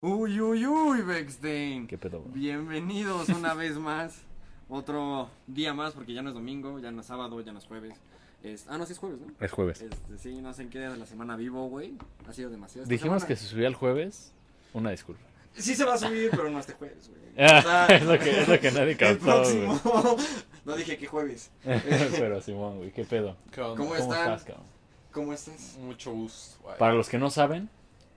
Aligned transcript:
Uy, 0.00 0.40
uy, 0.40 0.64
uy, 0.64 1.00
Beckstein. 1.02 1.86
¿Qué 1.88 1.98
pedo? 1.98 2.20
güey? 2.20 2.34
Bienvenidos 2.34 3.28
una 3.30 3.54
vez 3.54 3.76
más. 3.78 4.22
Otro 4.68 5.28
día 5.46 5.74
más, 5.74 5.94
porque 5.94 6.12
ya 6.12 6.22
no 6.22 6.28
es 6.28 6.34
domingo, 6.34 6.78
ya 6.78 6.90
no 6.92 7.00
es 7.00 7.06
sábado, 7.06 7.40
ya 7.40 7.52
no 7.52 7.58
es 7.58 7.64
jueves. 7.66 7.94
Es... 8.44 8.66
Ah, 8.68 8.78
no, 8.78 8.86
sí 8.86 8.92
es 8.92 8.98
jueves, 8.98 9.18
¿no? 9.20 9.32
Es 9.44 9.50
jueves. 9.50 9.80
Este, 9.82 10.18
sí, 10.18 10.40
no 10.40 10.52
sé 10.54 10.62
en 10.62 10.70
qué 10.70 10.78
día 10.78 10.90
de 10.90 10.98
la 10.98 11.06
semana 11.06 11.34
vivo, 11.36 11.66
güey. 11.68 11.94
Ha 12.28 12.32
sido 12.32 12.48
demasiado. 12.50 12.82
Esta 12.84 12.92
Dijimos 12.92 13.22
semana- 13.22 13.26
que 13.26 13.36
se 13.36 13.46
subía 13.48 13.66
el 13.66 13.74
jueves. 13.74 14.32
Una 14.72 14.90
disculpa. 14.90 15.22
Sí 15.54 15.74
se 15.74 15.84
va 15.84 15.94
a 15.94 15.98
subir, 15.98 16.30
pero 16.30 16.48
no 16.50 16.60
este 16.60 16.74
jueves, 16.74 17.08
güey. 17.10 17.18
Ah, 17.40 17.58
O 17.58 17.62
sea, 17.62 17.86
es, 17.96 18.04
lo 18.04 18.18
que, 18.18 18.40
es 18.42 18.48
lo 18.48 18.60
que 18.60 18.70
nadie 18.70 18.90
El 18.92 18.98
captó, 18.98 19.24
próximo. 19.24 19.80
güey. 19.82 20.16
no 20.64 20.76
dije 20.76 20.96
que 20.96 21.06
jueves. 21.08 21.50
Pero 21.64 22.40
Simón, 22.40 22.78
güey, 22.78 22.92
¿qué 22.92 23.04
pedo? 23.04 23.36
¿Cómo 23.54 23.74
¿Cómo 23.74 23.94
están? 23.96 24.10
estás, 24.32 24.44
cabrón? 24.44 24.66
¿Cómo 25.12 25.32
estás? 25.32 25.76
Mucho 25.80 26.12
gusto. 26.12 26.62
güey. 26.62 26.78
Para 26.78 26.94
los 26.94 27.08
que 27.08 27.18
no 27.18 27.30
saben, 27.30 27.68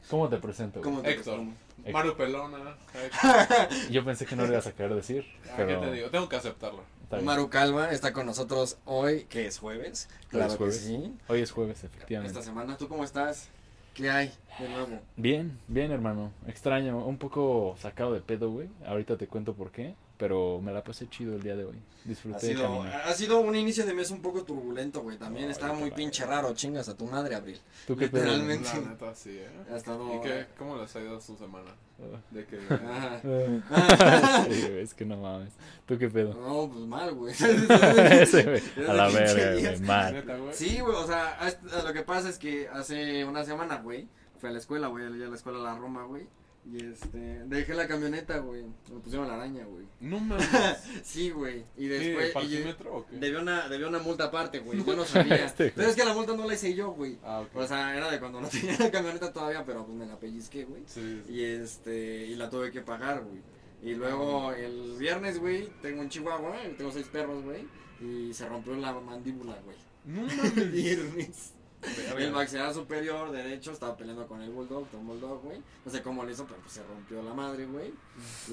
¿cómo 0.09 0.29
te 0.29 0.37
presento? 0.37 0.79
güey? 0.79 0.89
¿Cómo 0.91 1.01
te 1.01 1.11
Héctor. 1.11 1.35
presento? 1.39 1.91
Maru 1.91 2.15
Pelona. 2.15 2.75
Héctor. 2.93 3.67
Yo 3.91 4.05
pensé 4.05 4.25
que 4.25 4.35
no 4.35 4.43
lo 4.45 4.51
ibas 4.51 4.67
a 4.67 4.71
querer 4.73 4.93
decir, 4.95 5.25
Ah, 5.45 5.53
¿Qué 5.57 5.63
pero 5.65 5.79
te 5.81 5.91
digo? 5.91 6.09
Tengo 6.09 6.29
que 6.29 6.35
aceptarlo. 6.35 6.83
Maru 7.23 7.49
Calva 7.49 7.91
está 7.91 8.13
con 8.13 8.25
nosotros 8.25 8.77
hoy, 8.85 9.25
que 9.25 9.45
es 9.45 9.57
jueves. 9.59 10.07
Claro 10.29 10.51
es 10.51 10.57
jueves. 10.57 10.77
que 10.79 10.85
sí. 10.85 11.13
Hoy 11.27 11.41
es 11.41 11.51
jueves, 11.51 11.83
efectivamente. 11.83 12.31
Esta 12.31 12.41
semana, 12.49 12.77
¿tú 12.77 12.87
cómo 12.87 13.03
estás? 13.03 13.49
¿Qué 13.93 14.09
hay 14.09 14.31
de 14.57 14.69
nuevo? 14.69 14.99
Bien, 15.17 15.59
bien, 15.67 15.91
hermano. 15.91 16.31
Extraño, 16.47 17.05
un 17.05 17.17
poco 17.17 17.75
sacado 17.81 18.13
de 18.13 18.21
pedo, 18.21 18.49
güey. 18.49 18.69
Ahorita 18.85 19.17
te 19.17 19.27
cuento 19.27 19.53
por 19.53 19.71
qué, 19.71 19.95
pero 20.21 20.61
me 20.61 20.71
la 20.71 20.83
pasé 20.83 21.09
chido 21.09 21.35
el 21.35 21.41
día 21.41 21.55
de 21.55 21.65
hoy. 21.65 21.77
Ha 21.77 22.07
Disfruté 22.07 22.45
de 22.45 22.53
sido, 22.53 22.83
ha 22.83 23.13
sido 23.13 23.39
un 23.39 23.55
inicio 23.55 23.87
de 23.87 23.95
mes 23.95 24.11
un 24.11 24.21
poco 24.21 24.43
turbulento, 24.43 25.01
güey. 25.01 25.17
También 25.17 25.45
Ay, 25.45 25.51
estaba 25.51 25.73
muy 25.73 25.89
pinche 25.89 26.23
raro, 26.27 26.53
chingas 26.53 26.87
a 26.89 26.95
tu 26.95 27.07
madre, 27.07 27.33
Abril. 27.33 27.59
¿Tú 27.87 27.95
qué 27.95 28.05
literalmente. 28.05 28.69
La 28.71 28.89
neta, 28.91 29.15
sí, 29.15 29.31
¿eh? 29.31 29.49
Ha 29.73 29.77
estado... 29.77 30.15
¿Y 30.15 30.21
qué? 30.21 30.45
¿Cómo 30.59 30.77
les 30.77 30.95
ha 30.95 31.01
ido 31.01 31.19
su 31.19 31.35
semana? 31.37 31.71
De 32.29 32.45
que... 32.45 32.59
Ajá. 32.69 34.45
Sí, 34.45 34.61
güey, 34.61 34.81
es 34.81 34.93
que 34.93 35.05
no 35.05 35.17
mames. 35.17 35.53
¿Tú 35.87 35.97
qué 35.97 36.07
pedo? 36.07 36.35
No, 36.35 36.69
pues 36.71 36.85
mal, 36.85 37.15
güey. 37.15 37.33
A 38.87 38.93
la 38.93 39.05
Hace 39.05 39.17
15 39.17 39.35
verga, 39.35 39.69
güey. 39.71 39.79
Mal. 39.81 40.13
Neta, 40.13 40.37
güey. 40.37 40.53
Sí, 40.53 40.79
güey, 40.81 40.95
o 40.95 41.07
sea, 41.07 41.31
hasta- 41.39 41.81
lo 41.81 41.93
que 41.93 42.03
pasa 42.03 42.29
es 42.29 42.37
que 42.37 42.67
hace 42.69 43.25
una 43.25 43.43
semana, 43.43 43.77
güey, 43.77 44.07
fui 44.39 44.49
a 44.49 44.53
la 44.53 44.59
escuela, 44.59 44.85
güey, 44.85 45.05
a 45.05 45.09
la 45.09 45.35
escuela 45.35 45.57
La 45.57 45.75
Roma, 45.75 46.03
güey. 46.03 46.27
Y 46.63 46.85
este, 46.85 47.17
dejé 47.47 47.73
la 47.73 47.87
camioneta, 47.87 48.37
güey. 48.37 48.63
Me 48.63 48.99
pusieron 48.99 49.27
la 49.27 49.33
araña, 49.33 49.65
güey. 49.65 49.85
No 49.99 50.19
mames. 50.19 50.47
Sí, 51.03 51.31
güey. 51.31 51.65
Y 51.75 51.87
¿Qué? 51.87 51.99
después. 51.99 52.29
y- 52.29 52.33
¿Parquímetro 52.33 52.95
o 52.97 53.05
qué? 53.07 53.17
Debió 53.17 53.41
una, 53.41 53.67
debió 53.67 53.87
una 53.89 53.99
multa 53.99 54.25
aparte, 54.25 54.59
güey. 54.59 54.83
Yo 54.83 54.95
no 54.95 55.03
sabía. 55.05 55.45
Este, 55.45 55.71
pero 55.75 55.89
es 55.89 55.95
que 55.95 56.05
la 56.05 56.13
multa 56.13 56.35
no 56.35 56.45
la 56.47 56.53
hice 56.53 56.73
yo, 56.75 56.91
güey. 56.91 57.17
Ah, 57.23 57.39
ok. 57.41 57.55
O 57.55 57.67
sea, 57.67 57.97
era 57.97 58.11
de 58.11 58.19
cuando 58.19 58.39
no 58.41 58.47
tenía 58.49 58.77
la 58.77 58.91
camioneta 58.91 59.33
todavía, 59.33 59.65
pero 59.65 59.85
pues 59.85 59.97
me 59.97 60.05
la 60.05 60.19
pellizqué, 60.19 60.65
güey. 60.65 60.83
Sí, 60.85 61.21
sí. 61.25 61.33
Y 61.33 61.43
este, 61.43 62.27
y 62.27 62.35
la 62.35 62.49
tuve 62.49 62.71
que 62.71 62.81
pagar, 62.81 63.23
güey. 63.23 63.41
Y 63.83 63.95
luego 63.95 64.51
el 64.53 64.95
viernes, 64.99 65.39
güey, 65.39 65.67
tengo 65.81 66.01
un 66.01 66.09
chihuahua, 66.09 66.55
tengo 66.77 66.91
seis 66.91 67.07
perros, 67.07 67.43
güey. 67.43 67.65
Y 67.99 68.33
se 68.35 68.47
rompió 68.47 68.75
la 68.75 68.93
mandíbula, 68.93 69.57
güey. 69.65 69.77
No 70.05 70.21
mames. 70.21 70.71
Viernes. 70.71 71.53
El 72.17 72.31
maxilar 72.31 72.73
superior 72.73 73.31
derecho 73.31 73.71
estaba 73.71 73.97
peleando 73.97 74.27
con 74.27 74.41
el 74.41 74.49
bulldog, 74.51 74.87
con 74.89 75.07
bulldog, 75.07 75.41
güey. 75.41 75.59
No 75.85 75.91
sé 75.91 76.01
cómo 76.01 76.23
lo 76.23 76.29
hizo, 76.29 76.45
pero 76.45 76.59
pues 76.61 76.73
se 76.73 76.83
rompió 76.83 77.23
la 77.23 77.33
madre, 77.33 77.65
güey. 77.65 77.91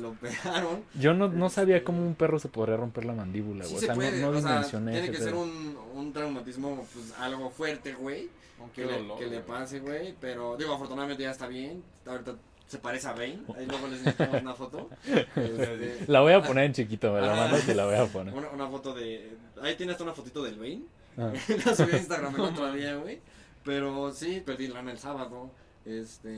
Lo 0.00 0.12
pegaron. 0.14 0.82
Yo 0.94 1.12
no, 1.14 1.28
no 1.28 1.50
sabía 1.50 1.84
cómo 1.84 2.02
un 2.06 2.14
perro 2.14 2.38
se 2.38 2.48
podría 2.48 2.76
romper 2.76 3.04
la 3.04 3.12
mandíbula, 3.12 3.64
Sí 3.64 3.72
güey. 3.72 3.80
se 3.80 3.84
o 3.84 3.88
sea, 3.88 3.94
puede, 3.94 4.20
no, 4.22 4.32
no 4.32 4.38
o 4.38 4.40
sea, 4.40 4.62
tiene 4.62 5.10
que 5.10 5.18
ser 5.18 5.34
un, 5.34 5.76
un 5.94 6.12
traumatismo, 6.12 6.86
pues 6.94 7.12
algo 7.18 7.50
fuerte, 7.50 7.92
güey. 7.94 8.30
Que, 8.74 8.84
le, 8.86 9.06
que 9.18 9.26
le 9.26 9.40
pase, 9.40 9.78
güey. 9.80 10.14
Pero, 10.20 10.56
digo, 10.56 10.74
afortunadamente 10.74 11.22
ya 11.22 11.30
está 11.30 11.46
bien. 11.46 11.82
Ahorita 12.06 12.34
se 12.66 12.78
parece 12.78 13.06
a 13.08 13.12
Bane. 13.12 13.40
Ahí 13.56 13.66
luego 13.66 13.86
les 13.88 14.00
necesitamos 14.00 14.42
una 14.42 14.54
foto. 14.54 14.90
Este, 15.06 16.04
La 16.08 16.20
voy 16.20 16.32
a 16.32 16.42
poner 16.46 16.64
en 16.64 16.72
chiquito, 16.72 17.12
me 17.12 17.20
la 17.20 17.34
mandas 17.34 17.68
y 17.68 17.74
la 17.74 17.84
voy 17.86 17.94
a 17.94 18.06
poner. 18.06 18.34
una, 18.34 18.48
una 18.50 18.68
foto 18.68 18.94
de. 18.94 19.36
Ahí 19.62 19.74
tienes 19.76 20.00
una 20.00 20.12
fotito 20.12 20.42
del 20.42 20.56
Bane. 20.56 20.82
Ah. 21.18 21.32
la 21.66 21.74
subí 21.74 21.92
a 21.92 21.96
Instagram 21.98 22.34
el 22.34 22.40
otro 22.52 22.72
día, 22.72 22.94
güey. 22.96 23.20
Pero 23.64 24.12
sí, 24.12 24.42
perdí 24.44 24.68
lana 24.68 24.92
el 24.92 24.98
sábado. 24.98 25.50
Este. 25.84 26.28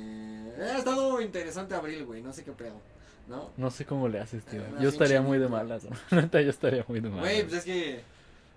Ha 0.60 0.78
estado 0.78 1.20
interesante 1.20 1.74
abril, 1.74 2.04
güey. 2.06 2.22
No 2.22 2.32
sé 2.32 2.44
qué 2.44 2.52
pedo. 2.52 2.80
¿No? 3.28 3.50
No 3.56 3.70
sé 3.70 3.84
cómo 3.84 4.08
le 4.08 4.18
haces, 4.20 4.44
tío. 4.44 4.62
Ah, 4.76 4.78
Yo 4.80 4.88
estaría 4.88 5.20
muy 5.22 5.38
de 5.38 5.48
malas. 5.48 5.86
Neta, 6.10 6.40
yo 6.40 6.50
estaría 6.50 6.84
muy 6.88 7.00
de 7.00 7.08
malas. 7.10 7.24
Güey, 7.24 7.42
pues 7.42 7.54
es 7.58 7.64
que. 7.64 8.00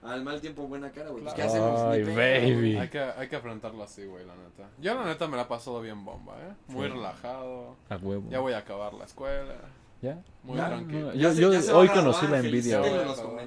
Al 0.02 0.22
mal 0.22 0.42
tiempo, 0.42 0.68
buena 0.68 0.92
cara, 0.92 1.12
güey. 1.12 1.24
Pues, 1.24 1.34
¿Qué 1.36 1.44
Claro. 1.44 1.76
hacemos? 1.78 1.82
Ni 1.98 2.12
Ay, 2.20 2.52
baby. 2.54 2.76
Hay 2.78 2.90
que, 2.90 3.00
hay 3.00 3.28
que 3.30 3.36
afrontarlo 3.38 3.84
así, 3.84 4.04
güey, 4.04 4.26
la 4.26 4.36
neta. 4.36 4.70
Yo 4.82 4.96
la 4.96 5.06
neta 5.06 5.28
me 5.30 5.38
la 5.38 5.44
he 5.44 5.46
pasado 5.46 5.80
bien 5.80 6.04
bomba, 6.04 6.34
¿eh? 6.42 6.54
Muy 6.68 6.88
Sí. 6.88 6.94
relajado. 6.94 7.76
A 7.90 7.96
huevo. 7.96 8.30
Ya 8.30 8.40
voy 8.40 8.52
a 8.52 8.58
acabar 8.58 8.94
la 8.96 9.06
escuela. 9.06 9.56
¿Ya? 10.02 10.20
Muy 10.44 10.58
Ya, 10.58 10.68
tranquilo. 10.68 11.00
no, 11.08 11.14
Ya 11.14 11.22
yo 11.22 11.34
se- 11.34 11.42
yo 11.42 11.54
ya 11.54 11.62
se 11.62 11.72
va 11.72 11.80
hoy 11.80 11.88
conocí 11.88 12.28
la 12.28 12.40
envidia, 12.40 12.80
güey. 12.80 12.92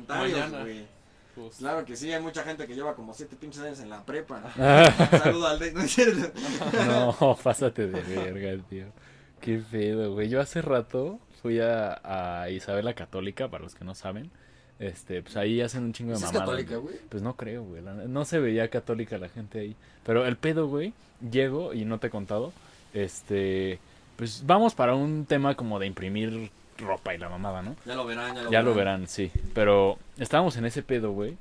Mañana. 0.09 0.61
güey. 0.63 0.87
Justo. 1.37 1.59
Claro 1.61 1.85
que 1.85 1.95
sí, 1.97 2.13
hay 2.13 2.21
mucha 2.21 2.43
gente 2.43 2.67
que 2.67 2.75
lleva 2.75 2.97
como 2.97 3.15
siete 3.15 3.37
pinches 3.37 3.63
años 3.63 3.79
en 3.81 3.91
la 3.91 4.03
prepa. 4.05 4.43
Saludo 5.23 5.47
al 5.47 5.59
de... 5.61 5.73
No 5.75 5.83
es 5.83 5.93
cierto. 5.93 6.33
no, 6.87 7.37
pásate 7.43 7.87
de 7.87 8.01
verga, 8.01 8.63
tío. 8.69 8.87
Qué 9.41 9.63
pedo, 9.71 10.15
güey. 10.15 10.29
Yo 10.29 10.41
hace 10.41 10.63
rato 10.63 11.21
fui 11.43 11.61
a, 11.61 12.01
a 12.43 12.51
Isabel 12.51 12.85
la 12.87 12.95
Católica, 12.95 13.49
para 13.49 13.63
los 13.63 13.75
que 13.75 13.85
no 13.85 13.95
saben. 13.95 14.31
Este, 14.79 15.23
pues 15.23 15.37
ahí 15.37 15.61
hacen 15.61 15.85
un 15.85 15.93
chingo 15.93 16.13
de 16.13 16.17
¿Sí 16.19 16.25
es 16.25 16.33
mamadas. 16.33 16.49
católica, 16.49 16.77
güey? 16.77 16.97
Pues 17.09 17.23
no 17.23 17.37
creo, 17.37 17.65
güey. 17.65 17.83
No 17.83 18.25
se 18.25 18.39
veía 18.39 18.69
católica 18.69 19.19
la 19.19 19.29
gente 19.29 19.61
ahí. 19.61 19.77
Pero 20.05 20.27
el 20.27 20.37
pedo, 20.37 20.69
güey, 20.69 20.93
llego 21.31 21.73
y 21.75 21.85
no 21.85 21.99
te 21.99 22.09
he 22.09 22.11
contado. 22.11 22.53
Este, 22.95 23.79
pues 24.17 24.43
vamos 24.47 24.75
para 24.75 24.95
un 24.95 25.27
tema 25.27 25.55
como 25.55 25.79
de 25.79 25.87
imprimir 25.87 26.51
ropa 26.79 27.15
y 27.15 27.19
la 27.19 27.29
mamada, 27.29 27.63
¿no? 27.63 27.77
Ya 27.85 27.95
lo 27.95 28.05
verán, 28.07 28.35
ya 28.35 28.43
lo 28.43 28.51
Ya 28.51 28.59
verán. 28.59 28.65
lo 28.65 28.75
verán, 28.75 29.07
sí. 29.07 29.31
Pero 29.55 29.99
estábamos 30.19 30.57
en 30.57 30.67
ese 30.67 30.83
pedo, 30.83 31.13
güey. 31.13 31.37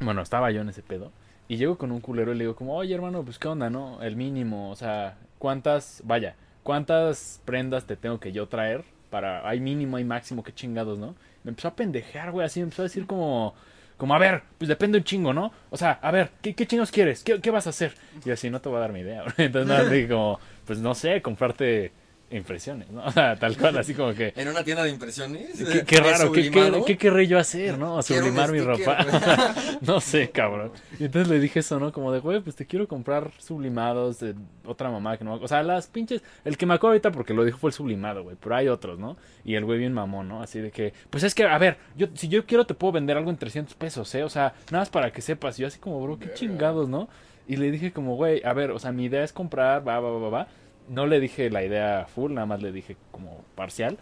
Bueno, 0.00 0.22
estaba 0.22 0.50
yo 0.50 0.60
en 0.62 0.68
ese 0.68 0.82
pedo. 0.82 1.12
Y 1.48 1.56
llego 1.56 1.76
con 1.78 1.90
un 1.92 2.00
culero 2.00 2.32
y 2.32 2.36
le 2.36 2.44
digo 2.44 2.54
como, 2.56 2.76
oye 2.76 2.94
hermano, 2.94 3.22
pues 3.22 3.38
qué 3.38 3.48
onda, 3.48 3.70
¿no? 3.70 4.00
El 4.02 4.16
mínimo, 4.16 4.70
o 4.70 4.76
sea, 4.76 5.16
¿cuántas, 5.38 6.00
vaya, 6.04 6.36
cuántas 6.62 7.40
prendas 7.44 7.84
te 7.86 7.96
tengo 7.96 8.20
que 8.20 8.30
yo 8.32 8.46
traer? 8.46 8.84
Para, 9.10 9.48
hay 9.48 9.58
mínimo, 9.58 9.96
hay 9.96 10.04
máximo, 10.04 10.44
qué 10.44 10.52
chingados, 10.54 10.98
¿no? 10.98 11.16
Me 11.42 11.50
empezó 11.50 11.66
a 11.68 11.74
pendejear, 11.74 12.30
güey, 12.30 12.46
así 12.46 12.60
me 12.60 12.64
empezó 12.64 12.82
a 12.82 12.84
decir 12.84 13.04
como, 13.06 13.54
como, 13.96 14.14
a 14.14 14.18
ver, 14.18 14.42
pues 14.58 14.68
depende 14.68 14.98
un 14.98 15.04
chingo, 15.04 15.32
¿no? 15.32 15.50
O 15.70 15.76
sea, 15.76 15.98
a 16.00 16.12
ver, 16.12 16.30
¿qué, 16.40 16.54
qué 16.54 16.66
chingos 16.68 16.92
quieres? 16.92 17.24
¿Qué, 17.24 17.40
qué 17.40 17.50
vas 17.50 17.66
a 17.66 17.70
hacer? 17.70 17.94
Y 18.24 18.30
así, 18.30 18.48
no 18.48 18.60
te 18.60 18.68
voy 18.68 18.78
a 18.78 18.80
dar 18.82 18.92
mi 18.92 19.00
idea. 19.00 19.24
Entonces, 19.36 19.66
nada, 19.68 19.88
dije 19.90 20.08
como, 20.08 20.38
pues 20.64 20.78
no 20.78 20.94
sé, 20.94 21.20
comprarte 21.20 21.90
impresiones, 22.30 22.90
¿no? 22.90 23.04
O 23.10 23.12
sea, 23.12 23.36
tal 23.36 23.56
cual, 23.56 23.76
así 23.78 23.94
como 23.94 24.14
que... 24.14 24.32
En 24.36 24.48
una 24.48 24.62
tienda 24.62 24.84
de 24.84 24.90
impresiones. 24.90 25.62
Qué, 25.86 25.96
raro, 25.96 26.30
¿qué, 26.32 26.50
qué, 26.50 26.82
qué 26.86 26.96
querré 26.96 27.26
yo 27.26 27.38
hacer, 27.38 27.76
no? 27.76 28.00
Sublimar 28.02 28.52
mi 28.52 28.60
ropa. 28.60 28.98
no 29.80 30.00
sé, 30.00 30.30
cabrón. 30.30 30.72
Y 30.98 31.04
entonces 31.04 31.28
le 31.28 31.40
dije 31.40 31.60
eso, 31.60 31.80
¿no? 31.80 31.92
Como 31.92 32.12
de, 32.12 32.20
güey, 32.20 32.40
pues 32.40 32.56
te 32.56 32.66
quiero 32.66 32.86
comprar 32.86 33.30
sublimados 33.38 34.20
de 34.20 34.34
otra 34.64 34.90
mamá 34.90 35.16
que 35.16 35.24
no... 35.24 35.34
O 35.34 35.48
sea, 35.48 35.62
las 35.62 35.88
pinches... 35.88 36.22
El 36.44 36.56
que 36.56 36.66
me 36.66 36.74
acuerdo 36.74 36.92
ahorita 36.92 37.10
porque 37.12 37.34
lo 37.34 37.44
dijo 37.44 37.58
fue 37.58 37.70
el 37.70 37.74
sublimado, 37.74 38.22
güey. 38.22 38.36
Pero 38.40 38.54
hay 38.54 38.68
otros, 38.68 38.98
¿no? 38.98 39.16
Y 39.44 39.54
el 39.54 39.64
güey 39.64 39.78
bien 39.78 39.92
mamón, 39.92 40.28
¿no? 40.28 40.42
Así 40.42 40.60
de 40.60 40.70
que... 40.70 40.92
Pues 41.10 41.24
es 41.24 41.34
que, 41.34 41.44
a 41.44 41.58
ver, 41.58 41.78
yo 41.96 42.08
si 42.14 42.28
yo 42.28 42.46
quiero 42.46 42.66
te 42.66 42.74
puedo 42.74 42.92
vender 42.92 43.16
algo 43.16 43.30
en 43.30 43.36
300 43.36 43.74
pesos, 43.74 44.14
¿eh? 44.14 44.22
O 44.22 44.28
sea, 44.28 44.54
nada 44.70 44.82
más 44.82 44.90
para 44.90 45.12
que 45.12 45.20
sepas. 45.20 45.58
Y 45.58 45.62
yo 45.62 45.68
así 45.68 45.78
como, 45.78 46.00
bro, 46.02 46.18
qué 46.18 46.32
chingados, 46.34 46.88
¿no? 46.88 47.08
Y 47.48 47.56
le 47.56 47.70
dije 47.72 47.92
como, 47.92 48.14
güey, 48.14 48.42
a 48.44 48.52
ver, 48.52 48.70
o 48.70 48.78
sea, 48.78 48.92
mi 48.92 49.06
idea 49.06 49.24
es 49.24 49.32
comprar, 49.32 49.86
va, 49.86 49.98
va, 49.98 50.10
va, 50.10 50.28
va. 50.28 50.48
No 50.90 51.06
le 51.06 51.20
dije 51.20 51.50
la 51.50 51.64
idea 51.64 52.06
full, 52.12 52.32
nada 52.32 52.46
más 52.46 52.60
le 52.60 52.72
dije 52.72 52.96
como 53.12 53.44
parcial. 53.54 53.96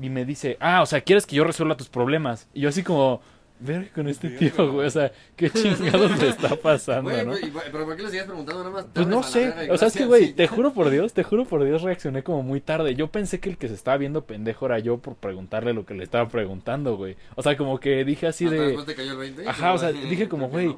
Y 0.00 0.10
me 0.10 0.24
dice, 0.24 0.56
ah, 0.60 0.82
o 0.82 0.86
sea, 0.86 1.00
¿quieres 1.00 1.26
que 1.26 1.36
yo 1.36 1.44
resuelva 1.44 1.76
tus 1.76 1.88
problemas? 1.88 2.46
Y 2.52 2.60
yo 2.60 2.68
así 2.68 2.82
como, 2.82 3.22
ver 3.58 3.90
con 3.90 4.08
este 4.08 4.28
tío, 4.30 4.72
güey, 4.72 4.86
o 4.86 4.90
sea, 4.90 5.12
¿qué 5.36 5.50
chingados 5.50 6.18
le 6.18 6.28
está 6.28 6.56
pasando, 6.56 7.10
Güey, 7.10 7.24
no? 7.24 7.32
güey, 7.32 7.50
pero 7.70 7.84
¿por 7.84 7.96
qué 7.96 8.02
le 8.02 8.10
sigues 8.10 8.24
preguntando 8.24 8.64
nada 8.64 8.74
más? 8.74 8.86
Pues 8.92 9.06
no 9.06 9.20
Te 9.20 9.26
sé, 9.28 9.70
o 9.70 9.76
sea, 9.76 9.88
es 9.88 9.94
que, 9.96 10.06
güey, 10.06 10.32
te 10.32 10.46
juro 10.48 10.72
por 10.72 10.90
Dios, 10.90 11.12
te 11.12 11.22
juro 11.22 11.44
por 11.44 11.64
Dios, 11.64 11.82
reaccioné 11.82 12.22
como 12.22 12.42
muy 12.42 12.60
tarde. 12.60 12.94
Yo 12.94 13.08
pensé 13.08 13.40
que 13.40 13.50
el 13.50 13.58
que 13.58 13.68
se 13.68 13.74
estaba 13.74 13.96
viendo 13.98 14.24
pendejo 14.24 14.66
era 14.66 14.78
yo 14.78 14.98
por 14.98 15.14
preguntarle 15.16 15.72
lo 15.72 15.84
que 15.84 15.94
le 15.94 16.04
estaba 16.04 16.28
preguntando, 16.28 16.96
güey. 16.96 17.16
O 17.36 17.42
sea, 17.42 17.56
como 17.56 17.78
que 17.78 18.04
dije 18.04 18.26
así 18.26 18.46
Hasta 18.46 18.56
de... 18.56 18.66
después 18.66 18.86
te 18.86 18.94
cayó 18.94 19.12
el 19.12 19.18
20. 19.18 19.48
Ajá, 19.48 19.72
o 19.74 19.78
sea, 19.78 19.92
dije 19.92 20.28
como, 20.28 20.48
güey, 20.48 20.76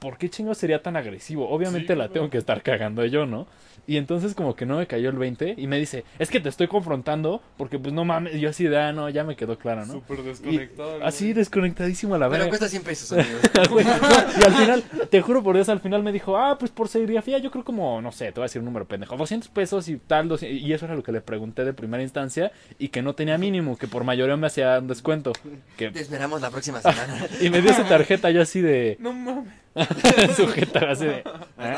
¿por 0.00 0.18
qué 0.18 0.28
chingo 0.28 0.54
sería 0.54 0.82
tan 0.82 0.96
agresivo? 0.96 1.48
Obviamente 1.48 1.94
Sí, 1.94 1.98
la 1.98 2.08
tengo 2.08 2.30
que 2.30 2.38
estar 2.38 2.62
cagando 2.62 3.04
yo, 3.06 3.26
¿no? 3.26 3.46
Y 3.86 3.96
entonces 3.96 4.34
como 4.34 4.56
que 4.56 4.66
no 4.66 4.78
me 4.78 4.86
cayó 4.86 5.10
el 5.10 5.16
20 5.16 5.54
y 5.56 5.66
me 5.66 5.78
dice, 5.78 6.04
es 6.18 6.30
que 6.30 6.40
te 6.40 6.48
estoy 6.48 6.68
confrontando 6.68 7.42
porque 7.56 7.78
pues 7.78 7.92
no 7.92 8.04
mames, 8.04 8.40
yo 8.40 8.48
así 8.48 8.64
de, 8.64 8.78
ah, 8.78 8.92
no, 8.92 9.08
ya 9.08 9.24
me 9.24 9.36
quedó 9.36 9.58
claro, 9.58 9.84
¿no? 9.86 9.94
Súper 9.94 10.22
desconectado. 10.22 11.04
así 11.04 11.32
desconectadísimo 11.32 12.14
a 12.14 12.18
la 12.18 12.26
Pero 12.26 12.44
verga. 12.44 12.48
cuesta 12.48 12.68
100 12.68 12.82
pesos, 12.82 13.12
amigo. 13.12 13.38
Güey, 13.70 13.84
no, 13.84 13.92
y 13.92 14.44
al 14.44 14.54
final, 14.54 14.84
te 15.10 15.20
juro 15.20 15.42
por 15.42 15.54
Dios, 15.54 15.68
al 15.68 15.80
final 15.80 16.02
me 16.02 16.12
dijo, 16.12 16.36
ah, 16.36 16.58
pues 16.58 16.70
por 16.70 16.88
serigrafía 16.88 17.38
yo 17.38 17.50
creo 17.50 17.64
como, 17.64 18.00
no 18.00 18.12
sé, 18.12 18.26
te 18.26 18.32
voy 18.32 18.42
a 18.42 18.44
decir 18.44 18.60
un 18.60 18.66
número 18.66 18.86
pendejo, 18.86 19.16
200 19.16 19.48
pesos 19.48 19.88
y 19.88 19.96
tal, 19.96 20.28
200, 20.28 20.60
y 20.60 20.72
eso 20.72 20.84
era 20.84 20.94
lo 20.94 21.02
que 21.02 21.12
le 21.12 21.20
pregunté 21.20 21.64
de 21.64 21.72
primera 21.72 22.02
instancia 22.02 22.52
y 22.78 22.88
que 22.88 23.02
no 23.02 23.14
tenía 23.14 23.38
mínimo, 23.38 23.76
que 23.76 23.88
por 23.88 24.04
mayoría 24.04 24.36
me 24.36 24.46
hacía 24.46 24.78
un 24.78 24.88
descuento. 24.88 25.32
Que, 25.76 25.90
Te 25.90 26.00
esperamos 26.00 26.40
la 26.40 26.50
próxima 26.50 26.80
semana. 26.80 27.26
y 27.40 27.50
me 27.50 27.60
dio 27.60 27.70
esa 27.70 27.88
tarjeta 27.88 28.30
yo 28.30 28.42
así 28.42 28.60
de, 28.60 28.96
No 29.00 29.12
mames. 29.12 29.64
Sujeta 30.36 30.90
así 30.90 31.04
de. 31.06 31.18
¿eh? 31.18 31.24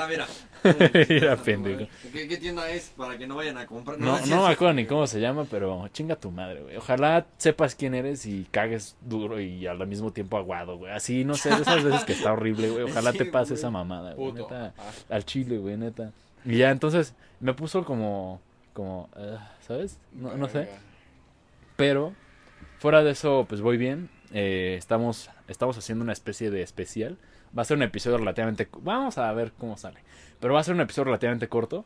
mira. 0.09 0.26
Pendejo. 1.44 1.87
¿Qué, 2.12 2.29
qué 2.29 2.37
tienda 2.37 2.69
es? 2.70 2.93
Para 2.97 3.17
que 3.19 3.26
no 3.26 3.37
vayan 3.37 3.58
a 3.58 3.67
comprar. 3.67 3.99
No, 3.99 4.19
no 4.26 4.47
me 4.47 4.53
acuerdo 4.53 4.75
ni 4.75 4.87
cómo 4.87 5.06
se 5.06 5.20
llama, 5.20 5.47
pero 5.50 5.87
chinga 5.88 6.17
tu 6.17 6.31
madre, 6.31 6.62
güey. 6.62 6.76
Ojalá 6.76 7.26
sepas 7.38 7.75
quién 7.75 7.94
eres 7.94 8.26
y 8.26 8.47
cagues 8.50 8.97
duro 9.00 9.41
y 9.41 9.67
al 9.67 9.87
mismo 9.87 10.12
tiempo 10.12 10.37
aguado, 10.37 10.79
güey. 10.79 10.93
Así, 10.93 11.25
no 11.25 11.35
sé, 11.35 11.50
esas 11.50 11.85
veces 11.85 12.05
que 12.05 12.12
está 12.12 12.32
horrible, 12.32 12.70
güey. 12.70 12.85
Ojalá 12.85 13.12
Sí, 13.17 13.19
te 13.19 13.25
pase 13.26 13.50
güey. 13.50 13.58
esa 13.58 13.70
mamada, 13.70 14.14
güey. 14.14 14.31
Puto. 14.32 14.43
Neta, 14.44 14.75
Ah, 14.79 14.93
al 15.14 15.25
chile, 15.25 15.58
güey, 15.58 15.76
neta. 15.76 16.12
Y 16.44 16.59
ya, 16.59 16.70
entonces, 16.70 17.14
me 17.41 17.55
puso 17.55 17.85
como, 17.85 18.41
como, 18.73 19.09
eh, 19.17 19.37
¿sabes? 19.67 19.99
No, 20.12 20.37
no 20.37 20.49
sé. 20.49 20.69
Pero, 21.76 22.12
fuera 22.79 23.02
de 23.02 23.11
eso, 23.12 23.47
pues 23.49 23.61
voy 23.61 23.76
bien. 23.76 24.09
Eh, 24.32 24.75
estamos, 24.79 25.31
estamos 25.49 25.76
haciendo 25.79 26.02
una 26.02 26.12
especie 26.12 26.50
de 26.50 26.62
especial. 26.62 27.17
Va 27.56 27.62
a 27.62 27.64
ser 27.64 27.76
un 27.76 27.82
episodio 27.82 28.19
relativamente... 28.19 28.69
Vamos 28.82 29.19
a 29.19 29.32
ver 29.32 29.53
cómo 29.58 29.76
sale. 29.76 30.00
Pero 30.41 30.55
va 30.55 30.61
a 30.61 30.64
ser 30.64 30.75
un 30.75 30.81
episodio 30.81 31.06
relativamente 31.06 31.49
corto. 31.49 31.85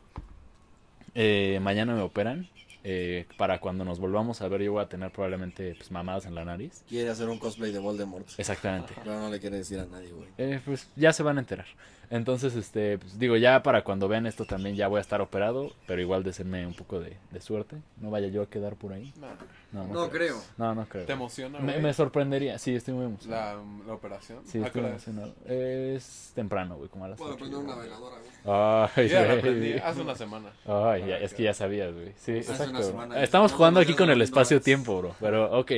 Eh, 1.15 1.59
mañana 1.61 1.93
me 1.95 2.01
operan. 2.01 2.49
Eh, 2.83 3.27
para 3.37 3.59
cuando 3.59 3.85
nos 3.85 3.99
volvamos 3.99 4.41
a 4.41 4.47
ver, 4.47 4.63
yo 4.63 4.73
voy 4.73 4.83
a 4.83 4.89
tener 4.89 5.11
probablemente 5.11 5.75
pues, 5.75 5.91
mamadas 5.91 6.25
en 6.25 6.35
la 6.35 6.43
nariz. 6.43 6.83
Quiere 6.89 7.09
hacer 7.09 7.29
un 7.29 7.37
cosplay 7.37 7.71
de 7.71 7.79
Voldemort. 7.79 8.27
Exactamente. 8.37 8.93
Pero 8.97 9.19
no 9.19 9.29
le 9.29 9.39
quiere 9.39 9.57
decir 9.57 9.79
a 9.79 9.85
nadie, 9.85 10.11
güey. 10.11 10.27
Eh, 10.37 10.59
pues 10.65 10.89
ya 10.95 11.13
se 11.13 11.23
van 11.23 11.37
a 11.37 11.41
enterar. 11.41 11.67
Entonces, 12.11 12.55
este, 12.57 12.97
pues, 12.97 13.17
digo, 13.17 13.37
ya 13.37 13.63
para 13.63 13.85
cuando 13.85 14.09
vean 14.09 14.25
esto 14.25 14.43
también 14.43 14.75
ya 14.75 14.89
voy 14.89 14.97
a 14.97 15.01
estar 15.01 15.21
operado. 15.21 15.71
Pero 15.87 16.01
igual 16.01 16.23
desenme 16.23 16.67
un 16.67 16.73
poco 16.73 16.99
de, 16.99 17.15
de 17.31 17.39
suerte. 17.39 17.77
No 18.01 18.11
vaya 18.11 18.27
yo 18.27 18.41
a 18.41 18.49
quedar 18.49 18.75
por 18.75 18.91
ahí. 18.91 19.13
Nah, 19.17 19.29
No, 19.71 19.87
no, 19.87 19.93
No 19.93 20.09
creo. 20.09 20.35
creo. 20.35 20.41
No, 20.57 20.75
no 20.75 20.85
creo. 20.87 21.05
¿Te 21.05 21.13
emociona, 21.13 21.59
Me, 21.59 21.71
güey, 21.71 21.83
me 21.83 21.93
sorprendería. 21.93 22.59
Sí, 22.59 22.75
estoy 22.75 22.93
muy 22.95 23.05
emocionado. 23.05 23.63
la, 23.79 23.85
la 23.87 23.93
operación? 23.93 24.39
Sí, 24.45 24.57
¿A 24.57 24.63
qué 24.63 24.67
estoy 24.67 24.85
emocionado. 24.85 25.33
Es 25.45 26.33
temprano, 26.35 26.75
güey, 26.75 26.89
como 26.89 27.05
a 27.05 27.07
las 27.07 27.17
Puedo 27.17 27.37
prender 27.37 27.59
una 27.59 27.75
veladora, 27.75 28.17
güey. 28.17 28.89
Ay, 28.95 29.07
Ya 29.07 29.21
la 29.25 29.33
aprendí 29.35 29.73
hace 29.73 30.01
una 30.01 30.15
semana. 30.15 30.49
Ay, 30.67 31.05
ya, 31.07 31.17
es 31.17 31.33
que 31.33 31.43
ya 31.43 31.53
sabías, 31.53 31.93
güey. 31.93 32.11
Sí, 32.17 32.39
Hace 32.39 32.51
exacto. 32.51 32.71
una 32.71 32.83
semana. 32.83 33.23
Estamos 33.23 33.51
No, 33.51 33.57
jugando 33.57 33.79
no, 33.79 33.83
aquí 33.83 33.93
no, 33.93 33.97
con 33.97 34.07
no, 34.07 34.13
el 34.13 34.19
no, 34.19 34.23
espacio-tiempo, 34.25 34.97
bro. 34.97 35.15
Pero, 35.21 35.57
ok. 35.57 35.71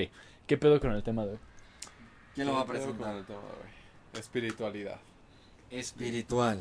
¿Qué 0.48 0.58
pedo 0.58 0.80
con 0.80 0.94
el 0.94 1.04
tema 1.04 1.26
de 1.28 1.34
hoy? 1.34 1.40
¿Quién 2.34 2.48
lo 2.48 2.54
va 2.54 2.62
a 2.62 2.66
¿Qué 2.66 2.72
pedo 2.74 2.86
con 2.88 2.96
presentar? 2.98 3.18
el 3.18 3.26
tema, 3.26 3.40
güey? 3.40 4.20
Espiritualidad. 4.20 5.00
Espiritual. 5.74 6.60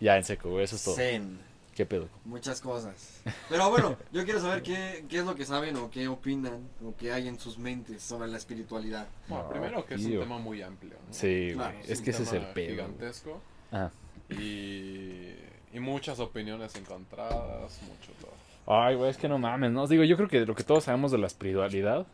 Ya, 0.00 0.16
en 0.16 0.24
seco. 0.24 0.60
Eso 0.60 0.76
es 0.76 0.84
todo. 0.84 0.94
Zen. 0.96 1.38
¿Qué 1.74 1.84
pedo? 1.84 2.08
Muchas 2.24 2.60
cosas. 2.62 3.20
Pero 3.50 3.68
bueno, 3.70 3.96
yo 4.12 4.24
quiero 4.24 4.40
saber 4.40 4.62
qué, 4.62 5.04
qué 5.10 5.18
es 5.18 5.26
lo 5.26 5.34
que 5.34 5.44
saben 5.44 5.76
o 5.76 5.90
qué 5.90 6.08
opinan 6.08 6.68
o 6.82 6.94
qué 6.96 7.12
hay 7.12 7.28
en 7.28 7.38
sus 7.38 7.58
mentes 7.58 8.02
sobre 8.02 8.28
la 8.28 8.38
espiritualidad. 8.38 9.06
Bueno, 9.28 9.44
No, 9.44 9.50
primero 9.50 9.84
que 9.84 9.94
es 9.96 10.04
un 10.06 10.18
tema 10.20 10.38
muy 10.38 10.62
amplio. 10.62 10.94
¿no? 10.94 11.12
Sí, 11.12 11.50
Claro, 11.52 11.76
Es 11.86 12.00
que 12.00 12.10
ese 12.10 12.22
es 12.22 12.32
el 12.32 12.46
pedo. 12.46 12.70
Gigantesco. 12.70 13.40
Ajá. 13.70 13.90
Y, 14.30 15.34
y 15.72 15.80
muchas 15.80 16.18
opiniones 16.18 16.74
encontradas, 16.76 17.78
mucho 17.82 18.12
todo. 18.20 18.32
Ay, 18.66 18.96
güey, 18.96 19.10
es 19.10 19.16
que 19.18 19.28
no 19.28 19.38
mames, 19.38 19.70
¿no? 19.70 19.86
Digo, 19.86 20.02
yo 20.02 20.16
creo 20.16 20.28
que 20.28 20.46
lo 20.46 20.54
que 20.54 20.64
todos 20.64 20.84
sabemos 20.84 21.12
de 21.12 21.18
la 21.18 21.26
espiritualidad, 21.26 22.06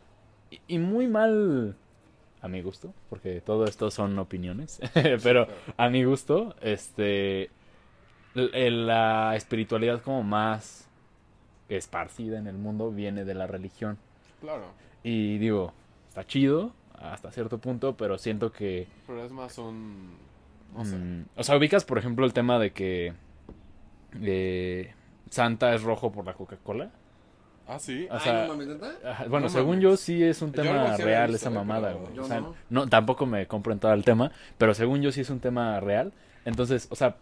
y, 0.51 0.59
y 0.67 0.77
muy 0.77 1.07
mal 1.07 1.75
a 2.43 2.47
mi 2.47 2.61
gusto, 2.61 2.93
porque 3.09 3.41
todo 3.41 3.65
esto 3.65 3.89
son 3.89 4.19
opiniones, 4.19 4.79
pero 5.23 5.47
a 5.77 5.89
mi 5.89 6.03
gusto, 6.03 6.55
este, 6.61 7.49
el- 8.35 8.85
la 8.85 9.35
espiritualidad 9.35 10.01
como 10.03 10.21
más 10.23 10.87
esparcida 11.69 12.37
en 12.37 12.45
el 12.47 12.57
mundo 12.57 12.91
viene 12.91 13.23
de 13.25 13.33
la 13.33 13.47
religión. 13.47 13.97
Claro, 14.41 14.65
Y 15.03 15.37
digo, 15.39 15.73
está 16.09 16.25
chido 16.27 16.71
hasta 16.99 17.31
cierto 17.31 17.57
punto, 17.57 17.95
pero 17.97 18.17
siento 18.17 18.51
que... 18.51 18.87
pero 19.07 19.23
es 19.25 19.31
más 19.31 19.57
un... 19.57 20.15
No 20.75 20.85
sé. 20.85 20.95
mm, 20.97 21.25
o 21.37 21.43
sea, 21.43 21.57
ubicas, 21.57 21.85
por 21.85 21.97
ejemplo, 21.97 22.25
el 22.25 22.33
tema 22.33 22.59
de 22.59 22.71
que 22.71 23.13
eh, 24.21 24.93
Santa 25.29 25.73
es 25.73 25.83
rojo 25.83 26.11
por 26.11 26.25
la 26.25 26.33
Coca-Cola. 26.33 26.91
Ah, 27.67 27.79
sí. 27.79 28.07
O 28.09 28.13
Ay, 28.13 28.19
sea, 28.19 28.41
no 28.45 28.53
mames, 28.53 28.67
¿neta? 28.67 28.91
Ajá, 29.05 29.23
Bueno, 29.29 29.45
No 29.45 29.49
según 29.49 29.69
mames. 29.77 29.83
yo 29.83 29.97
sí 29.97 30.23
es 30.23 30.41
un 30.41 30.51
tema 30.51 30.97
real 30.97 31.33
esa 31.33 31.49
mamada, 31.49 31.93
güey. 31.93 32.13
yo 32.15 32.23
O 32.23 32.25
sea, 32.27 32.41
no. 32.41 32.55
no, 32.69 32.87
tampoco 32.87 33.25
me 33.25 33.47
compro 33.47 33.71
en 33.73 33.79
todo 33.79 33.93
el 33.93 34.03
tema, 34.03 34.31
pero 34.57 34.73
según 34.73 35.01
yo 35.01 35.11
sí 35.11 35.21
es 35.21 35.29
un 35.29 35.39
tema 35.39 35.79
real. 35.79 36.11
Entonces, 36.45 36.87
o 36.91 36.95
sea, 36.95 37.15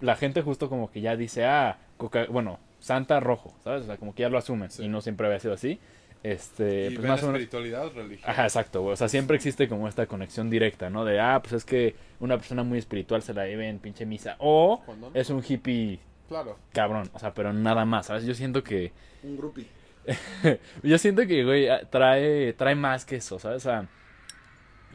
la 0.00 0.16
gente 0.16 0.42
justo 0.42 0.68
como 0.68 0.90
que 0.90 1.00
ya 1.00 1.16
dice, 1.16 1.44
ah, 1.46 1.78
Coca 1.96 2.26
bueno, 2.28 2.58
Santa 2.80 3.20
rojo, 3.20 3.54
¿sabes? 3.62 3.82
O 3.82 3.86
sea, 3.86 3.96
como 3.96 4.14
que 4.14 4.22
ya 4.22 4.28
lo 4.28 4.36
asumen 4.38 4.70
Sí. 4.70 4.84
y 4.84 4.88
no 4.88 5.00
siempre 5.00 5.26
había 5.26 5.38
sido 5.40 5.54
así. 5.54 5.78
Este, 6.24 6.86
y 6.86 6.94
pues 6.94 7.02
ven 7.02 7.10
más 7.10 7.22
o 7.22 7.26
menos 7.26 7.40
espiritualidad, 7.42 7.92
religión. 7.94 8.28
Ajá, 8.30 8.44
exacto, 8.44 8.80
güey. 8.82 8.94
O 8.94 8.96
sea, 8.96 9.08
siempre 9.08 9.36
existe 9.36 9.68
como 9.68 9.86
esta 9.88 10.06
conexión 10.06 10.48
directa, 10.50 10.88
¿no? 10.90 11.04
De, 11.04 11.20
ah, 11.20 11.38
pues 11.42 11.52
es 11.52 11.64
que 11.64 11.94
una 12.18 12.36
persona 12.38 12.62
muy 12.64 12.78
espiritual 12.78 13.22
se 13.22 13.34
la 13.34 13.46
lleve 13.46 13.68
en 13.68 13.78
pinche 13.78 14.06
misa. 14.06 14.36
O 14.38 14.82
¿Cuándo 14.86 15.10
no? 15.10 15.16
es 15.20 15.28
un 15.30 15.42
hippie 15.46 16.00
Claro. 16.28 16.56
cabrón. 16.72 17.10
O 17.12 17.18
sea, 17.18 17.34
pero 17.34 17.52
nada 17.52 17.84
más, 17.84 18.06
¿sabes? 18.06 18.24
Yo 18.24 18.34
siento 18.34 18.64
que... 18.64 18.90
Un 19.22 19.36
groupie. 19.36 19.66
Yo 20.82 20.98
siento 20.98 21.26
que, 21.26 21.44
güey, 21.44 21.68
trae, 21.90 22.52
trae 22.54 22.74
más 22.74 23.04
que 23.04 23.16
eso, 23.16 23.38
¿sabes? 23.38 23.58
O 23.66 23.68
sea, 23.70 23.88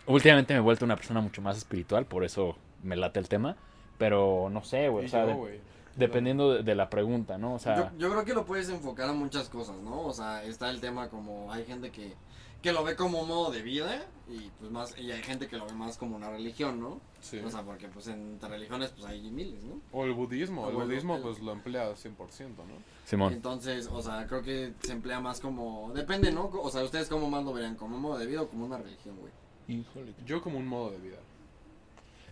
últimamente 0.05 0.53
me 0.53 0.59
he 0.59 0.61
vuelto 0.61 0.85
una 0.85 0.95
persona 0.95 1.21
mucho 1.21 1.41
más 1.41 1.57
espiritual, 1.57 2.05
por 2.05 2.23
eso 2.23 2.57
me 2.83 2.95
late 2.95 3.19
el 3.19 3.27
tema. 3.29 3.55
Pero 3.97 4.47
no 4.49 4.63
sé, 4.63 4.87
güey. 4.89 5.05
Y 5.05 5.07
O 5.07 5.09
sea, 5.09 5.21
yo, 5.23 5.27
de- 5.27 5.33
güey. 5.33 5.59
dependiendo 5.97 6.53
de, 6.53 6.63
de 6.63 6.75
la 6.75 6.89
pregunta, 6.89 7.37
¿no? 7.37 7.55
O 7.55 7.59
sea, 7.59 7.75
yo, 7.75 7.89
yo 7.97 8.09
creo 8.11 8.23
que 8.23 8.33
lo 8.33 8.45
puedes 8.45 8.69
enfocar 8.69 9.09
a 9.09 9.13
muchas 9.13 9.49
cosas, 9.49 9.75
¿no? 9.77 10.03
O 10.03 10.13
sea, 10.13 10.43
está 10.43 10.69
el 10.69 10.79
tema 10.79 11.09
como 11.09 11.51
hay 11.51 11.65
gente 11.65 11.91
que, 11.91 12.13
que 12.61 12.73
lo 12.73 12.83
ve 12.83 12.95
como 12.95 13.21
un 13.21 13.27
modo 13.29 13.51
de 13.51 13.61
vida 13.61 14.05
y 14.27 14.49
pues 14.59 14.69
más 14.69 14.97
y 14.97 15.11
hay 15.11 15.23
gente 15.23 15.47
que 15.47 15.55
lo 15.57 15.65
ve 15.65 15.73
más 15.73 15.97
como 15.97 16.15
una 16.17 16.29
religión, 16.29 16.79
¿no? 16.79 16.99
Sí. 17.21 17.39
O 17.39 17.49
sea, 17.49 17.63
porque 17.63 17.87
pues 17.87 18.07
entre 18.07 18.49
religiones 18.49 18.91
pues 18.91 19.05
hay 19.05 19.21
miles, 19.31 19.63
¿no? 19.63 19.79
O 19.91 20.03
el 20.05 20.13
budismo. 20.13 20.63
O 20.65 20.69
El 20.69 20.75
budismo, 20.75 21.15
el- 21.15 21.21
pues 21.21 21.39
lo 21.39 21.53
emplea 21.53 21.87
al 21.87 21.95
100%, 21.95 22.65
¿no? 22.65 22.73
Simón. 23.05 23.33
Entonces, 23.33 23.87
o 23.91 24.01
sea, 24.01 24.27
creo 24.27 24.41
que 24.41 24.73
se 24.81 24.91
emplea 24.91 25.19
más 25.21 25.39
como 25.39 25.91
depende, 25.93 26.31
¿no? 26.31 26.45
O 26.47 26.69
sea, 26.69 26.83
ustedes 26.83 27.07
cómo 27.07 27.29
más 27.29 27.43
lo 27.45 27.53
verían, 27.53 27.75
como 27.75 27.95
un 27.95 28.01
modo 28.01 28.17
de 28.17 28.25
vida 28.27 28.41
o 28.41 28.47
como 28.49 28.65
una 28.65 28.77
religión, 28.77 29.15
güey. 29.17 29.31
Híjole. 29.79 30.13
Yo 30.25 30.41
como 30.41 30.57
un 30.59 30.67
modo 30.67 30.91
de 30.91 30.97
vida. 30.97 31.17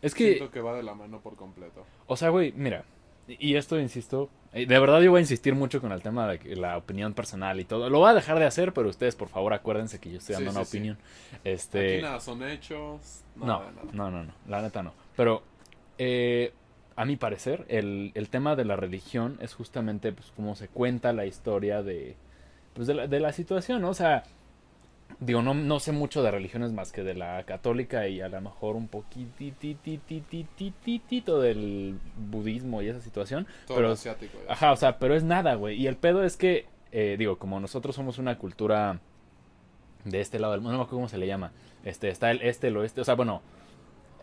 Es 0.02 0.14
que, 0.14 0.36
Siento 0.36 0.52
que 0.52 0.62
va 0.62 0.76
de 0.76 0.84
la 0.84 0.94
mano 0.94 1.20
por 1.22 1.36
completo. 1.36 1.86
o 2.08 2.16
sea, 2.18 2.30
güey, 2.30 2.52
mira. 2.56 2.84
Y 3.28 3.56
esto, 3.56 3.80
insisto, 3.80 4.30
de 4.66 4.80
verdad 4.80 5.02
yo 5.02 5.12
voy 5.12 5.20
a 5.20 5.22
insistir 5.22 5.54
mucho 5.56 5.80
con 5.82 5.92
el 5.92 6.02
tema 6.02 6.28
de 6.28 6.56
la 6.56 6.78
opinión 6.78 7.14
personal 7.14 7.60
y 7.60 7.66
todo. 7.66 7.90
Lo 7.90 8.00
voy 8.00 8.10
a 8.10 8.14
dejar 8.14 8.40
de 8.40 8.46
hacer, 8.46 8.74
pero 8.74 8.90
ustedes, 8.90 9.16
por 9.16 9.30
favor, 9.30 9.54
acuérdense 9.54 10.00
que 10.00 10.12
yo 10.12 10.18
estoy 10.18 10.36
Sí, 10.36 10.44
dando 10.44 10.58
una 10.58 10.66
sí, 10.66 10.72
sí. 10.72 10.78
opinión. 10.78 10.98
Este... 11.44 11.96
Aquí 11.96 12.04
nada 12.04 12.20
son 12.20 12.44
hechos. 12.44 13.24
No, 13.36 13.46
Nada, 13.46 13.72
no, 13.94 14.10
no, 14.12 14.24
no, 14.24 14.34
la 14.48 14.62
neta 14.62 14.82
no. 14.84 14.94
Pero 15.16 15.44
eh, 15.98 16.54
a 16.96 17.06
mi 17.06 17.16
parecer, 17.16 17.66
el, 17.70 18.12
el 18.16 18.30
tema 18.30 18.56
de 18.56 18.66
la 18.66 18.76
religión 18.76 19.38
es 19.42 19.54
justamente 19.54 20.12
pues 20.12 20.32
como 20.36 20.56
se 20.56 20.68
cuenta 20.68 21.14
la 21.14 21.26
historia 21.26 21.84
de, 21.84 22.16
pues, 22.74 22.88
de, 22.88 22.94
la, 22.96 23.08
de 23.08 23.20
la 23.20 23.32
situación, 23.34 23.82
¿no? 23.82 23.90
O 23.90 23.94
sea, 23.94 24.24
digo, 25.20 25.42
no, 25.42 25.54
no 25.54 25.80
sé 25.80 25.92
mucho 25.92 26.22
de 26.24 26.32
religiones 26.32 26.72
más 26.74 26.92
que 26.92 27.04
de 27.04 27.14
la 27.16 27.44
católica 27.44 28.08
y 28.08 28.22
a 28.22 28.30
lo 28.30 28.40
mejor 28.42 28.76
un 28.76 28.88
poquititititititito 28.88 31.42
del 31.42 31.98
budismo 32.30 32.82
y 32.82 32.88
esa 32.90 33.02
situación. 33.02 33.48
Todo 33.68 33.78
pero- 33.78 33.92
asiático. 33.92 34.38
ya. 34.46 34.54
Ajá, 34.54 34.72
o 34.72 34.76
sea, 34.76 35.00
pero 35.00 35.16
es 35.16 35.24
nada, 35.24 35.56
güey. 35.56 35.78
Y 35.82 35.88
el 35.88 35.98
pedo 35.98 36.24
es 36.24 36.38
que, 36.38 36.66
eh, 36.92 37.16
digo, 37.18 37.38
como 37.38 37.60
nosotros 37.60 37.96
somos 37.96 38.18
una 38.20 38.38
cultura 38.38 39.00
de 40.06 40.22
este 40.22 40.40
lado 40.40 40.54
del 40.54 40.62
mundo, 40.62 40.74
no 40.74 40.78
me 40.80 40.84
acuerdo 40.84 40.98
cómo 41.00 41.10
se 41.10 41.18
le 41.18 41.28
llama. 41.28 41.52
Este, 41.84 42.10
está 42.10 42.32
el 42.32 42.42
este, 42.42 42.68
el 42.68 42.78
oeste, 42.78 43.02
o 43.02 43.04
sea, 43.04 43.16
bueno, 43.16 43.42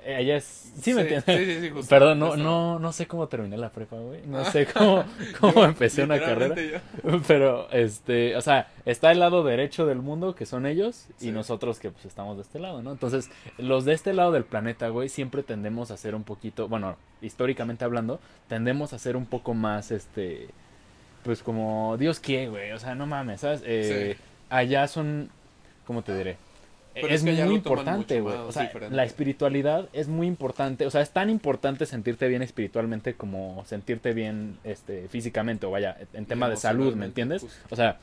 ella 0.05 0.37
es... 0.37 0.73
Sí, 0.81 0.93
me 0.93 1.03
entiendes. 1.03 1.25
Sí, 1.37 1.45
sí, 1.45 1.61
sí, 1.61 1.71
justo. 1.71 1.89
Perdón, 1.89 2.19
no, 2.19 2.37
no, 2.37 2.79
no 2.79 2.93
sé 2.93 3.07
cómo 3.07 3.29
terminé 3.29 3.57
la 3.57 3.71
prepa, 3.71 3.97
güey. 3.97 4.23
No 4.27 4.45
sé 4.45 4.67
cómo, 4.67 5.05
cómo 5.41 5.65
empecé 5.65 6.03
una 6.03 6.19
carrera. 6.19 6.55
Yo. 6.55 7.21
Pero, 7.27 7.71
este, 7.71 8.37
o 8.37 8.41
sea, 8.41 8.69
está 8.85 9.13
el 9.13 9.21
lado 9.21 9.45
derecho 9.45 9.87
del 9.87 9.99
mundo, 9.99 10.35
que 10.35 10.47
son 10.47 10.67
ellos, 10.67 11.07
y 11.21 11.31
nosotros 11.31 11.79
que 11.79 11.91
pues 11.91 12.05
estamos 12.05 12.37
de 12.37 12.43
este 12.43 12.59
lado, 12.59 12.83
¿no? 12.83 12.93
Entonces, 12.93 13.31
los 13.59 13.85
de 13.85 13.95
este 13.95 14.13
lado 14.13 14.33
del 14.33 14.45
planeta, 14.45 14.89
güey, 14.89 15.09
siempre 15.09 15.43
tendemos 15.43 15.91
a 15.91 15.97
ser 15.97 16.15
un 16.15 16.25
poquito, 16.25 16.69
bueno, 16.69 16.97
históricamente 17.23 17.85
hablando, 17.85 18.21
tendemos 18.49 18.93
a 18.93 18.99
ser 18.99 19.17
un 19.17 19.27
poco 19.27 19.55
más, 19.55 19.91
este, 19.91 20.49
pues 21.23 21.43
como 21.43 21.97
Dios 21.99 22.21
quiere, 22.21 22.49
güey, 22.49 22.73
o 22.73 22.79
sea, 22.79 22.95
no 22.95 23.07
mames, 23.07 23.41
¿sabes? 23.41 23.63
Eh. 23.65 24.17
Allá 24.51 24.87
son, 24.89 25.31
¿cómo 25.87 26.03
te 26.03 26.17
diré? 26.17 26.37
Pero 26.95 27.09
es, 27.09 27.15
es 27.15 27.25
que 27.25 27.31
allá 27.31 27.47
muy 27.47 27.57
importante, 27.57 28.21
güey. 28.21 28.37
O 28.37 28.53
sea, 28.53 28.63
diferente. 28.65 28.95
la 28.95 29.05
espiritualidad 29.05 29.89
es 29.93 30.09
muy 30.09 30.27
importante. 30.27 30.87
O 30.87 30.91
sea, 30.91 31.01
es 31.03 31.11
tan 31.11 31.29
importante 31.31 31.87
sentirte 31.87 32.29
bien 32.29 32.43
espiritualmente 32.43 33.15
como 33.15 33.65
sentirte 33.67 34.13
bien 34.13 34.59
este, 34.65 35.09
físicamente 35.09 35.67
o 35.67 35.71
vaya, 35.71 35.97
en 36.13 36.27
tema 36.27 36.49
de 36.49 36.57
salud, 36.57 36.95
¿me 36.95 37.07
entiendes? 37.07 37.43
justo. 37.43 37.59
O 37.71 37.77
sea, 37.77 37.99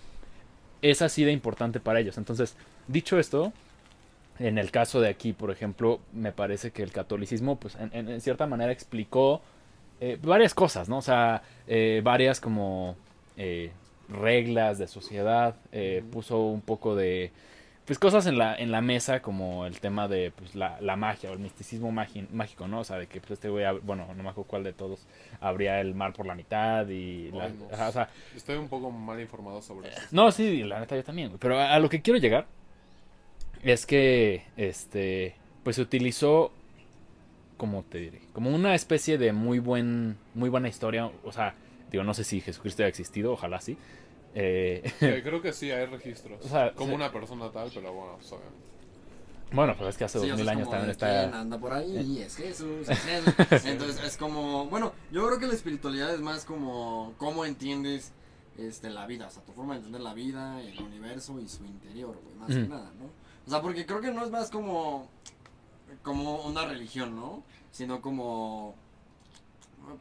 es 0.82 1.02
así 1.02 1.24
de 1.24 1.32
importante 1.32 1.80
para 1.80 2.00
ellos. 2.00 2.18
Entonces, 2.18 2.56
dicho 2.88 3.18
esto, 3.20 3.54
en 4.40 4.58
el 4.58 4.72
caso 4.72 5.00
de 5.00 5.10
aquí, 5.10 5.34
por 5.34 5.52
ejemplo, 5.52 6.00
me 6.14 6.32
parece 6.32 6.72
que 6.72 6.82
el 6.84 6.92
catolicismo, 6.92 7.58
pues, 7.58 7.76
en, 7.76 7.92
en- 7.94 8.10
en 8.10 8.22
cierta 8.22 8.48
manera 8.48 8.72
explicó 8.72 9.42
eh, 10.00 10.18
varias 10.22 10.56
cosas, 10.56 10.90
¿no? 10.90 10.98
O 10.98 11.02
sea, 11.04 11.44
eh, 11.68 12.02
varias 12.04 12.40
como 12.42 12.96
eh, 13.38 13.70
reglas 14.10 14.80
de 14.80 14.88
sociedad, 14.88 15.56
puso 16.12 16.40
un 16.42 16.62
poco 16.62 16.96
de, 16.96 17.32
pues 17.86 17.98
cosas 18.00 18.26
en 18.28 18.38
la, 18.38 18.56
en 18.56 18.72
la 18.72 18.80
mesa 18.82 19.22
como 19.22 19.66
el 19.66 19.80
tema 19.80 20.08
de 20.08 20.32
pues, 20.32 20.56
la, 20.56 20.80
la 20.82 20.96
magia 20.96 21.30
o 21.30 21.34
el 21.34 21.40
misticismo 21.40 21.92
magi- 21.92 22.30
mágico, 22.32 22.68
¿no? 22.68 22.80
O 22.82 22.84
sea, 22.84 22.98
de 22.98 23.08
que 23.08 23.20
pues, 23.20 23.32
este 23.32 23.50
güey, 23.50 23.66
bueno, 23.82 24.08
no 24.16 24.24
me 24.24 24.30
acuerdo 24.30 24.48
cuál 24.50 24.64
de 24.64 24.72
todos, 24.74 25.06
abría 25.42 25.82
el 25.82 25.94
mar 25.96 26.14
por 26.14 26.26
la 26.26 26.36
mitad 26.36 26.88
y... 26.88 27.32
la- 27.32 27.46
Ay, 27.46 27.56
no 27.60 27.74
ajá, 27.74 27.90
o 27.90 27.92
sea, 27.92 28.10
Estoy 28.36 28.56
un 28.58 28.70
poco 28.70 28.92
mal 28.92 29.20
informado 29.20 29.62
sobre 29.62 29.90
eso. 29.90 30.00
no, 30.12 30.32
sí, 30.32 30.64
la 30.64 30.80
neta 30.80 30.96
yo 30.96 31.04
también, 31.04 31.30
güey. 31.30 31.40
Pero 31.40 31.60
a, 31.60 31.74
a 31.74 31.80
lo 31.80 31.90
que 31.90 32.02
quiero 32.02 32.20
llegar 32.20 32.46
es 33.64 33.86
que, 33.86 34.44
este, 34.58 35.36
pues 35.64 35.76
se 35.76 35.82
utilizó, 35.82 36.52
¿cómo 37.58 37.84
te 37.84 37.98
diré? 38.00 38.22
Como 38.34 38.50
una 38.54 38.74
especie 38.76 39.18
de 39.18 39.34
muy 39.34 39.60
buen, 39.60 40.18
muy 40.34 40.50
buena 40.50 40.68
historia. 40.68 41.12
O 41.24 41.32
sea, 41.32 41.54
digo, 41.92 42.04
no 42.04 42.14
sé 42.14 42.24
si 42.24 42.42
Jesucristo 42.42 42.84
ha 42.84 42.88
existido, 42.88 43.34
ojalá 43.34 43.60
sí. 43.62 43.78
Eh, 44.34 44.94
creo 45.24 45.42
que 45.42 45.54
sí 45.54 45.72
hay 45.72 45.86
registros. 45.86 46.46
O 46.46 46.48
sea, 46.50 46.74
como 46.74 46.90
sí. 46.90 46.96
una 46.96 47.12
persona 47.12 47.52
tal, 47.52 47.72
pero 47.74 47.94
bueno, 47.94 48.18
pues, 48.18 48.34
bueno, 49.54 49.76
pues 49.78 49.90
es 49.90 49.98
que 49.98 50.06
hace 50.06 50.20
Sí, 50.20 50.28
dos 50.28 50.38
sea, 50.38 50.46
mil 50.46 50.50
años 50.50 50.70
también 50.70 50.92
está... 50.92 51.40
anda 51.40 51.58
por 51.58 51.74
ahí 51.74 51.98
y 51.98 52.22
es 52.22 52.38
Jesús, 52.38 52.88
es 52.90 53.00
Jesús. 53.00 53.66
Entonces 53.66 54.04
es 54.04 54.18
como, 54.18 54.66
bueno, 54.68 54.94
yo 55.12 55.28
creo 55.28 55.40
que 55.40 55.48
la 55.48 55.54
espiritualidad 55.54 56.14
es 56.14 56.22
más 56.22 56.46
como 56.46 57.14
cómo 57.18 57.44
entiendes 57.44 58.14
este, 58.58 58.90
la 58.90 59.06
vida, 59.08 59.28
o 59.28 59.30
sea, 59.30 59.44
tu 59.44 59.52
forma 59.52 59.74
de 59.74 59.80
entender 59.80 60.02
la 60.02 60.14
vida, 60.14 60.62
el 60.62 60.80
universo 60.82 61.40
y 61.42 61.50
su 61.50 61.66
interior, 61.66 62.18
güey, 62.24 62.36
más 62.36 62.48
que 62.48 62.62
Ujú. 62.64 62.70
nada, 62.70 62.92
¿no? 62.98 63.06
O 63.46 63.50
sea, 63.50 63.62
porque 63.62 63.86
creo 63.86 64.00
que 64.00 64.12
no 64.12 64.24
es 64.24 64.30
más 64.32 64.50
como, 64.50 65.10
como 66.02 66.44
una 66.44 66.66
religión, 66.66 67.16
¿no? 67.16 67.44
Sino 67.72 68.02
como, 68.02 68.76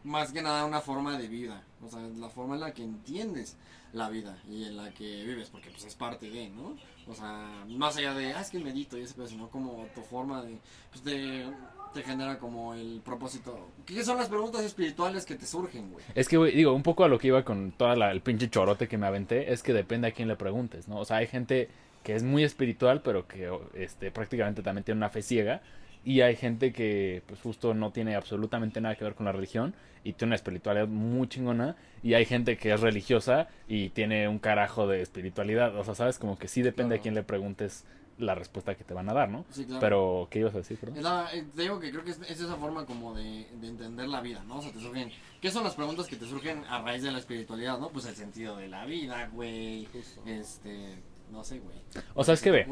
más 0.05 0.33
que 0.33 0.43
nada 0.43 0.65
una 0.65 0.81
forma 0.81 1.19
de 1.19 1.29
vida, 1.29 1.63
o 1.85 1.89
sea, 1.89 2.01
la 2.01 2.29
forma 2.29 2.55
en 2.55 2.61
la 2.61 2.73
que 2.73 2.83
entiendes 2.83 3.57
la 3.93 4.09
vida 4.09 4.39
y 4.49 4.65
en 4.65 4.77
la 4.77 4.91
que 4.93 5.25
vives, 5.25 5.49
porque 5.51 5.71
pues 5.71 5.85
es 5.85 5.95
parte 5.95 6.31
de, 6.31 6.49
¿no? 6.51 6.77
O 7.09 7.15
sea, 7.15 7.65
más 7.69 7.97
allá 7.97 8.15
de, 8.15 8.33
ah, 8.33 8.41
es 8.41 8.51
que 8.51 8.59
medito 8.59 8.97
y 8.97 9.03
ese 9.03 9.15
pedo, 9.15 9.27
sino 9.27 9.49
como 9.49 9.87
tu 9.95 10.03
forma 10.03 10.43
de, 10.43 10.59
pues 10.91 11.03
te, 11.03 11.45
te 11.93 12.03
genera 12.03 12.39
como 12.39 12.75
el 12.75 13.01
propósito. 13.05 13.69
¿Qué 13.85 14.05
son 14.05 14.19
las 14.19 14.29
preguntas 14.29 14.63
espirituales 14.63 15.27
que 15.27 15.35
te 15.35 15.47
surgen, 15.47 15.91
güey? 15.91 16.05
Es 16.15 16.29
que, 16.29 16.37
güey, 16.37 16.55
digo, 16.55 16.73
un 16.73 16.83
poco 16.83 17.05
a 17.05 17.09
lo 17.09 17.19
que 17.19 17.29
iba 17.29 17.45
con 17.45 17.73
toda 17.73 17.97
la, 17.97 18.13
el 18.13 18.21
pinche 18.21 18.49
chorote 18.49 18.87
que 18.87 18.99
me 18.99 19.07
aventé, 19.07 19.53
es 19.53 19.63
que 19.63 19.73
depende 19.73 20.09
a 20.09 20.13
quién 20.13 20.29
le 20.29 20.37
preguntes, 20.37 20.87
¿no? 20.87 20.99
O 20.99 21.05
sea, 21.05 21.17
hay 21.17 21.27
gente 21.27 21.69
que 22.05 22.15
es 22.15 22.23
muy 22.23 22.45
espiritual, 22.45 23.03
pero 23.03 23.27
que 23.27 23.51
este, 23.75 24.11
prácticamente 24.11 24.63
también 24.63 24.85
tiene 24.85 24.99
una 24.99 25.11
fe 25.11 25.23
ciega. 25.23 25.63
Y 26.05 26.23
hay 26.23 26.35
gente 26.37 26.73
que, 26.73 27.23
pues, 27.27 27.41
justo 27.41 27.75
no 27.75 27.91
tiene 27.93 28.15
absolutamente 28.17 28.81
nada 28.81 28.95
que 28.97 29.05
ver 29.05 29.15
con 29.15 29.27
la 29.27 29.33
religión 29.33 29.75
y 30.03 30.15
tiene 30.15 30.31
una 30.31 30.37
espiritualidad 30.37 30.89
muy 30.89 31.29
chingona. 31.29 31.77
Y 32.03 32.15
hay 32.15 32.25
gente 32.25 32.57
que 32.57 32.73
es 32.73 32.81
religiosa 32.81 33.49
y 33.69 33.91
tiene 33.91 34.27
un 34.29 34.39
carajo 34.39 34.87
de 34.87 35.03
espiritualidad. 35.03 35.77
O 35.77 35.85
sea, 35.85 35.95
¿sabes? 35.95 36.19
Como 36.19 36.39
que 36.39 36.49
sí 36.49 36.63
depende 36.63 36.95
a 36.95 36.99
Claro. 36.99 37.03
quién 37.03 37.15
le 37.15 37.23
preguntes 37.23 37.85
la 38.17 38.35
respuesta 38.35 38.75
que 38.75 38.85
te 38.85 38.93
van 38.93 39.09
a 39.09 39.15
dar, 39.15 39.29
¿no? 39.31 39.45
Sí, 39.51 39.65
claro. 39.65 39.81
Pero, 39.81 40.29
¿qué 40.31 40.41
ibas 40.41 40.55
a 40.55 40.59
decir, 40.59 40.79
perdón? 40.79 41.03
La- 41.03 41.29
eh, 41.35 41.45
te 41.55 41.63
digo 41.63 41.81
que 41.81 41.91
creo 41.91 42.05
que 42.05 42.11
es, 42.11 42.21
es 42.23 42.41
esa 42.41 42.57
forma 42.57 42.85
como 42.87 43.15
de, 43.15 43.47
de 43.61 43.69
entender 43.69 44.09
la 44.09 44.21
vida, 44.21 44.43
¿no? 44.47 44.59
O 44.59 44.63
sea, 44.63 44.73
te 44.73 44.81
surgen... 44.81 45.11
¿Qué 45.41 45.51
son 45.51 45.65
las 45.65 45.75
preguntas 45.75 46.07
que 46.07 46.17
te 46.17 46.27
surgen 46.27 46.65
a 46.69 46.83
raíz 46.83 47.03
de 47.03 47.13
la 47.13 47.19
espiritualidad, 47.19 47.79
no? 47.79 47.89
Pues 47.91 48.05
el 48.07 48.15
sentido 48.17 48.57
de 48.57 48.69
la 48.69 48.85
vida, 48.87 49.29
güey. 49.33 49.89
Este... 50.27 50.97
No 51.33 51.45
sé, 51.45 51.61
güey. 51.61 51.77
O 52.15 52.25
sea, 52.25 52.35
es 52.35 52.43
que 52.43 52.51
ve. 52.51 52.67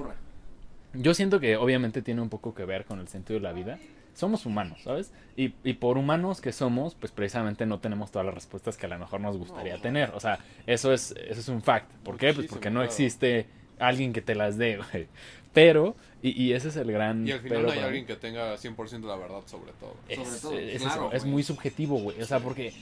Yo 0.94 1.14
siento 1.14 1.38
que 1.40 1.56
obviamente 1.56 2.02
tiene 2.02 2.20
un 2.22 2.28
poco 2.28 2.54
que 2.54 2.64
ver 2.64 2.84
con 2.84 2.98
el 3.00 3.08
sentido 3.08 3.38
de 3.38 3.44
la 3.44 3.52
vida. 3.52 3.78
Somos 4.14 4.46
humanos, 4.46 4.80
¿sabes? 4.82 5.12
Y, 5.36 5.54
y 5.62 5.74
por 5.74 5.96
humanos 5.96 6.40
que 6.40 6.50
somos, 6.52 6.94
pues 6.96 7.12
precisamente 7.12 7.66
no 7.66 7.78
tenemos 7.78 8.10
todas 8.10 8.26
las 8.26 8.34
respuestas 8.34 8.76
que 8.76 8.86
a 8.86 8.88
lo 8.88 8.98
mejor 8.98 9.20
nos 9.20 9.36
gustaría 9.36 9.76
No. 9.76 9.80
tener. 9.80 10.10
O 10.10 10.18
sea, 10.20 10.38
eso 10.66 10.92
es, 10.92 11.12
eso 11.12 11.40
es 11.40 11.48
un 11.48 11.62
fact. 11.62 11.90
¿Por 12.02 12.16
qué? 12.16 12.32
Pues 12.32 12.48
porque 12.48 12.70
no 12.70 12.82
existe 12.82 13.46
alguien 13.78 14.12
que 14.12 14.20
te 14.22 14.34
las 14.34 14.56
dé, 14.58 14.78
güey. 14.92 15.06
Pero, 15.52 15.94
y, 16.20 16.30
y 16.42 16.52
ese 16.52 16.68
es 16.68 16.76
el 16.76 16.90
gran... 16.90 17.26
Y 17.28 17.32
al 17.32 17.40
final 17.40 17.58
pero 17.58 17.68
no 17.68 17.72
hay 17.74 17.78
alguien 17.80 18.06
que 18.06 18.16
tenga 18.16 18.54
100% 18.56 19.06
la 19.06 19.16
verdad 19.16 19.40
sobre 19.46 19.72
todo. 19.72 19.94
Es, 20.08 20.18
Sobre 20.18 20.40
todo, 20.40 20.58
es 20.58 20.82
claro, 20.82 21.06
eso, 21.08 21.12
es 21.16 21.24
muy 21.24 21.42
subjetivo, 21.42 21.98
güey. 21.98 22.20
O 22.20 22.26
sea, 22.26 22.40
porque 22.40 22.72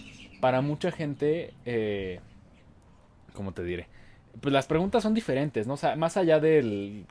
para 0.40 0.62
mucha 0.62 0.90
gente, 0.90 1.52
eh, 1.66 2.20
¿cómo 3.34 3.52
te 3.52 3.62
diré? 3.62 3.88
Pues 4.40 4.52
las 4.52 4.66
preguntas 4.66 5.02
son 5.02 5.12
diferentes, 5.14 5.66
¿no? 5.66 5.74
O 5.74 5.78
sea, 5.78 5.96
más 5.96 6.16
allá 6.16 6.40
del... 6.40 7.04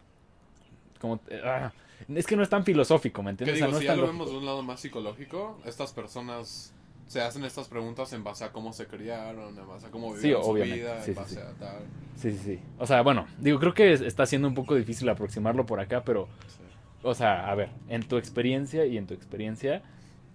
Como, 0.99 1.19
ah, 1.43 1.71
es 2.07 2.25
que 2.25 2.35
no 2.35 2.43
es 2.43 2.49
tan 2.49 2.63
filosófico, 2.63 3.23
¿me 3.23 3.31
entiendes? 3.31 3.55
digo, 3.55 3.67
o 3.67 3.69
sea, 3.69 3.73
no 3.75 3.79
si 3.79 3.85
ya 3.85 3.95
lo 3.95 4.07
vemos 4.07 4.29
de 4.31 4.37
un 4.37 4.45
lado 4.45 4.63
más 4.63 4.79
psicológico, 4.79 5.59
estas 5.65 5.91
personas 5.93 6.73
se 7.07 7.21
hacen 7.21 7.43
estas 7.43 7.67
preguntas 7.67 8.11
en 8.13 8.23
base 8.23 8.43
a 8.43 8.51
cómo 8.51 8.73
se 8.73 8.87
criaron, 8.87 9.57
en 9.57 9.67
base 9.67 9.87
a 9.87 9.91
cómo 9.91 10.11
Sí, 10.11 10.15
vivieron 10.17 10.43
su 10.43 10.49
obviamente, 10.49 10.77
vida, 10.83 10.99
sí, 11.03 11.11
en 11.11 11.15
sí, 11.15 11.21
base 11.21 11.33
sí. 11.35 11.39
a 11.39 11.53
tal. 11.59 11.83
Sí, 12.17 12.31
sí, 12.31 12.37
sí. 12.43 12.59
O 12.79 12.87
sea, 12.87 13.01
bueno, 13.01 13.27
digo, 13.39 13.59
creo 13.59 13.73
que 13.73 13.91
es- 13.93 14.01
está 14.01 14.25
siendo 14.25 14.47
un 14.47 14.55
poco 14.55 14.75
difícil 14.75 15.07
aproximarlo 15.09 15.65
por 15.65 15.79
acá, 15.79 16.03
pero, 16.03 16.27
Sí. 16.47 16.63
o 17.03 17.13
sea, 17.13 17.49
a 17.49 17.55
ver, 17.55 17.69
en 17.89 18.03
tu 18.07 18.17
experiencia 18.17 18.85
y 18.85 18.97
en 18.97 19.05
tu 19.05 19.13
experiencia, 19.13 19.83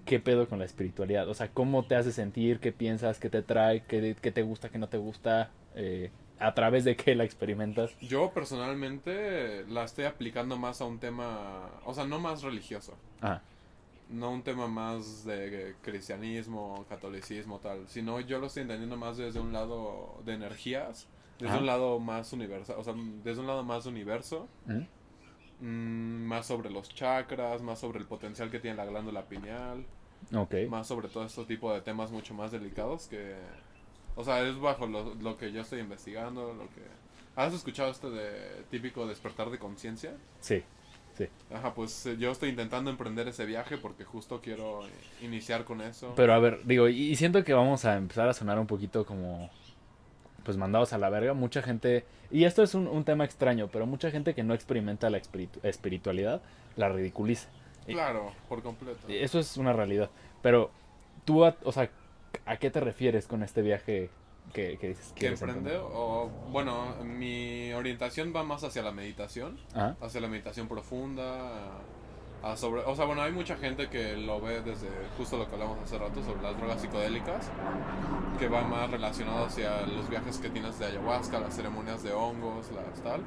¿qué 0.05 0.21
pedo 0.21 0.49
con 0.49 0.59
la 0.59 0.65
espiritualidad? 0.67 1.29
O 1.29 1.35
sea, 1.35 1.49
¿cómo 1.49 1.85
te 1.85 1.97
hace 1.97 2.13
sentir? 2.13 2.61
¿Qué 2.61 2.71
piensas? 2.73 3.19
¿Qué 3.19 3.31
te 3.31 3.43
trae? 3.43 3.83
¿Qué, 3.85 4.15
qué 4.21 4.31
te 4.31 4.43
gusta? 4.43 4.69
¿Qué 4.69 4.79
no 4.79 4.89
te 4.89 4.99
gusta? 4.99 5.51
Eh, 5.75 6.11
¿A 6.41 6.55
través 6.55 6.85
de 6.85 6.97
qué 6.97 7.15
la 7.15 7.25
experimentas? 7.25 7.95
Yo 8.01 8.31
personalmente 8.33 9.65
la 9.69 9.85
estoy 9.85 10.07
aplicando 10.07 10.57
más 10.57 10.81
a 10.81 10.87
un 10.87 10.99
tema, 10.99 11.69
o 11.85 11.93
sea, 11.95 12.07
no 12.07 12.19
más 12.19 12.43
religioso, 12.43 12.95
Ah, 13.21 13.41
no 14.09 14.31
un 14.33 14.43
tema 14.43 14.67
más 14.67 15.25
de 15.25 15.77
cristianismo, 15.83 16.85
catolicismo, 16.89 17.59
tal, 17.59 17.87
sino 17.89 18.19
yo 18.21 18.39
lo 18.39 18.47
estoy 18.47 18.63
entendiendo 18.63 18.97
más 18.97 19.19
desde 19.19 19.39
un 19.39 19.53
lado 19.53 20.21
de 20.25 20.33
energías, 20.35 21.07
desde 21.39 21.53
Ajá. 21.53 21.61
un 21.61 21.67
lado 21.67 22.01
más 22.01 22.33
universal, 22.33 22.77
o 22.79 22.85
sea, 22.85 22.95
desde 23.23 23.41
un 23.41 23.47
lado 23.47 23.63
más 23.63 23.85
universo, 23.87 24.49
¿mm? 24.67 25.65
mm, 25.65 26.25
más 26.27 26.47
sobre 26.47 26.71
los 26.71 26.89
chakras, 26.89 27.61
más 27.63 27.79
sobre 27.79 27.99
el 27.99 28.07
potencial 28.07 28.51
que 28.51 28.59
tiene 28.59 28.79
la 28.79 28.87
glándula 28.87 29.27
pineal, 29.27 29.85
ok. 30.35 30.55
más 30.71 30.87
sobre 30.87 31.09
todo 31.09 31.25
este 31.27 31.45
tipo 31.45 31.73
de 31.73 31.83
temas 31.83 32.11
mucho 32.11 32.33
más 32.35 32.51
delicados 32.51 33.07
que, 33.09 33.37
o 34.21 34.25
sea, 34.25 34.43
es 34.47 34.59
bajo 34.59 34.87
lo, 34.87 35.15
lo 35.15 35.37
que 35.37 35.53
yo 35.53 35.63
estoy 35.63 35.81
investigando, 35.81 36.55
lo 36.55 36.65
que... 36.69 36.83
¿Has 37.37 37.55
escuchado 37.55 37.91
este 37.91 38.11
de 38.11 38.63
típico 38.71 39.07
despertar 39.07 39.51
de 39.51 39.59
conciencia? 39.59 40.13
Sí, 40.41 40.63
sí. 41.17 41.27
Ajá, 41.55 41.73
pues 41.75 42.05
eh, 42.07 42.17
yo 42.19 42.31
estoy 42.33 42.51
intentando 42.51 42.91
emprender 42.91 43.29
ese 43.29 43.47
viaje 43.47 43.79
porque 43.79 44.05
justo 44.05 44.41
quiero 44.43 44.87
eh, 44.87 44.91
iniciar 45.23 45.65
con 45.65 45.81
eso. 45.81 46.13
Pero 46.17 46.35
a 46.35 46.39
ver, 46.39 46.61
digo, 46.65 46.89
y 46.89 47.15
siento 47.17 47.43
que 47.45 47.55
vamos 47.55 47.85
a 47.85 47.97
empezar 47.97 48.29
a 48.29 48.35
sonar 48.35 48.59
un 48.59 48.67
poquito 48.67 49.07
como, 49.07 49.49
pues 50.45 50.57
mandados 50.57 50.93
a 50.93 50.99
la 50.99 51.09
verga. 51.09 51.33
Mucha 51.33 51.63
gente, 51.63 52.05
y 52.31 52.45
esto 52.45 52.63
es 52.63 52.75
un, 52.75 52.87
un 52.89 53.05
tema 53.05 53.25
extraño, 53.25 53.69
pero 53.73 53.87
mucha 53.87 54.11
gente 54.11 54.35
que 54.35 54.43
no 54.43 54.53
experimenta 54.53 55.09
la 55.09 55.19
espiritu- 55.19 55.61
espiritualidad 55.63 56.43
la 56.77 56.89
ridiculiza. 56.89 57.49
Claro, 57.87 58.33
por 58.49 58.63
completo. 58.63 58.99
Eso 59.09 59.39
es 59.39 59.57
una 59.57 59.73
realidad. 59.73 60.11
Pero 60.43 60.71
tú, 61.25 61.45
o 61.45 61.73
sea, 61.73 61.91
¿a 62.47 62.57
qué 62.57 62.71
te 62.71 62.81
refieres 62.81 63.27
con 63.27 63.43
este 63.43 63.63
viaje 63.63 64.11
que, 64.53 64.79
que 64.79 64.89
dices? 64.89 65.13
¿Qué 65.15 65.21
quieres 65.21 65.43
emprende? 65.43 65.77
O, 65.79 66.29
bueno, 66.51 66.97
mi 67.05 67.73
orientación 67.73 68.33
va 68.35 68.43
más 68.43 68.65
hacia 68.65 68.83
la 68.83 68.93
meditación, 68.93 69.59
Ajá. 69.75 69.97
hacia 70.01 70.21
la 70.21 70.29
meditación 70.29 70.69
profunda. 70.69 71.49
a- 71.49 71.81
a 72.43 72.57
sobre, 72.57 72.81
o 72.81 72.97
sea, 72.97 73.05
bueno, 73.05 73.21
hay 73.21 73.33
mucha 73.33 73.55
gente 73.57 73.91
que 73.91 74.17
lo 74.17 74.41
ve 74.41 74.63
desde 74.63 74.89
justo 75.19 75.37
lo 75.37 75.47
que 75.47 75.53
hablamos 75.57 75.79
hace 75.85 75.99
rato 75.99 76.23
sobre 76.25 76.41
las 76.41 76.57
drogas 76.57 76.81
psicodélicas, 76.81 77.51
que 78.39 78.49
va 78.49 78.63
más 78.63 78.91
relacionado 78.91 79.45
hacia 79.45 79.83
los 79.83 80.09
viajes 80.09 80.39
que 80.39 80.49
tienes 80.49 80.79
de 80.79 80.87
ayahuasca, 80.87 81.39
las 81.39 81.55
ceremonias 81.55 82.03
de 82.03 82.15
hongos, 82.15 82.71
las 82.73 83.03
tal. 83.03 83.21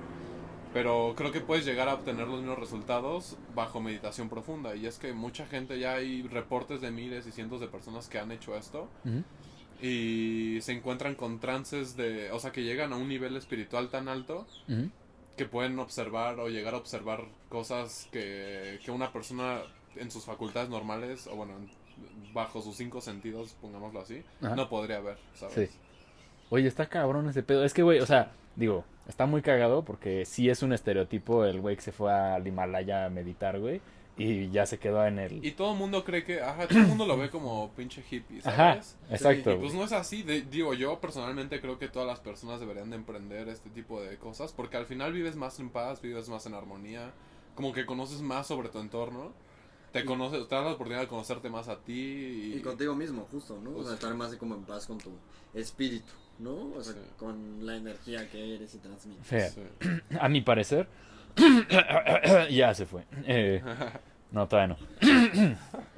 Pero 0.73 1.13
creo 1.15 1.31
que 1.31 1.39
puedes 1.39 1.65
llegar 1.65 1.87
a 1.87 1.93
obtener 1.93 2.27
los 2.27 2.39
mismos 2.39 2.57
resultados 2.57 3.37
bajo 3.53 3.79
meditación 3.79 4.27
profunda. 4.27 4.75
Y 4.75 4.87
es 4.87 4.97
que 4.97 5.13
mucha 5.13 5.45
gente, 5.45 5.77
ya 5.79 5.93
hay 5.93 6.23
reportes 6.23 6.81
de 6.81 6.89
miles 6.89 7.27
y 7.27 7.31
cientos 7.31 7.61
de 7.61 7.67
personas 7.67 8.07
que 8.09 8.17
han 8.17 8.31
hecho 8.31 8.55
esto 8.57 8.89
y 9.81 10.59
se 10.61 10.71
encuentran 10.71 11.15
con 11.15 11.39
trances 11.39 11.95
de, 11.97 12.31
o 12.31 12.39
sea, 12.39 12.51
que 12.51 12.63
llegan 12.63 12.93
a 12.93 12.95
un 12.97 13.07
nivel 13.07 13.35
espiritual 13.35 13.89
tan 13.89 14.07
alto 14.07 14.47
que 15.37 15.45
pueden 15.45 15.77
observar 15.79 16.39
o 16.39 16.47
llegar 16.47 16.73
a 16.73 16.77
observar 16.77 17.25
cosas 17.49 18.07
que, 18.11 18.79
que 18.83 18.91
una 18.91 19.11
persona 19.11 19.61
en 19.95 20.09
sus 20.11 20.23
facultades 20.25 20.69
normales, 20.69 21.27
o 21.27 21.35
bueno, 21.35 21.53
en- 21.57 21.69
bajo 22.33 22.61
sus 22.61 22.75
cinco 22.75 23.01
sentidos, 23.01 23.55
pongámoslo 23.61 23.99
así, 24.01 24.23
Ajá. 24.41 24.55
no 24.55 24.67
podría 24.69 24.99
ver, 25.01 25.17
¿sabes? 25.35 25.69
Sí. 25.71 25.77
Oye, 26.49 26.67
está 26.67 26.87
cabrón 26.87 27.29
ese 27.29 27.43
pedo. 27.43 27.63
Es 27.63 27.73
que, 27.73 27.83
güey, 27.83 27.99
o 27.99 28.05
sea, 28.07 28.31
digo, 28.55 28.83
está 29.07 29.25
muy 29.25 29.41
cagado 29.41 29.83
porque 29.83 30.25
sí 30.25 30.49
es 30.49 30.63
un 30.63 30.73
estereotipo 30.73 31.45
el 31.45 31.59
güey 31.61 31.75
que 31.75 31.81
se 31.81 31.91
fue 31.91 32.11
al 32.13 32.45
Himalaya 32.47 33.05
a 33.05 33.09
meditar, 33.09 33.59
güey, 33.59 33.81
y 34.15 34.49
ya 34.51 34.65
se 34.65 34.77
quedó 34.77 35.05
en 35.07 35.17
el... 35.19 35.43
Y 35.43 35.51
todo 35.53 35.73
el 35.73 35.77
mundo 35.79 36.03
cree 36.03 36.23
que, 36.23 36.39
ajá, 36.41 36.67
todo 36.67 36.79
el 36.79 36.85
mundo 36.87 37.05
lo 37.07 37.17
ve 37.17 37.29
como 37.29 37.71
pinche 37.75 38.03
hippie, 38.09 38.39
Ajá, 38.43 38.73
¿sabes? 38.73 38.97
exacto. 39.09 39.51
Y 39.53 39.57
pues 39.57 39.73
no 39.73 39.83
es 39.83 39.91
así, 39.91 40.21
de- 40.23 40.43
digo 40.43 40.73
yo 40.75 40.99
personalmente 40.99 41.59
creo 41.59 41.79
que 41.79 41.87
todas 41.89 42.07
las 42.07 42.19
personas 42.19 42.59
deberían 42.59 42.89
de 42.91 42.95
emprender 42.97 43.49
este 43.49 43.69
tipo 43.71 44.01
de 44.01 44.17
cosas 44.17 44.53
porque 44.53 44.77
al 44.77 44.85
final 44.85 45.11
vives 45.13 45.35
más 45.35 45.59
en 45.59 45.69
paz, 45.69 45.99
vives 46.01 46.29
más 46.29 46.45
en 46.45 46.53
armonía, 46.53 47.11
como 47.55 47.73
que 47.73 47.85
conoces 47.85 48.21
más 48.21 48.47
sobre 48.47 48.69
tu 48.69 48.79
entorno, 48.79 49.31
te 49.91 50.05
conoces, 50.05 50.47
te 50.47 50.55
das 50.55 50.63
la 50.65 50.71
oportunidad 50.71 51.01
de 51.01 51.07
conocerte 51.07 51.49
más 51.49 51.67
a 51.67 51.77
ti 51.79 51.93
y, 51.93 52.53
Y 52.57 52.61
contigo 52.61 52.95
mismo, 52.95 53.27
justo, 53.31 53.59
¿no? 53.63 53.75
O 53.77 53.83
sea, 53.83 53.93
estar 53.93 54.13
más 54.15 54.35
como 54.37 54.55
en 54.55 54.63
paz 54.63 54.87
con 54.87 54.97
tu 54.97 55.11
espíritu, 55.53 56.11
¿no? 56.39 56.71
O 56.75 56.83
sea, 56.83 56.93
Sí. 56.93 56.99
con 57.17 57.65
la 57.65 57.75
energía 57.75 58.29
que 58.29 58.55
eres 58.55 58.73
y 58.75 58.77
transmites. 58.79 59.25
Fea. 59.25 59.49
Sí. 59.49 59.61
A 60.19 60.29
mi 60.29 60.41
parecer, 60.41 60.87
ya 62.51 62.73
se 62.73 62.85
fue. 62.85 63.03
Eh, 63.25 63.61
no, 64.31 64.47
todavía 64.47 64.75
no. 64.75 64.77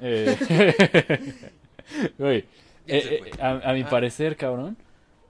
Eh, 2.18 2.44
eh, 2.88 3.30
a, 3.40 3.70
a 3.70 3.72
mi 3.74 3.82
Ah. 3.82 3.88
parecer, 3.88 4.36
cabrón, 4.36 4.76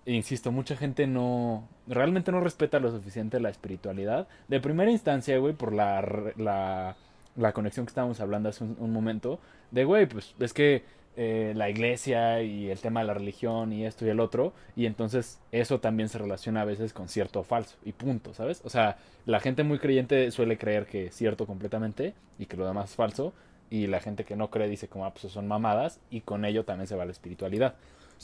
insisto, 0.05 0.53
mucha 0.53 0.77
gente 0.77 1.07
no, 1.07 1.69
realmente 1.87 2.31
no 2.33 2.41
respeta 2.41 2.79
lo 2.81 2.91
suficiente 2.91 3.41
la 3.41 3.51
espiritualidad. 3.51 4.29
De 4.49 4.61
primera 4.61 4.91
instancia, 4.91 5.37
güey, 5.39 5.55
por 5.55 5.73
la, 5.73 6.95
la 7.37 7.53
conexión 7.53 7.87
que 7.87 7.91
estábamos 7.91 8.21
hablando 8.21 8.49
hace 8.49 8.65
un, 8.65 8.77
un 8.79 8.93
momento, 8.93 9.39
de, 9.71 9.85
güey, 9.85 10.07
pues 10.07 10.35
es 10.39 10.53
que 10.53 10.85
eh, 11.17 11.55
la 11.57 11.71
iglesia 11.71 12.43
y 12.43 12.71
el 12.71 12.79
tema 12.79 13.01
de 13.01 13.07
la 13.07 13.15
religión 13.15 13.73
y 13.73 13.87
esto 13.87 14.05
y 14.05 14.11
el 14.11 14.21
otro, 14.21 14.53
y 14.77 14.87
entonces 14.87 15.39
eso 15.51 15.81
también 15.81 16.09
se 16.09 16.19
relaciona 16.19 16.61
a 16.61 16.65
veces 16.65 16.93
con 16.93 17.09
cierto 17.09 17.41
o 17.41 17.43
falso, 17.43 17.77
y 17.85 17.93
punto, 17.93 18.35
¿sabes? 18.35 18.61
O 18.65 18.69
sea, 18.69 18.99
la 19.25 19.41
gente 19.41 19.63
muy 19.63 19.79
creyente 19.79 20.31
suele 20.31 20.59
creer 20.59 20.87
que 20.87 21.07
es 21.07 21.15
cierto 21.15 21.47
completamente 21.47 22.15
y 22.39 22.47
que 22.47 22.57
lo 22.57 22.67
demás 22.67 22.91
es 22.91 22.97
falso, 22.97 23.33
y 23.71 23.87
la 23.87 24.01
gente 24.01 24.25
que 24.25 24.37
no 24.37 24.51
cree 24.51 24.69
dice 24.69 24.89
como, 24.89 25.07
ah, 25.07 25.15
pues 25.15 25.33
son 25.33 25.49
mamadas, 25.49 26.01
y 26.11 26.21
con 26.21 26.45
ello 26.45 26.65
también 26.65 26.87
se 26.87 26.97
va 26.97 27.05
la 27.05 27.13
espiritualidad. 27.13 27.75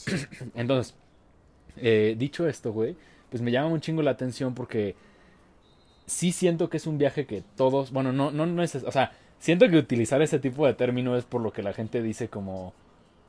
Entonces, 0.54 0.94
eh, 1.78 2.14
dicho 2.18 2.46
esto, 2.46 2.72
güey, 2.72 2.96
pues 3.30 3.42
me 3.42 3.50
llama 3.50 3.68
un 3.68 3.80
chingo 3.80 4.02
la 4.02 4.10
atención 4.10 4.54
porque 4.54 4.94
sí 6.06 6.32
siento 6.32 6.68
que 6.68 6.76
es 6.76 6.86
un 6.86 6.98
viaje 6.98 7.24
que 7.24 7.42
todos, 7.56 7.90
bueno, 7.90 8.12
no, 8.12 8.30
no, 8.30 8.44
no 8.44 8.62
es, 8.62 8.74
o 8.74 8.92
sea, 8.92 9.12
siento 9.38 9.68
que 9.68 9.78
utilizar 9.78 10.20
ese 10.20 10.38
tipo 10.38 10.66
de 10.66 10.74
término 10.74 11.16
es 11.16 11.24
por 11.24 11.40
lo 11.40 11.52
que 11.52 11.62
la 11.62 11.72
gente 11.72 12.02
dice 12.02 12.28
como, 12.28 12.74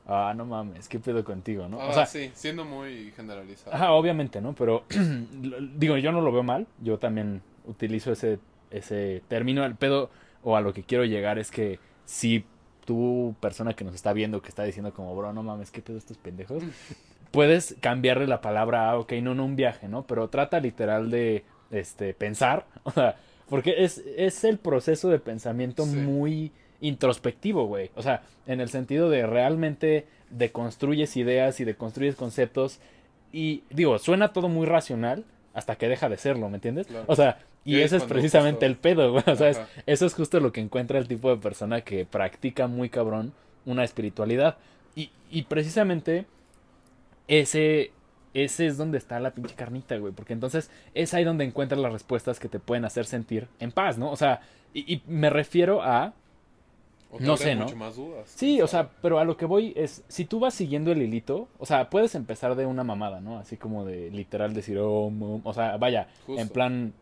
ah, 0.06 0.32
no 0.36 0.44
mames, 0.44 0.88
¿qué 0.88 0.98
pedo 0.98 1.24
contigo, 1.24 1.68
no? 1.68 1.80
Ah, 1.80 1.88
o 1.88 1.92
sea, 1.92 2.06
sí, 2.06 2.30
siendo 2.34 2.64
muy 2.64 3.12
generalizado. 3.16 3.74
Ajá, 3.74 3.92
obviamente, 3.92 4.40
¿no? 4.40 4.54
Pero 4.54 4.84
digo, 5.76 5.96
yo 5.96 6.12
no 6.12 6.20
lo 6.20 6.32
veo 6.32 6.42
mal. 6.42 6.66
Yo 6.80 6.98
también 6.98 7.42
utilizo 7.66 8.12
ese, 8.12 8.38
ese 8.70 9.22
término. 9.28 9.64
El 9.64 9.74
pedo 9.76 10.10
o 10.42 10.56
a 10.56 10.60
lo 10.60 10.72
que 10.72 10.82
quiero 10.82 11.04
llegar 11.04 11.38
es 11.38 11.50
que 11.50 11.78
si 12.04 12.44
tú, 12.84 13.34
persona 13.40 13.74
que 13.74 13.84
nos 13.84 13.94
está 13.94 14.12
viendo, 14.12 14.42
que 14.42 14.48
está 14.48 14.64
diciendo 14.64 14.92
como, 14.92 15.14
bro, 15.16 15.32
no 15.32 15.42
mames, 15.42 15.70
¿qué 15.70 15.80
pedo 15.80 15.96
estos 15.96 16.18
pendejos? 16.18 16.62
Puedes 17.30 17.76
cambiarle 17.80 18.26
la 18.26 18.40
palabra 18.40 18.90
a, 18.90 18.98
ok, 18.98 19.12
no, 19.14 19.34
no 19.34 19.44
un 19.44 19.56
viaje, 19.56 19.88
¿no? 19.88 20.06
Pero 20.06 20.28
trata 20.28 20.60
literal 20.60 21.10
de 21.10 21.44
este, 21.70 22.14
pensar. 22.14 22.66
O 22.84 22.90
sea, 22.90 23.16
porque 23.48 23.84
es, 23.84 23.98
es 24.16 24.44
el 24.44 24.58
proceso 24.58 25.08
de 25.08 25.18
pensamiento 25.18 25.84
Sí. 25.84 25.96
muy 25.96 26.52
introspectivo, 26.86 27.66
güey. 27.66 27.90
O 27.94 28.02
sea, 28.02 28.22
en 28.46 28.60
el 28.60 28.68
sentido 28.68 29.08
de 29.10 29.26
realmente 29.26 30.06
deconstruyes 30.30 31.16
ideas 31.16 31.60
y 31.60 31.64
deconstruyes 31.64 32.16
conceptos 32.16 32.80
y 33.32 33.62
digo, 33.70 33.98
suena 33.98 34.32
todo 34.32 34.48
muy 34.48 34.66
racional 34.66 35.24
hasta 35.54 35.76
que 35.76 35.88
deja 35.88 36.08
de 36.08 36.16
serlo, 36.16 36.48
¿me 36.48 36.56
entiendes? 36.56 36.86
Claro. 36.86 37.04
O 37.08 37.16
sea, 37.16 37.38
y 37.64 37.76
Y 37.76 37.80
es 37.80 37.90
precisamente 38.04 38.56
justo- 38.56 38.66
el 38.66 38.76
pedo, 38.76 39.12
güey. 39.12 39.24
O 39.26 39.36
sea, 39.36 39.48
es- 39.48 39.60
eso 39.86 40.06
es 40.06 40.14
justo 40.14 40.38
lo 40.40 40.52
que 40.52 40.60
encuentra 40.60 40.98
el 40.98 41.08
tipo 41.08 41.30
de 41.30 41.36
persona 41.40 41.80
que 41.80 42.04
practica 42.04 42.66
muy 42.66 42.88
cabrón 42.90 43.32
una 43.64 43.82
espiritualidad. 43.84 44.56
Y, 44.94 45.10
y 45.30 45.42
precisamente 45.44 46.26
ese, 47.28 47.92
ese 48.34 48.66
es 48.66 48.76
donde 48.76 48.98
está 48.98 49.18
la 49.20 49.30
pinche 49.32 49.54
carnita, 49.54 49.96
güey. 49.96 50.12
Porque 50.12 50.32
entonces 50.32 50.70
es 50.94 51.14
ahí 51.14 51.24
donde 51.24 51.44
encuentras 51.44 51.80
las 51.80 51.92
respuestas 51.92 52.38
que 52.38 52.48
te 52.48 52.58
pueden 52.60 52.84
hacer 52.84 53.06
sentir 53.06 53.48
en 53.60 53.72
paz, 53.72 53.96
¿no? 53.98 54.10
O 54.10 54.16
sea, 54.16 54.42
y, 54.74 54.92
y 54.94 55.02
me 55.06 55.30
refiero 55.30 55.82
a 55.82 56.12
O 57.14 57.20
no 57.20 57.36
sé, 57.36 57.54
¿no? 57.54 57.62
mucho 57.62 57.76
más 57.76 57.96
dudas. 57.96 58.28
Sí, 58.34 58.60
o 58.60 58.66
sea, 58.66 58.90
pero 59.00 59.18
a 59.18 59.24
lo 59.24 59.36
que 59.36 59.46
voy 59.46 59.72
es, 59.76 60.02
si 60.08 60.24
tú 60.24 60.40
vas 60.40 60.52
siguiendo 60.54 60.90
el 60.92 61.00
hilito, 61.00 61.48
o 61.58 61.66
sea, 61.66 61.88
puedes 61.88 62.14
empezar 62.14 62.54
de 62.56 62.66
una 62.66 62.82
mamada, 62.84 63.20
¿no? 63.20 63.38
Así 63.38 63.56
como 63.56 63.84
de 63.84 64.10
literal 64.10 64.52
decir, 64.52 64.78
oh, 64.80 65.12
o 65.44 65.54
sea, 65.54 65.76
vaya, 65.76 66.08
Justo. 66.26 66.42
en 66.42 66.48
plan, 66.48 66.92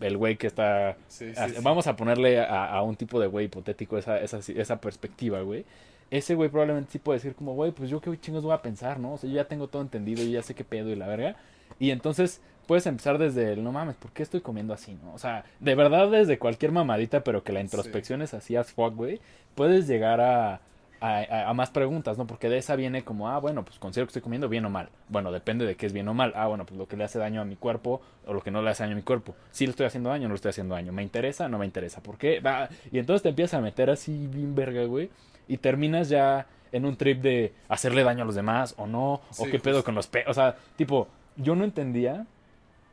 el 0.00 0.16
güey 0.16 0.36
que 0.36 0.46
está... 0.46 0.96
Sí, 1.08 1.32
sí, 1.34 1.40
a- 1.40 1.48
sí. 1.48 1.54
Vamos 1.62 1.86
a 1.86 1.94
ponerle 1.96 2.40
a, 2.40 2.66
a 2.66 2.82
un 2.82 2.96
tipo 2.96 3.20
de 3.20 3.26
güey 3.28 3.46
hipotético 3.46 3.98
esa, 3.98 4.18
esa, 4.20 4.38
esa 4.38 4.80
perspectiva, 4.80 5.40
güey. 5.42 5.64
Ese 6.10 6.34
güey 6.34 6.50
probablemente 6.50 6.90
sí 6.92 6.98
puede 6.98 7.18
decir 7.18 7.34
como, 7.34 7.54
güey, 7.54 7.70
pues 7.72 7.88
yo 7.88 8.00
qué 8.00 8.18
chingos 8.20 8.42
voy 8.42 8.52
a 8.52 8.60
pensar, 8.62 8.98
¿no? 8.98 9.14
O 9.14 9.18
sea, 9.18 9.30
yo 9.30 9.36
ya 9.36 9.44
tengo 9.46 9.68
todo 9.68 9.80
entendido, 9.80 10.22
yo 10.22 10.30
ya 10.30 10.42
sé 10.42 10.54
qué 10.54 10.64
pedo 10.64 10.90
y 10.90 10.96
la 10.96 11.06
verga. 11.06 11.36
Y 11.78 11.90
entonces 11.90 12.40
puedes 12.66 12.86
empezar 12.86 13.18
desde 13.18 13.52
el, 13.52 13.64
no 13.64 13.72
mames, 13.72 13.96
¿por 13.96 14.12
qué 14.12 14.22
estoy 14.22 14.40
comiendo 14.40 14.74
así, 14.74 14.96
no? 15.02 15.12
O 15.14 15.18
sea, 15.18 15.44
de 15.60 15.74
verdad 15.74 16.10
desde 16.10 16.38
cualquier 16.38 16.72
mamadita, 16.72 17.24
pero 17.24 17.42
que 17.42 17.52
la 17.52 17.60
introspección 17.60 18.22
es 18.22 18.34
así 18.34 18.56
as 18.56 18.72
fuck, 18.72 18.94
güey, 18.94 19.20
puedes 19.54 19.86
llegar 19.86 20.20
a, 20.20 20.60
a, 21.02 21.52
más 21.52 21.70
preguntas, 21.70 22.16
¿no? 22.16 22.26
Porque 22.26 22.48
de 22.48 22.58
esa 22.58 22.76
viene 22.76 23.02
como, 23.02 23.28
ah, 23.28 23.38
bueno, 23.38 23.64
pues 23.64 23.78
considero 23.78 24.06
que 24.06 24.10
estoy 24.10 24.22
comiendo 24.22 24.48
bien 24.48 24.64
o 24.64 24.70
mal. 24.70 24.88
Bueno, 25.08 25.32
depende 25.32 25.66
de 25.66 25.74
qué 25.74 25.86
es 25.86 25.92
bien 25.92 26.06
o 26.08 26.14
mal. 26.14 26.32
Ah, 26.36 26.46
bueno, 26.46 26.64
pues 26.64 26.78
lo 26.78 26.86
que 26.86 26.96
le 26.96 27.04
hace 27.04 27.18
daño 27.18 27.40
a 27.40 27.44
mi 27.44 27.56
cuerpo 27.56 28.00
o 28.24 28.32
lo 28.32 28.40
que 28.40 28.52
no 28.52 28.62
le 28.62 28.70
hace 28.70 28.84
daño 28.84 28.92
a 28.92 28.96
mi 28.96 29.02
cuerpo. 29.02 29.34
Si 29.50 29.66
le 29.66 29.70
estoy 29.70 29.86
haciendo 29.86 30.10
daño 30.10 30.26
o 30.26 30.28
no 30.28 30.34
le 30.34 30.36
estoy 30.36 30.50
haciendo 30.50 30.74
daño. 30.76 30.92
¿Me 30.92 31.02
interesa 31.02 31.46
o 31.46 31.48
no 31.48 31.58
me 31.58 31.66
interesa? 31.66 32.02
¿Por 32.02 32.18
qué? 32.18 32.38
Va. 32.38 32.68
Y 32.92 32.98
entonces 32.98 33.22
te 33.22 33.30
empiezas 33.30 33.58
a 33.58 33.60
meter 33.60 33.90
así 33.90 34.28
bien 34.28 34.54
verga, 34.54 34.84
güey. 34.84 35.10
Y 35.48 35.56
terminas 35.56 36.08
ya 36.08 36.46
en 36.70 36.84
un 36.84 36.96
trip 36.96 37.20
de 37.20 37.52
hacerle 37.68 38.04
daño 38.04 38.22
a 38.22 38.26
los 38.26 38.36
demás 38.36 38.74
o 38.78 38.86
no. 38.86 39.14
o 39.14 39.22
Sí, 39.32 39.50
qué 39.50 39.58
pedo 39.58 39.82
con 39.82 39.96
los 39.96 40.06
pe... 40.06 40.24
O 40.28 40.34
sea, 40.34 40.56
tipo, 40.76 41.08
yo 41.36 41.56
no 41.56 41.64
entendía... 41.64 42.26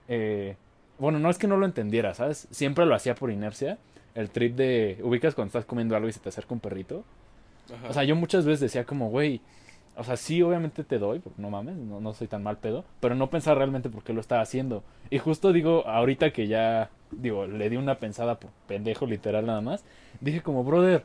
eh, 0.09 0.57
bueno, 0.97 1.17
no 1.19 1.29
es 1.29 1.37
que 1.37 1.47
no 1.47 1.55
lo 1.55 1.65
entendiera, 1.65 2.13
¿sabes? 2.13 2.47
Siempre 2.51 2.85
lo 2.85 2.93
hacía 2.93 3.15
por 3.15 3.31
inercia. 3.31 3.77
El 4.15 4.29
trip 4.29 4.55
de... 4.57 4.99
Ubicas 5.01 5.33
cuando 5.35 5.47
estás 5.47 5.63
comiendo 5.63 5.95
algo 5.95 6.09
y 6.09 6.11
se 6.11 6.19
te 6.19 6.27
acerca 6.27 6.53
un 6.53 6.59
perrito. 6.59 7.05
Ajá. 7.73 7.87
O 7.89 7.93
sea, 7.93 8.03
yo 8.03 8.15
muchas 8.17 8.43
veces 8.45 8.59
decía 8.59 8.83
como, 8.83 9.09
güey, 9.09 9.39
o 9.95 10.03
sea, 10.03 10.17
sí, 10.17 10.41
obviamente 10.41 10.83
te 10.83 10.97
doy, 10.97 11.19
porque 11.19 11.41
no 11.41 11.49
mames, 11.49 11.75
no, 11.77 12.01
no 12.01 12.13
soy 12.13 12.27
tan 12.27 12.41
mal 12.43 12.57
pedo, 12.57 12.83
pero 12.99 13.15
no 13.15 13.29
pensar 13.29 13.57
realmente 13.57 13.89
por 13.89 14.03
qué 14.03 14.11
lo 14.13 14.19
estaba 14.21 14.41
haciendo. 14.41 14.83
Y 15.09 15.19
justo 15.19 15.53
digo, 15.53 15.85
ahorita 15.87 16.31
que 16.31 16.47
ya, 16.47 16.89
digo, 17.11 17.45
le 17.47 17.69
di 17.69 17.77
una 17.77 17.99
pensada 17.99 18.39
por 18.39 18.49
pendejo, 18.67 19.05
literal 19.05 19.45
nada 19.45 19.61
más, 19.61 19.83
dije 20.21 20.41
como, 20.41 20.63
brother, 20.63 21.03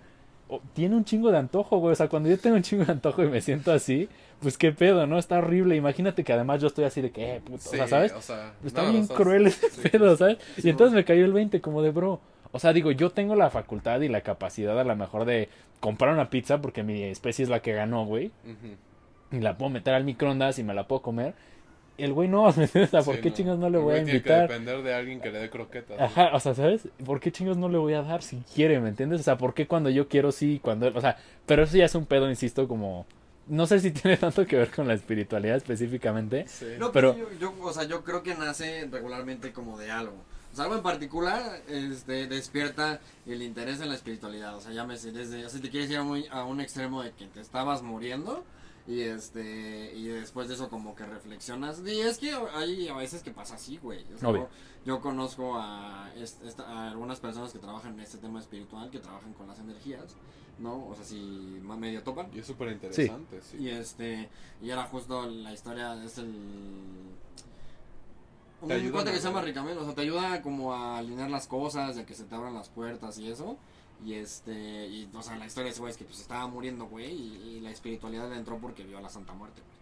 o- 0.49 0.61
tiene 0.75 0.97
un 0.97 1.05
chingo 1.05 1.31
de 1.31 1.39
antojo, 1.39 1.79
güey, 1.79 1.93
o 1.93 1.97
sea, 1.97 2.09
cuando 2.09 2.29
yo 2.31 2.39
tengo 2.39 2.57
un 2.57 2.63
chingo 2.63 2.85
de 2.85 2.93
antojo 2.93 3.23
y 3.23 3.29
me 3.29 3.41
siento 3.43 3.73
así, 3.73 4.09
pues 4.45 4.57
qué 4.57 4.71
pedo, 4.71 5.07
¿no? 5.09 5.19
Está 5.19 5.39
horrible, 5.39 5.75
imagínate 5.77 6.23
que 6.23 6.33
además 6.33 6.61
yo 6.63 6.69
estoy 6.69 6.85
así 6.85 7.01
de 7.01 7.11
que, 7.11 7.37
eh, 7.37 7.41
puto, 7.41 7.57
o 7.57 7.59
sea, 7.73 7.89
¿sabes? 7.89 8.13
o 8.13 8.23
sea, 8.23 8.55
Está 8.65 8.85
no, 8.85 8.93
bien 8.93 9.07
cruel 9.09 9.47
ese 9.49 9.69
sí, 9.71 9.89
pedo, 9.89 10.17
¿sabes? 10.17 10.39
Y 10.63 10.69
entonces 10.71 10.95
me 10.95 11.05
cayó 11.05 11.25
el 11.25 11.33
20 11.33 11.61
como 11.61 11.83
de 11.83 11.91
bro. 11.91 12.21
O 12.53 12.61
sea, 12.61 12.73
digo, 12.73 12.93
yo 12.93 13.11
tengo 13.11 13.35
la 13.35 13.51
facultad 13.51 14.01
y 14.03 14.09
la 14.09 14.21
capacidad 14.21 14.79
a 14.79 14.85
lo 14.85 14.95
mejor 14.95 15.25
de 15.25 15.49
comprar 15.81 16.13
una 16.15 16.31
pizza 16.31 16.61
porque 16.61 16.85
mi 16.85 17.03
especie 17.03 17.43
es 17.43 17.49
la 17.49 17.61
que 17.61 17.73
ganó, 17.73 18.07
güey. 18.07 18.31
Y 19.33 19.41
la 19.41 19.59
puedo 19.59 19.71
meter 19.71 19.95
al 19.95 20.05
microondas 20.05 20.59
y 20.61 20.65
me 20.65 20.75
la 20.75 20.87
puedo 20.87 21.03
comer. 21.03 21.35
El 21.99 22.13
güey 22.13 22.29
no, 22.29 22.45
¿me 22.57 22.65
entiendes? 22.65 22.89
O 22.95 23.03
sea, 23.03 23.03
¿por 23.05 23.17
Sí, 23.17 23.21
qué 23.21 23.31
no. 23.31 23.37
chingos 23.37 23.59
no 23.59 23.71
le 23.71 23.79
El 23.79 23.85
voy 23.85 23.95
a 23.95 23.99
güey 23.99 24.05
tiene 24.05 24.19
invitar? 24.19 24.49
que 24.49 24.53
depender 24.55 24.83
de 24.83 24.95
alguien 24.95 25.21
que 25.21 25.31
le 25.31 25.39
dé 25.41 25.51
croquetas. 25.51 26.01
Ajá, 26.01 26.31
o 26.35 26.41
sea, 26.41 26.55
¿sabes? 26.55 26.89
¿Por 27.05 27.21
qué 27.21 27.33
chingos 27.33 27.57
no 27.57 27.69
le 27.69 27.79
voy 27.79 27.95
a 27.95 28.03
dar 28.03 28.23
si 28.23 28.39
quiere, 28.55 28.81
¿me 28.81 28.89
entiendes? 28.89 29.21
O 29.21 29.25
sea, 29.25 29.37
¿por 29.39 29.55
qué 29.55 29.67
cuando 29.67 29.91
yo 29.91 30.09
quiero 30.09 30.33
sí, 30.33 30.61
cuando... 30.63 30.89
O 30.89 31.01
sea, 31.01 31.17
pero 31.47 31.63
eso 31.65 31.77
ya 31.77 31.85
es 31.87 31.95
un 31.95 32.07
pedo, 32.07 32.29
insisto, 32.31 32.69
como... 32.69 33.07
No 33.47 33.67
sé 33.67 33.81
si 33.81 33.91
tiene 33.93 34.17
tanto 34.17 34.47
que 34.47 34.57
ver 34.57 34.71
con 34.71 34.87
la 34.89 34.95
espiritualidad 34.95 35.57
específicamente. 35.57 36.47
Sí. 36.49 36.67
No, 36.79 36.93
Pero- 36.93 37.15
pero 37.15 37.31
yo, 37.33 37.39
yo, 37.53 37.55
o 37.63 37.73
sea, 37.73 37.85
yo 37.85 38.03
creo 38.05 38.23
que 38.23 38.35
nace 38.35 38.89
regularmente 38.91 39.53
como 39.53 39.79
de 39.79 39.91
algo. 39.91 40.17
O 40.53 40.57
sea, 40.57 40.65
algo 40.67 40.77
en 40.77 40.83
particular 40.85 41.63
este, 41.69 42.27
despierta 42.29 43.01
el 43.27 43.43
interés 43.43 43.81
en 43.81 43.89
la 43.89 43.97
espiritualidad. 43.97 44.57
O 44.57 44.61
sea, 44.61 44.73
llámese 44.73 45.11
desde, 45.11 45.45
o 45.45 45.49
sea, 45.51 45.61
te 45.61 45.69
quieres 45.69 45.91
ir 45.91 45.97
a, 45.99 46.05
muy- 46.05 46.27
a 46.31 46.45
un 46.45 46.61
extremo 46.61 47.03
de 47.03 47.11
que 47.13 47.27
te 47.27 47.41
estabas 47.41 47.83
muriendo 47.83 48.45
y 48.87 49.01
este 49.01 49.93
y 49.97 50.07
después 50.09 50.47
de 50.49 50.55
eso 50.55 50.69
como 50.69 50.95
que 50.95 51.05
reflexionas. 51.07 51.83
Y 51.85 52.01
es 52.01 52.19
que 52.19 52.33
hay 52.55 52.87
a 52.89 52.95
veces 52.95 53.23
que 53.23 53.33
pasa 53.33 53.57
así, 53.57 53.79
güey. 53.79 54.05
O 54.15 54.19
sea, 54.19 54.29
Obvio. 54.29 54.49
yo, 54.85 54.95
yo 54.97 55.01
conozco 55.01 55.57
a, 55.57 56.07
a 56.07 56.89
algunas 56.91 57.19
personas 57.19 57.53
que 57.53 57.59
trabajan 57.59 57.95
en 57.95 58.01
este 58.01 58.19
tema 58.19 58.39
espiritual, 58.39 58.91
que 58.91 59.01
trabajan 59.01 59.33
con 59.33 59.49
las 59.49 59.59
energías, 59.59 60.15
¿no? 60.59 60.87
O 60.89 60.95
sea, 60.95 61.05
si 61.05 61.17
medio 61.63 62.03
topan. 62.03 62.29
Y 62.35 62.41
es 62.41 62.47
súper 62.47 62.73
interesante, 62.73 63.41
sí. 63.43 63.59
Y 63.59 63.71
este, 63.71 64.29
y 64.63 64.71
era 64.71 64.85
justo 64.85 65.27
la 65.27 65.53
historia, 65.53 66.03
es 66.05 66.19
el... 66.19 66.33
Un 68.63 68.69
Te 68.69 68.91
cuate 68.91 69.11
que 69.11 69.19
se 69.19 69.25
llama 69.25 69.43
Ricamel, 69.43 69.77
o 69.77 69.85
sea, 69.85 69.95
te 69.95 70.01
ayuda 70.01 70.41
como 70.41 70.73
a 70.73 70.99
alinear 70.99 71.31
las 71.31 71.47
cosas, 71.47 71.99
a 71.99 72.07
que 72.07 72.15
se 72.15 72.25
te 72.25 72.35
abran 72.35 72.55
las 72.55 72.69
puertas 72.71 73.19
y 73.19 73.31
eso. 73.31 73.59
Y 74.05 74.15
este, 74.15 74.87
y 74.87 75.09
o 75.15 75.23
sea, 75.23 75.37
la 75.37 75.47
historia 75.47 75.67
de 75.67 75.71
ese 75.71 75.81
güey 75.81 75.91
es 75.91 75.97
que 75.97 76.05
pues 76.05 76.21
estaba 76.21 76.47
muriendo, 76.47 76.87
güey, 76.87 77.13
y, 77.13 77.57
y 77.57 77.61
la 77.61 77.71
espiritualidad 77.71 78.29
le 78.31 78.37
entró 78.37 78.59
porque 78.59 78.85
vio 78.85 78.99
a 78.99 79.01
la 79.01 79.09
Santa 79.09 79.35
Muerte, 79.35 79.61
güey. 79.61 79.75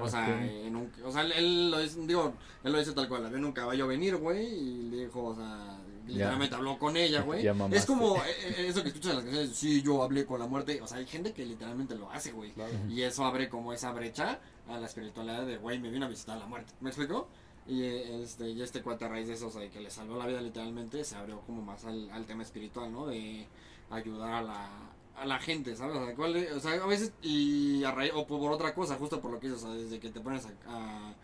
O 0.00 0.08
sea, 0.08 0.24
ok. 0.24 0.66
en 0.66 0.76
un, 0.76 0.92
o 1.04 1.12
sea, 1.12 1.22
él, 1.22 1.32
él 1.32 1.70
lo 1.70 1.78
dice, 1.78 2.00
digo, 2.06 2.32
él 2.64 2.72
lo 2.72 2.78
dice 2.78 2.92
tal 2.92 3.08
cual, 3.08 3.22
la 3.24 3.28
vio 3.28 3.38
en 3.38 3.44
un 3.44 3.52
caballo 3.52 3.86
venir, 3.86 4.16
güey, 4.16 4.46
y 4.46 4.82
le 4.90 4.96
dijo, 5.06 5.24
o 5.24 5.34
sea, 5.34 5.78
literalmente 6.06 6.54
habló 6.56 6.78
con 6.78 6.96
ella, 6.96 7.22
güey. 7.22 7.42
Es 7.76 7.86
como 7.86 8.16
eh, 8.16 8.20
eh, 8.58 8.66
eso 8.68 8.82
que 8.82 8.88
escuchas 8.88 9.10
en 9.10 9.16
las 9.16 9.24
canciones, 9.24 9.56
sí, 9.56 9.82
yo 9.82 10.02
hablé 10.02 10.24
con 10.26 10.38
la 10.40 10.46
muerte, 10.46 10.80
o 10.82 10.86
sea, 10.86 10.98
hay 10.98 11.06
gente 11.06 11.32
que 11.32 11.44
literalmente 11.46 11.94
lo 11.94 12.10
hace, 12.10 12.32
güey. 12.32 12.52
Claro. 12.52 12.72
Y 12.88 13.02
eso 13.02 13.24
abre 13.24 13.48
como 13.48 13.72
esa 13.72 13.92
brecha 13.92 14.38
a 14.68 14.78
la 14.78 14.86
espiritualidad 14.86 15.46
de, 15.46 15.56
güey, 15.58 15.78
me 15.78 15.90
vino 15.90 16.06
a 16.06 16.08
visitar 16.08 16.38
la 16.38 16.46
muerte. 16.46 16.72
¿Me 16.80 16.90
explicó? 16.90 17.28
Y 17.66 17.84
este, 17.84 18.48
y 18.50 18.62
este 18.62 18.82
cuate 18.82 19.04
a 19.04 19.08
raíz 19.08 19.28
de 19.28 19.34
eso, 19.34 19.46
o 19.48 19.50
sea, 19.50 19.68
que 19.70 19.80
le 19.80 19.90
salvó 19.90 20.16
la 20.18 20.26
vida 20.26 20.40
literalmente, 20.40 21.04
se 21.04 21.14
abrió 21.16 21.40
como 21.42 21.62
más 21.62 21.84
al, 21.84 22.10
al 22.10 22.24
tema 22.26 22.42
espiritual, 22.42 22.90
¿no? 22.92 23.06
De 23.06 23.46
ayudar 23.90 24.32
a 24.32 24.42
la, 24.42 24.68
a 25.16 25.26
la 25.26 25.38
gente, 25.38 25.76
¿sabes? 25.76 25.96
O 25.96 26.04
sea, 26.06 26.14
¿cuál 26.14 26.36
es- 26.36 26.52
o 26.52 26.60
sea, 26.60 26.72
a 26.82 26.86
veces, 26.86 27.12
y 27.22 27.84
a 27.84 27.90
raíz, 27.92 28.12
o 28.14 28.26
por 28.26 28.50
otra 28.50 28.74
cosa, 28.74 28.96
justo 28.96 29.20
por 29.20 29.30
lo 29.30 29.38
que 29.38 29.48
dices, 29.48 29.62
o 29.62 29.66
sea, 29.66 29.76
desde 29.76 30.00
que 30.00 30.08
te 30.10 30.20
pones 30.20 30.46
a, 30.46 30.50
a, 30.66 31.14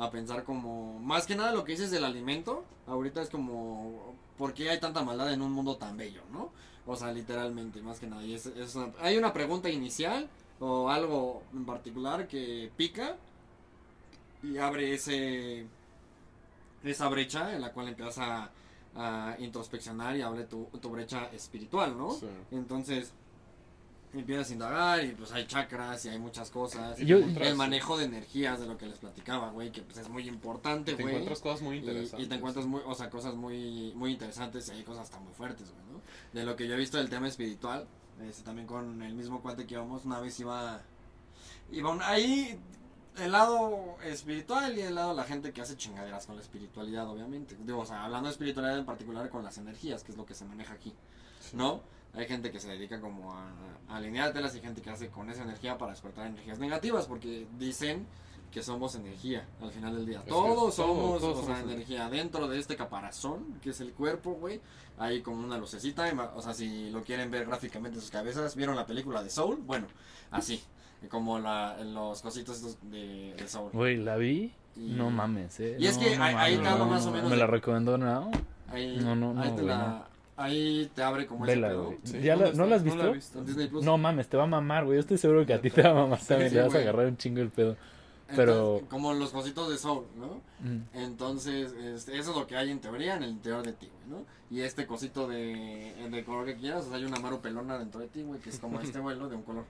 a 0.00 0.10
pensar 0.10 0.44
como, 0.44 0.98
más 1.00 1.26
que 1.26 1.36
nada 1.36 1.52
lo 1.52 1.62
que 1.64 1.72
dices 1.72 1.90
del 1.90 2.04
alimento, 2.04 2.64
ahorita 2.86 3.20
es 3.22 3.28
como, 3.30 4.14
¿por 4.38 4.54
qué 4.54 4.70
hay 4.70 4.80
tanta 4.80 5.02
maldad 5.02 5.32
en 5.32 5.42
un 5.42 5.52
mundo 5.52 5.76
tan 5.76 5.96
bello, 5.96 6.22
no? 6.32 6.50
O 6.86 6.96
sea, 6.96 7.12
literalmente, 7.12 7.80
más 7.82 8.00
que 8.00 8.06
nada. 8.06 8.22
Y 8.24 8.34
es, 8.34 8.46
es 8.46 8.74
una- 8.74 8.92
hay 9.00 9.16
una 9.18 9.32
pregunta 9.32 9.68
inicial 9.68 10.28
o 10.58 10.88
algo 10.90 11.42
en 11.52 11.64
particular 11.66 12.26
que 12.26 12.70
pica 12.76 13.16
y 14.42 14.56
abre 14.58 14.94
ese 14.94 15.66
esa 16.82 17.08
brecha 17.08 17.54
en 17.54 17.60
la 17.60 17.72
cual 17.72 17.88
empiezas 17.88 18.18
a, 18.18 18.50
a 18.96 19.36
introspeccionar 19.38 20.16
y 20.16 20.22
abre 20.22 20.44
tu, 20.44 20.64
tu 20.80 20.88
brecha 20.88 21.26
espiritual, 21.32 21.96
¿no? 21.96 22.12
Sí. 22.12 22.26
Entonces 22.52 23.12
empiezas 24.12 24.50
a 24.50 24.52
indagar 24.52 25.04
y 25.04 25.12
pues 25.12 25.30
hay 25.32 25.46
chakras 25.46 26.04
y 26.04 26.08
hay 26.08 26.18
muchas 26.18 26.50
cosas. 26.50 26.98
Yo- 26.98 27.18
el 27.18 27.54
manejo 27.56 27.96
de 27.96 28.06
energías 28.06 28.58
de 28.60 28.66
lo 28.66 28.76
que 28.76 28.86
les 28.86 28.98
platicaba, 28.98 29.50
güey, 29.50 29.70
que 29.70 29.82
pues 29.82 29.98
es 29.98 30.08
muy 30.08 30.26
importante, 30.28 30.94
Te 30.94 31.02
güey. 31.02 31.14
encuentras 31.14 31.40
cosas 31.40 31.62
muy 31.62 31.76
Y- 31.76 31.78
interesantes. 31.80 32.26
Y, 32.26 32.28
te 32.28 32.34
encuentras 32.34 32.66
muy, 32.66 32.80
o 32.84 32.94
sea, 32.94 33.08
cosas 33.10 33.34
muy, 33.34 33.92
muy 33.94 34.12
interesantes 34.12 34.68
y 34.68 34.72
hay 34.72 34.82
cosas 34.82 35.04
hasta 35.04 35.20
muy 35.20 35.32
fuertes, 35.32 35.70
güey, 35.72 35.84
¿no? 35.92 36.00
De 36.32 36.44
lo 36.44 36.56
que 36.56 36.66
yo 36.66 36.74
he 36.74 36.78
visto 36.78 36.98
del 36.98 37.08
tema 37.08 37.28
espiritual, 37.28 37.86
este, 38.28 38.42
también 38.42 38.66
con 38.66 39.00
el 39.02 39.14
mismo 39.14 39.40
cuate 39.40 39.66
que 39.66 39.74
íbamos, 39.74 40.04
una 40.04 40.18
vez 40.20 40.38
iba, 40.40 40.80
iba 41.70 41.90
un- 41.90 42.02
ahí 42.02 42.58
el 43.18 43.32
lado 43.32 43.96
espiritual 44.04 44.76
y 44.76 44.80
el 44.82 44.94
lado 44.94 45.10
de 45.10 45.16
la 45.16 45.24
gente 45.24 45.52
que 45.52 45.60
hace 45.60 45.76
chingaderas 45.76 46.26
con 46.26 46.36
la 46.36 46.42
espiritualidad, 46.42 47.08
obviamente. 47.08 47.56
Digo, 47.60 47.80
o 47.80 47.86
sea, 47.86 48.04
hablando 48.04 48.28
de 48.28 48.32
espiritualidad 48.32 48.78
en 48.78 48.86
particular 48.86 49.28
con 49.30 49.44
las 49.44 49.58
energías, 49.58 50.02
que 50.04 50.12
es 50.12 50.18
lo 50.18 50.24
que 50.26 50.34
se 50.34 50.44
maneja 50.44 50.74
aquí, 50.74 50.94
Sí. 51.40 51.56
¿no? 51.56 51.80
Hay 52.14 52.26
gente 52.26 52.50
que 52.50 52.58
se 52.58 52.68
dedica 52.68 53.00
como 53.00 53.32
a, 53.32 53.48
a 53.88 53.96
alineártelas 53.96 54.54
y 54.56 54.60
gente 54.60 54.82
que 54.82 54.90
hace 54.90 55.08
con 55.08 55.30
esa 55.30 55.42
energía 55.44 55.78
para 55.78 55.92
despertar 55.92 56.26
energías 56.26 56.58
negativas, 56.58 57.06
porque 57.06 57.46
dicen 57.58 58.06
que 58.50 58.64
somos 58.64 58.96
energía 58.96 59.46
al 59.62 59.70
final 59.70 59.94
del 59.94 60.06
día. 60.06 60.18
Es 60.20 60.26
todos 60.26 60.56
todo- 60.56 60.70
somos, 60.72 61.20
todos 61.20 61.38
o 61.38 61.42
sea, 61.46 61.56
somos 61.58 61.72
energía. 61.72 62.08
Dentro 62.08 62.48
de 62.48 62.58
este 62.58 62.74
caparazón, 62.76 63.60
que 63.62 63.70
es 63.70 63.80
el 63.80 63.92
cuerpo, 63.92 64.32
güey, 64.32 64.60
hay 64.98 65.22
como 65.22 65.44
una 65.44 65.56
lucecita. 65.56 66.12
O 66.34 66.42
sea, 66.42 66.52
si 66.52 66.90
lo 66.90 67.02
quieren 67.04 67.30
ver 67.30 67.46
gráficamente 67.46 67.96
en 67.98 68.02
sus 68.02 68.10
cabezas, 68.10 68.56
¿vieron 68.56 68.74
la 68.74 68.86
película 68.86 69.22
de 69.22 69.30
Soul? 69.30 69.58
Bueno, 69.64 69.86
así. 70.32 70.60
Como 71.08 71.38
la, 71.38 71.78
los 71.82 72.20
cositos 72.20 72.56
estos 72.56 72.76
de, 72.90 73.34
de 73.38 73.48
Soul. 73.48 73.70
Güey, 73.72 73.96
la 73.98 74.16
vi. 74.16 74.52
Y- 74.76 74.92
No 74.96 75.10
mames, 75.10 75.58
eh. 75.60 75.76
Y 75.78 75.86
es 75.86 75.96
No, 75.96 76.02
que 76.02 76.16
no 76.16 76.24
ahí- 76.24 76.34
ahí 76.36 76.52
mames, 76.56 76.62
te 76.62 76.68
hablo 76.68 76.84
no, 76.86 76.90
más 76.90 77.02
o 77.02 77.06
no, 77.06 77.12
menos 77.12 77.30
Me 77.30 77.36
de- 77.36 77.40
la 77.40 77.46
recomendó, 77.46 77.96
¿no? 77.98 78.30
Ahí, 78.68 78.96
No, 78.98 79.14
no, 79.16 79.32
no, 79.32 79.40
ahí, 79.40 79.48
te 79.50 79.54
güey, 79.62 79.66
la- 79.66 79.78
no. 79.78 80.09
Ahí 80.40 80.90
te 80.94 81.02
abre 81.02 81.26
como 81.26 81.44
Vela, 81.44 81.72
ese. 81.72 81.98
Sí, 82.18 82.20
¿Ya 82.22 82.36
la- 82.36 82.46
¿dónde 82.46 82.58
¿No 82.58 82.66
la 82.66 82.76
has 82.76 82.82
visto? 82.82 82.98
No 82.98 83.04
la 83.04 83.10
he 83.10 83.14
visto. 83.14 83.38
En 83.38 83.46
Disney 83.46 83.66
Plus. 83.68 83.84
No 83.84 83.98
mames, 83.98 84.28
te 84.28 84.36
va 84.36 84.44
a 84.44 84.46
mamar, 84.46 84.84
güey. 84.84 84.96
Yo 84.96 85.00
estoy 85.00 85.18
seguro 85.18 85.44
que 85.46 85.54
a 85.54 85.60
ti 85.60 85.70
te 85.70 85.82
va 85.82 85.90
a 85.90 85.94
mamar 85.94 86.20
también. 86.24 86.50
sí, 86.50 86.56
le 86.56 86.62
vas 86.62 86.74
a 86.74 86.78
agarrar 86.78 87.06
un 87.06 87.16
chingo 87.16 87.40
el 87.40 87.50
pedo. 87.50 87.76
Entonces, 88.28 88.36
pero- 88.46 88.80
como 88.88 89.12
los 89.12 89.30
cositos 89.30 89.68
de 89.70 89.76
Soul, 89.78 90.04
¿no? 90.16 90.40
Mm. 90.60 90.82
Entonces, 90.94 91.72
este, 91.72 92.16
eso 92.16 92.30
es 92.30 92.36
lo 92.36 92.46
que 92.46 92.56
hay 92.56 92.70
en 92.70 92.80
teoría 92.80 93.16
en 93.16 93.24
el 93.24 93.30
interior 93.30 93.64
de 93.64 93.72
ti, 93.72 93.88
güey, 94.06 94.20
¿no? 94.20 94.26
Y 94.50 94.60
este 94.60 94.86
cosito 94.86 95.26
de, 95.26 95.94
de 96.10 96.24
color 96.24 96.44
que 96.46 96.54
quieras, 96.56 96.84
o 96.84 96.88
sea, 96.88 96.96
hay 96.98 97.04
una 97.04 97.18
maru 97.18 97.40
pelona 97.40 97.76
dentro 97.78 98.00
de 98.00 98.06
ti, 98.08 98.22
güey, 98.22 98.38
que 98.40 98.50
es 98.50 98.58
como 98.60 98.80
este 98.80 98.98
vuelo 99.00 99.28
de 99.28 99.34
un 99.36 99.42
color. 99.42 99.64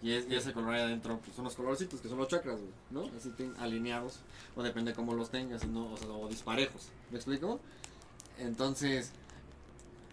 Y, 0.00 0.12
es, 0.12 0.28
y 0.30 0.34
ese 0.36 0.52
color 0.52 0.74
ahí 0.74 0.82
adentro, 0.82 1.18
pues 1.24 1.34
son 1.34 1.44
los 1.46 1.54
colorcitos, 1.56 2.00
que 2.00 2.08
son 2.08 2.18
los 2.18 2.28
chakras, 2.28 2.60
güey, 2.60 2.70
¿no? 2.90 3.10
Así 3.16 3.30
ten- 3.30 3.54
alineados, 3.58 4.20
o 4.54 4.62
depende 4.62 4.92
cómo 4.92 5.14
los 5.14 5.30
tengas, 5.30 5.66
¿no? 5.66 5.92
o, 5.92 5.96
sea, 5.96 6.08
o 6.08 6.28
disparejos, 6.28 6.90
¿me 7.10 7.16
explico? 7.16 7.58
Entonces, 8.38 9.12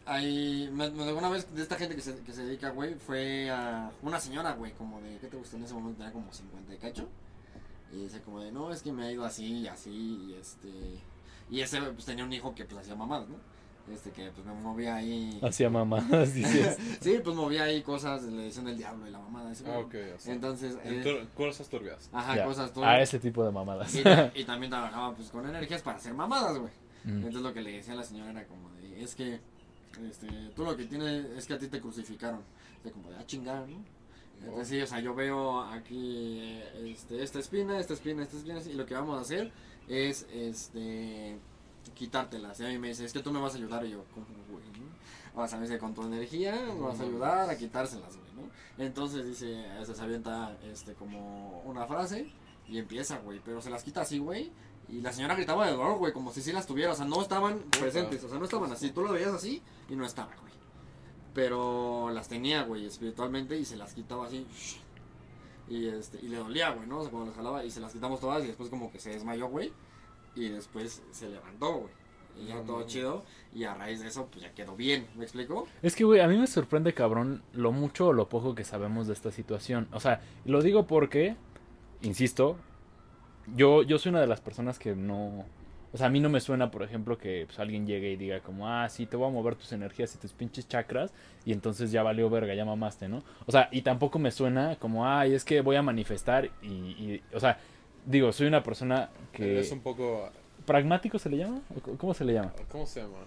hay, 0.06 0.70
me, 0.74 0.90
me 0.92 1.14
una 1.14 1.30
vez 1.30 1.54
de 1.54 1.62
esta 1.62 1.76
gente 1.76 1.96
que 1.96 2.02
se, 2.02 2.16
que 2.18 2.34
se 2.34 2.46
dedica, 2.46 2.70
güey, 2.72 2.96
fue 2.96 3.50
a 3.50 3.92
una 4.02 4.20
señora, 4.20 4.54
güey, 4.54 4.72
como 4.74 5.00
de, 5.02 5.18
¿qué 5.20 5.28
te 5.28 5.38
gusta? 5.38 5.58
En 5.58 5.64
ese 5.64 5.74
momento 5.74 5.98
tenía 6.00 6.12
como 6.14 6.32
50 6.34 6.74
y 6.74 6.78
cacho. 6.78 7.08
Y 7.94 8.04
dice 8.04 8.22
como 8.22 8.40
de, 8.40 8.52
no, 8.52 8.72
es 8.72 8.82
que 8.82 8.92
me 8.92 9.06
ha 9.06 9.12
ido 9.12 9.26
así 9.26 9.60
y 9.62 9.68
así, 9.68 9.90
y 10.30 10.34
este... 10.40 10.70
Y 11.50 11.60
ese, 11.60 11.82
pues, 11.82 12.06
tenía 12.06 12.24
un 12.24 12.32
hijo 12.32 12.56
que, 12.56 12.64
pues, 12.64 12.80
hacía 12.82 12.96
mamadas, 12.96 13.28
¿no? 13.28 13.36
Este, 13.94 14.12
que, 14.12 14.32
pues, 14.32 14.46
me 14.48 14.54
movía 14.54 14.96
ahí... 14.96 15.38
Hacía 15.44 15.70
mamadas, 15.70 16.34
dices. 16.34 16.78
sí, 17.02 17.20
pues, 17.22 17.36
movía 17.36 17.64
ahí 17.64 17.82
cosas, 17.82 18.24
le 18.24 18.44
decían 18.44 18.64
del 18.66 18.78
diablo 18.78 19.06
y 19.06 19.12
la 19.12 19.20
mamada. 19.20 19.52
ese, 19.52 19.70
Ah, 19.70 19.80
ok, 19.80 19.94
ya 19.94 20.18
sé. 20.20 20.32
Entonces, 20.32 20.78
eh, 20.86 21.28
Cosas 21.36 21.68
turbias. 21.68 22.10
ajá, 22.14 22.38
Ya. 22.38 22.46
cosas 22.46 22.72
todo. 22.72 22.86
A 22.86 23.02
ese 23.02 23.20
tipo 23.20 23.44
de 23.44 23.52
mamadas. 23.52 23.94
Y, 23.94 24.02
ta- 24.04 24.32
y 24.36 24.46
también 24.46 24.70
trabajaba, 24.72 25.14
pues, 25.14 25.30
con 25.30 25.46
energías 25.46 25.82
para 25.82 25.98
hacer 25.98 26.14
mamadas, 26.14 26.58
güey. 26.58 26.72
Mm. 27.04 27.10
Entonces, 27.18 27.42
lo 27.42 27.54
que 27.54 27.62
le 27.62 27.72
decía 27.74 27.92
a 27.92 27.98
la 27.98 28.04
señora 28.04 28.32
era 28.32 28.46
como 28.48 28.70
de, 28.76 29.04
es 29.04 29.14
que, 29.16 29.42
este, 30.10 30.27
tú 30.56 30.63
lo 30.63 30.75
que 30.75 30.86
tienes 30.86 31.25
es 31.38 31.45
que 31.45 31.54
a 31.54 31.60
ti 31.60 31.67
te 31.67 31.80
crucificaron. 31.80 32.41
De 32.84 32.91
como 32.91 33.10
de, 33.10 33.17
ah, 33.17 33.25
chingar, 33.25 33.67
¿no? 33.67 33.84
Entonces, 34.39 34.67
sí, 34.69 34.82
o 34.82 34.88
sea, 34.88 34.99
yo 34.99 35.13
veo 35.13 35.62
aquí 35.62 36.60
este, 36.84 37.21
esta 37.21 37.39
espina, 37.39 37.80
esta 37.80 37.93
espina, 37.93 38.23
esta 38.23 38.38
espina, 38.38 38.60
y 38.60 38.73
lo 38.73 38.86
que 38.86 38.95
vamos 38.95 39.17
a 39.17 39.21
hacer 39.21 39.51
es, 39.88 40.25
este, 40.34 41.38
quitártelas. 41.93 42.60
Y 42.60 42.65
a 42.65 42.69
mí 42.69 42.80
me 42.80 42.88
dice, 42.89 43.06
es 43.06 43.13
que 43.13 43.21
tú 43.21 43.32
me 43.32 43.39
vas 43.39 43.54
a 43.54 43.58
ayudar, 43.58 43.86
y 43.86 43.91
yo, 43.91 44.04
¿cómo, 44.13 44.25
güey? 44.49 44.63
no? 44.80 45.41
O 45.41 45.47
sea, 45.47 45.60
me 45.60 45.65
dice, 45.65 45.77
con 45.77 45.93
tu 45.93 46.04
energía 46.04 46.60
me 46.73 46.82
vas 46.82 46.99
a 46.99 47.04
ayudar 47.04 47.49
a 47.49 47.58
quitárselas, 47.58 48.17
güey, 48.17 48.32
¿no? 48.34 48.84
Entonces 48.84 49.25
dice, 49.25 49.63
se 49.86 50.01
avienta, 50.01 50.58
este, 50.63 50.93
como 50.93 51.62
una 51.62 51.86
frase, 51.86 52.32
y 52.67 52.80
empieza, 52.80 53.19
güey, 53.19 53.39
pero 53.43 53.62
se 53.62 53.69
las 53.69 53.84
quita 53.84 54.01
así, 54.01 54.17
güey. 54.17 54.51
Y 54.91 54.99
la 54.99 55.13
señora 55.13 55.36
gritaba 55.36 55.65
de 55.65 55.71
dolor, 55.71 55.97
güey, 55.97 56.12
como 56.12 56.34
si 56.34 56.41
sí 56.41 56.51
las 56.51 56.67
tuviera, 56.67 56.91
o 56.91 56.95
sea, 56.95 57.06
no 57.06 57.21
estaban 57.21 57.60
presentes, 57.80 58.23
o 58.25 58.30
sea, 58.30 58.38
no 58.38 58.43
estaban 58.43 58.71
así, 58.71 58.91
tú 58.91 59.01
lo 59.04 59.13
veías 59.13 59.34
así 59.34 59.62
y 59.89 59.95
no 59.95 60.06
estaba, 60.06 60.36
güey. 60.41 60.51
Pero 61.34 62.10
las 62.12 62.27
tenía, 62.27 62.63
güey, 62.63 62.86
espiritualmente 62.86 63.58
y 63.58 63.63
se 63.63 63.77
las 63.77 63.93
quitaba 63.93 64.27
así. 64.27 64.45
Y 65.69 65.88
este, 65.88 66.19
y 66.21 66.27
le 66.27 66.38
dolía, 66.38 66.71
güey, 66.71 66.88
¿no? 66.88 66.99
O 66.99 67.01
sea, 67.04 67.12
cuando 67.12 67.27
las 67.27 67.38
jalaba 67.38 67.63
y 67.63 67.71
se 67.71 67.80
las 67.80 67.93
quitamos 67.93 68.19
todas 68.19 68.43
y 68.43 68.47
después 68.47 68.69
como 68.69 68.91
que 68.91 68.99
se 68.99 69.12
desmayó, 69.12 69.47
güey. 69.47 69.71
Y 70.36 70.49
después 70.49 71.01
se 71.12 71.30
levantó, 71.30 71.73
güey. 71.73 71.93
Y 72.38 72.47
ya 72.47 72.56
No 72.56 72.62
todo 72.63 72.84
chido. 72.86 73.23
Y 73.54 73.63
a 73.63 73.73
raíz 73.73 74.01
de 74.01 74.08
eso, 74.08 74.27
pues 74.27 74.43
ya 74.43 74.54
quedó 74.54 74.75
bien, 74.75 75.08
¿me 75.15 75.23
explico? 75.23 75.67
Es 75.82 75.95
que, 75.95 76.04
güey, 76.04 76.19
a 76.19 76.27
mí 76.27 76.38
me 76.38 76.47
sorprende, 76.47 76.93
cabrón, 76.93 77.43
lo 77.54 77.71
mucho 77.71 78.08
o 78.08 78.13
lo 78.13 78.27
poco 78.27 78.56
que 78.56 78.65
sabemos 78.65 79.08
de 79.08 79.13
esta 79.13 79.32
situación. 79.32 79.88
O 79.93 80.01
sea, 80.01 80.21
lo 80.43 80.62
digo 80.62 80.88
porque, 80.88 81.38
insisto, 82.01 82.58
yo, 83.56 83.84
yo 83.84 83.97
soy 83.99 84.10
una 84.12 84.21
de 84.21 84.27
las 84.27 84.41
personas 84.41 84.80
que 84.80 84.95
no... 84.95 85.45
O 85.93 85.97
sea, 85.97 86.08
a 86.08 86.10
mí 86.10 86.21
no 86.21 86.30
me 86.30 86.39
suena, 86.39 86.71
por 86.71 86.84
ejemplo, 86.84 87.17
que 87.17 87.43
pues, 87.47 87.60
alguien 87.60 87.86
llegue 87.86 88.12
y 88.12 88.15
diga 88.15 88.39
como, 88.39 88.69
ah, 88.69 88.88
sí, 88.88 89.06
te 89.06 89.17
voy 89.17 89.27
a 89.27 89.32
mover 89.32 89.56
tus 89.56 89.73
energías 89.73 90.15
y 90.15 90.19
tus 90.19 90.32
pinches 90.32 90.65
chakras 90.69 91.12
y 91.45 91.51
entonces 91.51 91.91
ya 91.91 92.01
valió 92.01 92.30
verga, 92.30 92.54
ya 92.56 92.63
mamaste, 92.63 93.10
¿no? 93.10 93.23
O 93.45 93.51
sea, 93.51 93.67
y 93.73 93.82
tampoco 93.82 94.17
me 94.17 94.32
suena 94.32 94.77
como, 94.77 95.06
ay, 95.06 95.34
es 95.34 95.43
que 95.43 95.60
voy 95.60 95.75
a 95.75 95.82
manifestar 95.82 96.49
y, 96.62 96.67
y- 96.67 97.21
o 97.34 97.41
sea, 97.41 97.58
digo, 98.06 98.32
soy 98.32 98.47
una 98.47 98.63
persona 98.63 99.10
que... 99.34 99.60
Es 99.60 99.71
un 99.73 99.82
poco. 99.82 100.30
¿Pragmático 100.65 101.19
se 101.19 101.30
le 101.30 101.38
llama? 101.38 101.60
¿O 101.75 101.97
¿Cómo 101.97 102.13
se 102.13 102.23
le 102.23 102.34
llama? 102.36 102.54
¿Cómo 102.71 102.86
se 102.86 103.01
llama? 103.01 103.17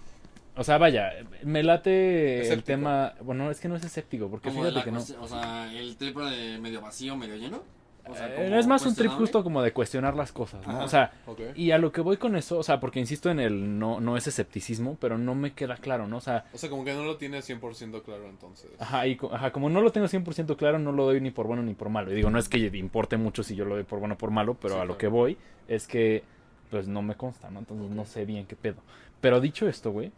O 0.56 0.64
sea, 0.64 0.78
vaya, 0.78 1.10
me 1.42 1.62
late 1.64 2.50
el 2.52 2.62
tema. 2.62 3.14
Bueno, 3.20 3.50
es 3.50 3.60
que 3.60 3.68
no 3.68 3.74
es 3.76 3.84
escéptico, 3.84 4.28
porque 4.30 4.50
fíjate 4.50 4.70
la 4.70 4.84
que 4.84 4.92
no. 4.92 5.00
O 5.20 5.28
sea, 5.28 5.70
el 5.72 5.96
tipo 5.96 6.24
de 6.24 6.58
medio 6.60 6.80
vacío, 6.80 7.16
medio 7.16 7.36
lleno. 7.36 7.62
O 8.06 8.14
sea, 8.14 8.28
Eh, 8.28 8.58
es 8.58 8.66
más 8.66 8.84
un 8.84 8.94
trip 8.94 9.10
justo 9.12 9.42
como 9.42 9.62
de 9.62 9.72
cuestionar 9.72 10.14
las 10.14 10.30
cosas, 10.30 10.66
¿no? 10.66 10.74
Ajá. 10.74 10.84
O 10.84 10.88
sea, 10.88 11.12
y 11.54 11.70
a 11.70 11.78
lo 11.78 11.90
que 11.90 12.02
voy 12.02 12.18
con 12.18 12.36
eso, 12.36 12.58
o 12.58 12.62
sea, 12.62 12.78
porque 12.78 13.00
insisto 13.00 13.30
en 13.30 13.40
el 13.40 13.78
no, 13.78 13.98
no 14.00 14.16
es 14.18 14.26
escepticismo, 14.26 14.96
pero 15.00 15.16
no 15.16 15.34
me 15.34 15.52
queda 15.54 15.76
claro, 15.76 16.06
¿no? 16.06 16.18
O 16.18 16.20
sea, 16.20 16.44
O 16.52 16.58
sea, 16.58 16.68
como 16.68 16.84
que 16.84 16.92
no 16.92 17.02
lo 17.04 17.16
tiene 17.16 17.38
100% 17.40 18.02
claro 18.02 18.28
entonces. 18.28 18.70
ajá, 18.78 19.06
y, 19.06 19.18
ajá, 19.32 19.52
como 19.52 19.70
no 19.70 19.80
lo 19.80 19.90
tengo 19.90 20.06
100% 20.06 20.56
claro, 20.56 20.78
no 20.78 20.92
lo 20.92 21.04
doy 21.04 21.20
ni 21.20 21.30
por 21.30 21.46
bueno 21.46 21.62
ni 21.62 21.72
por 21.74 21.88
malo. 21.88 22.12
Y 22.12 22.14
digo, 22.14 22.28
no 22.30 22.38
es 22.38 22.48
que 22.50 22.58
importe 22.58 23.16
mucho 23.16 23.42
si 23.42 23.54
yo 23.56 23.64
lo 23.64 23.74
doy 23.76 23.84
por 23.84 23.98
bueno 24.00 24.14
o 24.14 24.18
por 24.18 24.30
malo, 24.30 24.54
pero 24.60 24.74
Sí, 24.74 24.80
a 24.80 24.84
lo 24.84 24.98
que 24.98 25.06
voy 25.08 25.38
es 25.66 25.86
que, 25.86 26.22
pues 26.70 26.86
no 26.88 27.00
me 27.00 27.14
consta, 27.14 27.50
¿no? 27.50 27.60
Entonces 27.60 27.90
no 27.90 28.04
sé 28.04 28.26
bien 28.26 28.44
qué 28.46 28.56
pedo. 28.56 28.82
Pero 29.22 29.40
dicho 29.40 29.66
esto, 29.66 29.90
güey, 29.92 30.12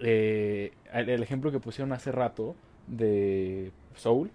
eh, 0.00 0.72
el, 0.92 1.08
el 1.08 1.22
ejemplo 1.22 1.50
que 1.50 1.60
pusieron 1.60 1.92
hace 1.92 2.12
rato 2.12 2.54
de 2.86 3.72
Soul 3.94 4.30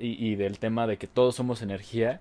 y, 0.00 0.26
y 0.32 0.34
del 0.36 0.58
tema 0.58 0.86
de 0.86 0.96
que 0.96 1.06
todos 1.06 1.36
somos 1.36 1.62
energía, 1.62 2.20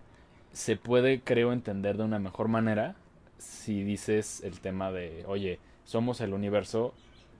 se 0.51 0.75
puede, 0.75 1.21
creo, 1.21 1.53
entender 1.53 1.97
de 1.97 2.03
una 2.03 2.19
mejor 2.19 2.47
manera 2.47 2.95
si 3.37 3.83
dices 3.83 4.41
el 4.43 4.59
tema 4.59 4.91
de, 4.91 5.23
oye, 5.27 5.59
somos 5.85 6.21
el 6.21 6.33
universo 6.33 6.93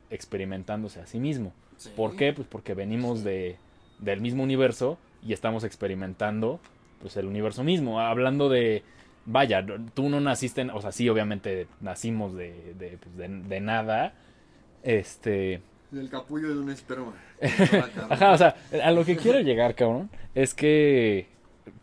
experimentándose 0.09 1.01
a 1.01 1.05
sí 1.05 1.19
mismo. 1.19 1.53
Sí. 1.77 1.91
¿Por 1.95 2.15
qué? 2.15 2.33
Pues 2.33 2.47
porque 2.47 2.73
venimos 2.73 3.23
de, 3.23 3.57
del 3.99 4.21
mismo 4.21 4.43
universo 4.43 4.97
y 5.25 5.33
estamos 5.33 5.63
experimentando 5.63 6.59
pues 7.01 7.17
el 7.17 7.25
universo 7.25 7.63
mismo. 7.63 7.99
Hablando 7.99 8.49
de, 8.49 8.83
vaya, 9.25 9.65
tú 9.93 10.09
no 10.09 10.19
naciste, 10.21 10.61
en- 10.61 10.69
o 10.71 10.81
sea, 10.81 10.91
sí, 10.91 11.07
obviamente 11.09 11.67
nacimos 11.81 12.33
de, 12.35 12.73
de, 12.77 12.97
pues, 12.97 13.17
de, 13.17 13.27
de 13.27 13.59
nada. 13.59 14.13
Este... 14.83 15.61
Del 15.91 16.09
capullo 16.09 16.49
de 16.49 16.59
un 16.59 16.69
esperma. 16.69 17.13
Ajá, 18.09 18.31
o 18.31 18.37
sea, 18.37 18.55
a 18.83 18.91
lo 18.91 19.05
que 19.05 19.17
quiero 19.17 19.39
llegar, 19.39 19.75
cabrón, 19.75 20.09
es 20.35 20.53
que 20.53 21.27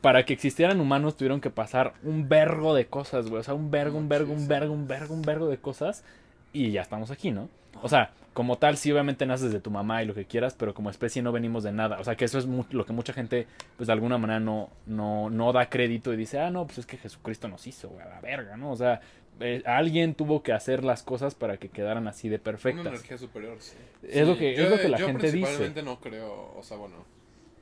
para 0.01 0.25
que 0.25 0.33
existieran 0.33 0.81
humanos 0.81 1.17
tuvieron 1.17 1.41
que 1.41 1.51
pasar 1.51 1.95
un 2.03 2.29
vergo 2.29 2.75
de 2.75 2.87
cosas, 2.87 3.29
güey. 3.29 3.41
O 3.41 3.43
sea, 3.43 3.55
un 3.55 3.71
vergo, 3.71 3.99
un 3.99 4.09
vergo, 4.09 4.33
un 4.33 4.49
vergo, 4.49 4.73
un 4.73 4.87
vergo, 4.87 5.15
un 5.15 5.23
vergo 5.23 5.49
de 5.49 5.59
cosas. 5.59 6.05
y 6.53 6.71
ya 6.71 6.83
estamos 6.83 7.11
aquí, 7.11 7.31
¿no? 7.33 7.49
O 7.83 7.89
sea, 7.89 8.13
como 8.33 8.57
tal, 8.59 8.77
sí, 8.77 8.93
obviamente 8.93 9.25
naces 9.25 9.51
de 9.51 9.61
tu 9.61 9.71
mamá 9.71 10.03
y 10.03 10.07
lo 10.07 10.15
que 10.15 10.27
quieras, 10.27 10.55
pero 10.55 10.75
como 10.75 10.91
especie 10.91 11.23
no 11.23 11.33
venimos 11.33 11.65
de 11.65 11.73
nada. 11.73 11.99
O 11.99 12.05
sea, 12.05 12.17
que 12.17 12.27
eso 12.27 12.39
es 12.39 12.47
lo 12.47 12.85
que 12.85 12.93
mucha 12.93 13.15
gente, 13.15 13.47
pues 13.77 13.87
de 13.87 13.95
alguna 13.95 14.19
manera 14.19 14.41
no, 14.41 14.69
no, 14.85 15.31
no 15.31 15.53
da 15.53 15.71
crédito 15.71 16.13
y 16.13 16.17
dice, 16.17 16.39
ah, 16.39 16.51
no, 16.51 16.67
pues 16.67 16.79
es 16.79 16.87
que 16.87 16.99
Jesucristo 16.99 17.49
nos 17.49 17.67
hizo, 17.67 17.89
güey, 17.89 18.03
a 18.03 18.09
la 18.09 18.21
verga, 18.21 18.59
¿no? 18.59 18.73
O 18.73 18.77
sea, 18.77 19.01
eh, 19.41 19.63
alguien 19.67 20.15
tuvo 20.15 20.43
que 20.43 20.53
hacer 20.53 20.85
las 20.85 21.03
cosas 21.03 21.35
para 21.35 21.59
que 21.59 21.69
quedaran 21.69 22.09
así 22.09 22.29
de 22.29 22.37
Una 22.37 22.45
perfectas. 22.45 22.87
energía 22.87 23.19
superior, 23.19 23.57
sí. 23.61 23.77
Es, 24.03 24.27
lo 24.27 24.37
que, 24.39 24.55
Yo, 24.57 24.65
es 24.65 24.71
lo 24.71 24.79
que 24.79 24.89
la 24.89 24.99
yo 24.99 25.07
gente 25.07 25.27
dice. 25.27 25.39
principalmente 25.39 25.83
no 25.83 26.01
creo, 26.01 26.55
o 26.57 26.63
sea, 26.63 26.77
bueno, 26.77 26.97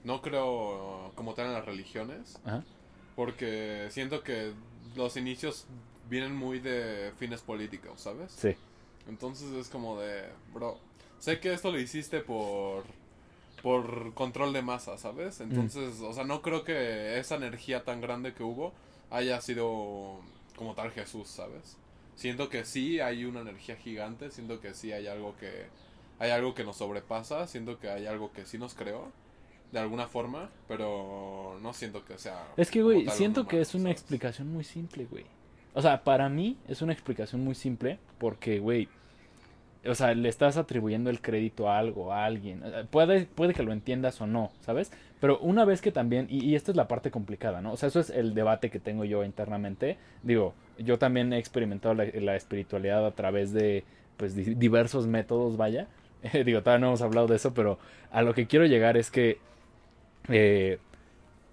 no 0.05 0.23
creo 0.23 1.13
como 1.15 1.35
tal 1.35 1.47
en 1.47 1.53
las 1.55 1.65
religiones, 1.65 2.39
Ajá. 2.45 2.63
porque 3.17 3.87
siento 3.91 4.23
que 4.23 4.53
los 4.95 5.17
inicios 5.17 5.67
vienen 6.09 6.35
muy 6.35 6.61
de 6.61 7.13
fines 7.19 7.41
políticos, 7.41 8.01
¿sabes? 8.01 8.33
Sí. 8.33 8.55
Entonces 9.09 9.51
es 9.53 9.69
como 9.69 10.01
de, 10.01 10.25
bro, 10.53 10.79
sé 11.19 11.41
que 11.41 11.53
esto 11.53 11.71
lo 11.71 11.81
hiciste 11.81 12.21
por 12.21 12.85
por 13.63 14.13
control 14.13 14.53
de 14.53 14.61
masa, 14.61 14.99
¿sabes? 14.99 15.41
Entonces, 15.41 15.99
o 16.03 16.13
sea, 16.13 16.25
no 16.25 16.43
creo 16.43 16.65
que 16.65 17.19
esa 17.19 17.37
energía 17.37 17.83
tan 17.83 18.03
grande 18.03 18.35
que 18.35 18.43
hubo 18.43 18.75
haya 19.11 19.41
sido 19.41 20.21
como 20.57 20.75
tal 20.75 20.91
Jesús, 20.91 21.29
¿sabes? 21.29 21.77
Siento 22.15 22.49
que 22.49 22.65
sí 22.65 23.01
hay 23.01 23.25
una 23.25 23.41
energía 23.41 23.77
gigante, 23.77 24.31
siento 24.31 24.61
que 24.61 24.75
sí 24.75 24.93
hay 24.93 25.07
algo 25.07 25.37
que 25.37 25.67
hay 26.19 26.31
algo 26.31 26.55
que 26.55 26.65
nos 26.65 26.77
sobrepasa, 26.77 27.47
siento 27.47 27.79
que 27.81 27.91
hay 27.91 28.07
algo 28.07 28.33
que 28.33 28.47
sí 28.47 28.57
nos 28.57 28.75
creó 28.75 29.11
de 29.73 29.81
alguna 29.81 30.07
forma, 30.07 30.51
pero 30.69 31.59
no 31.61 31.73
siento 31.73 32.05
que 32.05 32.17
sea 32.17 32.47
Es 32.57 32.71
que, 32.71 32.83
güey, 32.83 33.09
siento 33.11 33.49
que 33.49 33.61
es 33.61 33.75
una 33.75 33.85
¿sabes? 33.85 33.97
explicación 34.01 34.53
muy 34.53 34.63
simple, 34.63 35.07
güey. 35.07 35.27
O 35.75 35.83
sea, 35.83 36.05
para 36.05 36.29
mí 36.29 36.57
es 36.69 36.83
una 36.83 36.93
explicación 36.93 37.43
muy 37.43 37.57
simple 37.57 37.99
porque, 38.19 38.61
güey, 38.61 38.89
o 39.89 39.95
sea, 39.95 40.15
le 40.15 40.29
estás 40.29 40.57
atribuyendo 40.57 41.11
el 41.11 41.21
crédito 41.21 41.69
a 41.71 41.79
algo, 41.79 42.13
a 42.13 42.25
alguien. 42.25 42.63
Eh, 42.65 42.85
Puede, 42.91 43.27
puede 43.27 43.55
que 43.55 43.63
lo 43.63 43.73
entiendas 43.73 44.21
o 44.21 44.27
no, 44.27 44.51
¿sabes? 44.61 44.93
Pero 45.21 45.39
una 45.41 45.65
vez 45.65 45.81
que 45.81 45.93
también, 45.93 46.27
y, 46.31 46.55
esta 46.55 46.71
es 46.73 46.77
la 46.77 46.89
parte 46.89 47.11
complicada, 47.11 47.61
¿no? 47.61 47.73
O 47.73 47.77
sea, 47.77 47.89
eso 47.89 48.01
es 48.01 48.11
el 48.11 48.35
debate 48.35 48.71
que 48.71 48.81
tengo 48.81 49.05
yo 49.05 49.25
internamente. 49.25 49.97
Digo, 50.23 50.55
yo 50.79 50.99
también 50.99 51.33
he 51.33 51.39
experimentado 51.39 51.95
la, 51.95 52.37
espiritualidad 52.37 53.07
a 53.07 53.13
través 53.13 53.53
de, 53.53 53.85
pues, 54.17 54.35
di- 54.35 54.55
diversos 54.55 55.07
métodos, 55.07 55.57
vaya. 55.57 55.89
digo, 56.45 56.63
todavía 56.63 56.81
no 56.81 56.87
hemos 56.89 57.03
hablado 57.03 57.27
de 57.27 57.37
eso, 57.37 57.55
pero 57.55 57.79
a 58.11 58.23
lo 58.23 58.35
que 58.35 58.47
quiero 58.47 58.67
llegar 58.67 58.97
es 58.97 59.11
que... 59.11 59.39
eh, 60.29 60.79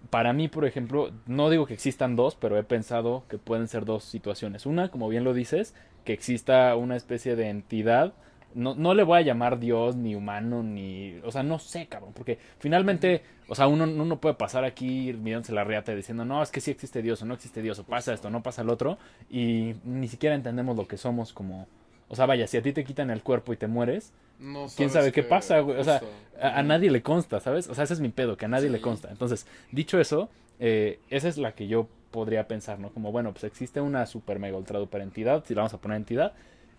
para 0.09 0.33
mí, 0.33 0.47
por 0.47 0.65
ejemplo, 0.65 1.11
no 1.27 1.49
digo 1.49 1.65
que 1.65 1.73
existan 1.75 2.15
dos, 2.15 2.35
pero 2.35 2.57
he 2.57 2.63
pensado 2.63 3.23
que 3.29 3.37
pueden 3.37 3.67
ser 3.67 3.85
dos 3.85 4.03
situaciones. 4.03 4.65
Una, 4.65 4.89
como 4.89 5.09
bien 5.09 5.23
lo 5.23 5.33
dices, 5.33 5.75
que 6.03 6.13
exista 6.13 6.75
una 6.75 6.95
especie 6.95 7.35
de 7.35 7.49
entidad. 7.49 8.13
No, 8.53 8.75
no 8.75 8.93
le 8.93 9.03
voy 9.03 9.19
a 9.19 9.21
llamar 9.21 9.59
Dios, 9.59 9.95
ni 9.95 10.13
humano, 10.13 10.61
ni... 10.61 11.17
O 11.23 11.31
sea, 11.31 11.41
no 11.41 11.57
sé, 11.57 11.87
cabrón, 11.87 12.11
porque 12.13 12.37
finalmente, 12.59 13.23
o 13.47 13.55
sea, 13.55 13.67
uno, 13.67 13.85
uno 13.85 14.19
puede 14.19 14.35
pasar 14.35 14.65
aquí 14.65 15.13
mirándose 15.13 15.53
la 15.53 15.63
reata 15.63 15.95
diciendo, 15.95 16.25
no, 16.25 16.43
es 16.43 16.51
que 16.51 16.59
sí 16.59 16.69
existe 16.69 17.01
Dios, 17.01 17.21
o 17.21 17.25
no 17.25 17.33
existe 17.33 17.61
Dios, 17.61 17.79
o 17.79 17.85
pasa 17.85 18.13
esto, 18.13 18.29
no 18.29 18.43
pasa 18.43 18.61
el 18.61 18.69
otro, 18.69 18.97
y 19.29 19.75
ni 19.85 20.09
siquiera 20.09 20.35
entendemos 20.35 20.75
lo 20.75 20.87
que 20.87 20.97
somos 20.97 21.31
como... 21.31 21.67
O 22.09 22.15
sea, 22.15 22.25
vaya, 22.25 22.45
si 22.45 22.57
a 22.57 22.61
ti 22.61 22.73
te 22.73 22.83
quitan 22.83 23.09
el 23.09 23.23
cuerpo 23.23 23.53
y 23.53 23.57
te 23.57 23.67
mueres, 23.67 24.11
No 24.37 24.67
quién 24.75 24.89
sabe 24.89 25.13
qué 25.13 25.23
pasa, 25.23 25.59
güey. 25.61 25.79
O 25.79 25.83
sea, 25.85 26.01
a, 26.41 26.59
a 26.59 26.63
nadie 26.63 26.91
le 26.91 27.01
consta, 27.01 27.39
¿sabes? 27.39 27.69
O 27.69 27.73
sea, 27.73 27.85
ese 27.85 27.93
es 27.93 28.01
mi 28.01 28.09
pedo, 28.09 28.35
que 28.35 28.43
a 28.43 28.49
nadie 28.49 28.69
le 28.69 28.81
consta. 28.81 29.09
Entonces, 29.11 29.47
dicho 29.71 29.97
eso, 29.97 30.29
eh, 30.61 30.99
esa 31.09 31.27
es 31.27 31.37
la 31.37 31.51
que 31.53 31.67
yo 31.67 31.87
podría 32.11 32.47
pensar, 32.47 32.79
¿no? 32.79 32.91
Como, 32.91 33.11
bueno, 33.11 33.31
pues 33.31 33.43
existe 33.43 33.81
una 33.81 34.05
super 34.05 34.39
mega 34.39 34.57
ultra 34.57 34.79
duper 34.79 35.01
entidad, 35.01 35.43
si 35.45 35.53
la 35.53 35.61
vamos 35.61 35.73
a 35.73 35.79
poner 35.79 35.97
entidad, 35.97 36.31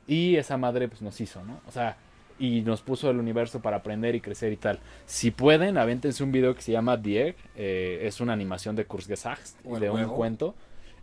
y 0.07 0.37
esa 0.37 0.57
madre 0.57 0.89
pues 0.89 1.03
nos 1.03 1.21
hizo, 1.21 1.45
¿no? 1.45 1.61
O 1.69 1.71
sea, 1.71 1.97
y 2.39 2.63
nos 2.63 2.81
puso 2.83 3.11
el 3.11 3.19
universo 3.19 3.61
para 3.61 3.77
aprender 3.79 4.15
y 4.15 4.21
crecer 4.21 4.53
y 4.53 4.57
tal. 4.57 4.81
Si 5.07 5.31
pueden, 5.31 5.79
avéntense 5.79 6.25
un 6.25 6.33
video 6.33 6.55
que 6.55 6.63
se 6.63 6.73
llama 6.73 7.01
The 7.01 7.29
Egg, 7.29 7.37
eh, 7.57 8.01
es 8.03 8.21
una 8.21 8.33
animación 8.33 8.75
de 8.75 8.85
Kurzgesagt, 8.85 9.63
de 9.65 9.91
un 9.91 9.97
huevo. 10.01 10.17
cuento. 10.17 10.55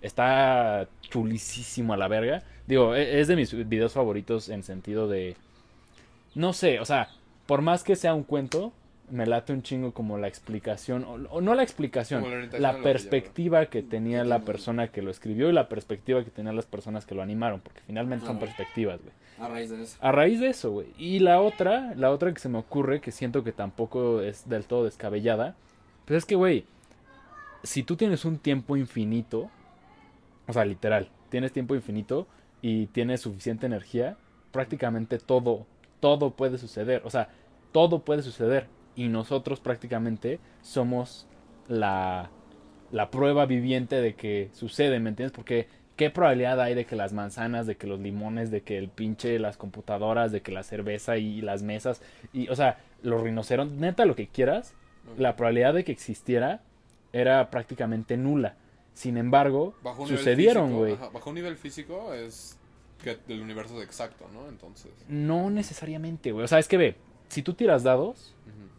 Está 0.02 0.88
chulísimo 1.02 1.94
a 1.94 1.98
la 1.98 2.08
verga. 2.08 2.44
Digo, 2.68 2.96
e- 2.96 3.20
es 3.20 3.28
de 3.28 3.36
mis 3.36 3.54
videos 3.68 3.94
favoritos 3.94 4.50
en 4.50 4.64
sentido 4.64 5.08
de... 5.08 5.36
No 6.36 6.54
sé, 6.54 6.80
o 6.80 6.86
sea, 6.86 7.10
por 7.46 7.62
más 7.62 7.84
que 7.84 7.96
sea 7.96 8.14
un 8.14 8.24
cuento, 8.24 8.72
me 9.12 9.26
late 9.26 9.54
un 9.54 9.62
chingo 9.64 9.94
como 9.94 10.18
la 10.18 10.28
explicación, 10.28 11.04
o, 11.04 11.14
o 11.30 11.42
no 11.42 11.56
la 11.56 11.64
explicación, 11.64 12.24
la 12.60 12.76
que 12.76 12.84
perspectiva 12.84 13.66
que 13.68 13.84
tenía 13.84 14.24
la 14.24 14.40
persona 14.40 14.90
que 14.90 15.02
lo 15.02 15.12
escribió 15.12 15.50
y 15.50 15.54
la 15.54 15.70
perspectiva 15.70 16.24
que 16.24 16.32
tenían 16.32 16.56
las 16.56 16.66
personas 16.66 17.06
que 17.06 17.16
lo 17.16 17.22
animaron, 17.22 17.62
porque 17.62 17.82
finalmente 17.86 18.26
son 18.26 18.40
perspectivas, 18.40 19.00
güey. 19.02 19.14
A 19.40 19.48
raíz 19.48 19.70
de 19.70 19.82
eso. 19.82 19.98
A 20.02 20.12
raíz 20.12 20.40
de 20.40 20.50
eso, 20.50 20.72
güey. 20.72 20.88
Y 20.98 21.20
la 21.20 21.42
otra, 21.42 21.94
la 21.96 22.12
otra 22.12 22.34
que 22.34 22.40
se 22.40 22.50
me 22.50 22.58
ocurre, 22.58 23.00
que 23.00 23.12
siento 23.12 23.44
que 23.44 23.52
tampoco 23.52 24.22
es 24.22 24.48
del 24.50 24.66
todo 24.66 24.84
descabellada, 24.84 25.56
pues 26.06 26.18
es 26.18 26.26
que, 26.26 26.36
güey, 26.36 26.66
si 27.64 27.84
tú 27.84 27.96
tienes 27.96 28.26
un 28.26 28.38
tiempo 28.38 28.78
infinito, 28.78 29.50
o 30.48 30.54
sea, 30.54 30.66
literal, 30.66 31.10
tienes 31.30 31.52
tiempo 31.52 31.76
infinito 31.76 32.28
y 32.62 32.88
tienes 32.88 33.22
suficiente 33.22 33.66
energía, 33.66 34.18
prácticamente 34.52 35.20
todo, 35.20 35.66
todo 36.00 36.32
puede 36.32 36.58
suceder. 36.58 37.02
O 37.06 37.10
sea, 37.10 37.30
todo 37.72 38.00
puede 38.00 38.24
suceder. 38.24 38.68
Y 39.00 39.08
nosotros 39.08 39.62
prácticamente 39.62 40.42
somos 40.62 41.26
la, 41.70 42.32
la 42.92 43.10
prueba 43.10 43.46
viviente 43.46 44.02
de 44.02 44.14
que 44.14 44.50
sucede, 44.52 45.00
¿me 45.00 45.08
entiendes? 45.08 45.32
Porque 45.34 45.70
¿qué 45.96 46.10
probabilidad 46.10 46.60
hay 46.60 46.76
de 46.76 46.86
que 46.86 46.98
las 46.98 47.14
manzanas, 47.14 47.66
de 47.66 47.78
que 47.78 47.88
los 47.88 48.02
limones, 48.02 48.52
de 48.52 48.60
que 48.60 48.78
el 48.78 48.90
pinche, 48.90 49.40
las 49.40 49.56
computadoras, 49.56 50.34
de 50.34 50.42
que 50.42 50.52
la 50.52 50.64
cerveza 50.64 51.16
y 51.16 51.40
las 51.40 51.64
mesas, 51.64 52.02
y, 52.34 52.50
o 52.50 52.58
sea, 52.58 52.84
los 53.02 53.22
rinocerontes, 53.22 53.78
neta 53.78 54.04
lo 54.04 54.18
que 54.18 54.28
quieras, 54.28 54.74
la 55.18 55.38
probabilidad 55.38 55.76
de 55.76 55.86
que 55.86 55.94
existiera 55.94 56.62
era 57.14 57.50
prácticamente 57.52 58.18
nula. 58.18 58.58
Sin 58.94 59.16
embargo, 59.16 59.76
Bajo 59.82 60.04
un 60.04 60.10
nivel 60.10 60.18
sucedieron, 60.20 60.74
güey. 60.76 60.98
Bajo 60.98 61.30
un 61.30 61.36
nivel 61.36 61.56
físico 61.56 62.14
es 62.14 62.58
que 63.02 63.18
el 63.30 63.42
universo 63.42 63.78
es 63.78 63.86
exacto, 63.86 64.26
¿no? 64.34 64.50
Entonces. 64.50 64.92
No 65.08 65.50
necesariamente, 65.50 66.34
güey. 66.34 66.44
O 66.44 66.48
sea, 66.50 66.60
es 66.60 66.68
que 66.68 66.76
ve, 66.76 66.96
si 67.30 67.42
tú 67.44 67.54
tiras 67.54 67.84
dados, 67.84 68.36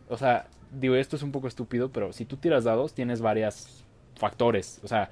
o 0.08 0.16
sea, 0.16 0.46
digo, 0.72 0.94
esto 0.96 1.16
es 1.16 1.22
un 1.22 1.32
poco 1.32 1.48
estúpido, 1.48 1.90
pero 1.90 2.12
si 2.12 2.24
tú 2.24 2.36
tiras 2.36 2.64
dados, 2.64 2.92
tienes 2.94 3.20
varios 3.22 3.84
factores. 4.16 4.80
O 4.84 4.88
sea, 4.88 5.10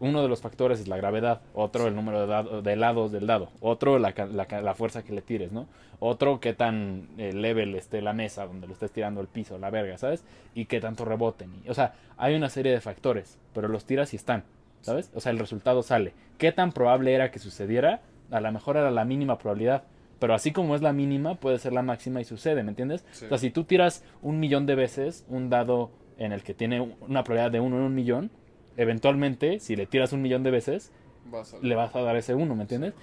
uno 0.00 0.22
de 0.22 0.28
los 0.28 0.40
factores 0.40 0.80
es 0.80 0.88
la 0.88 0.96
gravedad, 0.96 1.40
otro 1.54 1.86
el 1.86 1.94
número 1.94 2.20
de, 2.22 2.26
dado- 2.26 2.62
de 2.62 2.76
lados 2.76 3.10
del 3.12 3.26
dado, 3.26 3.48
otro 3.60 3.98
la, 3.98 4.12
la 4.12 4.74
fuerza 4.74 5.02
que 5.02 5.12
le 5.12 5.22
tires, 5.22 5.52
¿no? 5.52 5.66
Otro 6.00 6.40
qué 6.40 6.52
tan 6.52 7.08
eh, 7.16 7.32
level 7.32 7.74
esté 7.74 8.02
la 8.02 8.12
mesa 8.12 8.46
donde 8.46 8.66
lo 8.66 8.72
estés 8.74 8.90
tirando 8.90 9.20
al 9.20 9.28
piso, 9.28 9.56
la 9.58 9.70
verga, 9.70 9.96
¿sabes? 9.96 10.24
Y 10.54 10.66
qué 10.66 10.80
tanto 10.80 11.04
reboten. 11.04 11.50
Y, 11.64 11.70
o 11.70 11.74
sea, 11.74 11.94
hay 12.18 12.34
una 12.34 12.50
serie 12.50 12.72
de 12.72 12.80
factores, 12.80 13.38
pero 13.54 13.68
los 13.68 13.84
tiras 13.86 14.12
y 14.12 14.16
están, 14.16 14.42
¿sabes? 14.82 15.10
O 15.14 15.20
sea, 15.20 15.32
el 15.32 15.38
resultado 15.38 15.82
sale. 15.82 16.12
¿Qué 16.36 16.52
tan 16.52 16.72
probable 16.72 17.14
era 17.14 17.30
que 17.30 17.38
sucediera? 17.38 18.02
A 18.30 18.40
lo 18.40 18.52
mejor 18.52 18.76
era 18.76 18.90
la 18.90 19.04
mínima 19.04 19.38
probabilidad. 19.38 19.84
Pero 20.24 20.32
así 20.32 20.52
como 20.52 20.74
es 20.74 20.80
la 20.80 20.94
mínima, 20.94 21.34
puede 21.34 21.58
ser 21.58 21.74
la 21.74 21.82
máxima 21.82 22.18
y 22.18 22.24
sucede, 22.24 22.62
¿me 22.62 22.70
entiendes? 22.70 23.04
Sí. 23.12 23.26
O 23.26 23.28
sea, 23.28 23.36
si 23.36 23.50
tú 23.50 23.64
tiras 23.64 24.02
un 24.22 24.40
millón 24.40 24.64
de 24.64 24.74
veces 24.74 25.26
un 25.28 25.50
dado 25.50 25.90
en 26.16 26.32
el 26.32 26.42
que 26.42 26.54
tiene 26.54 26.80
una 26.80 27.24
probabilidad 27.24 27.50
de 27.50 27.60
uno 27.60 27.76
en 27.76 27.82
un 27.82 27.94
millón, 27.94 28.30
eventualmente, 28.78 29.60
si 29.60 29.76
le 29.76 29.84
tiras 29.84 30.14
un 30.14 30.22
millón 30.22 30.42
de 30.42 30.50
veces, 30.50 30.92
Vas 31.26 31.54
le 31.60 31.74
vas 31.74 31.94
a 31.94 32.00
dar 32.00 32.16
ese 32.16 32.34
uno, 32.34 32.54
¿me 32.54 32.62
entiendes? 32.62 32.94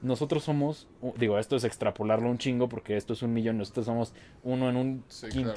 Nosotros 0.00 0.42
somos, 0.42 0.88
digo, 1.18 1.38
esto 1.38 1.54
es 1.54 1.64
extrapolarlo 1.64 2.30
un 2.30 2.38
chingo 2.38 2.70
porque 2.70 2.96
esto 2.96 3.12
es 3.12 3.20
un 3.22 3.34
millón, 3.34 3.58
nosotros 3.58 3.84
somos 3.84 4.14
uno 4.42 4.70
en 4.70 4.76
un 4.76 5.04
Sí, 5.08 5.26
claro. 5.28 5.52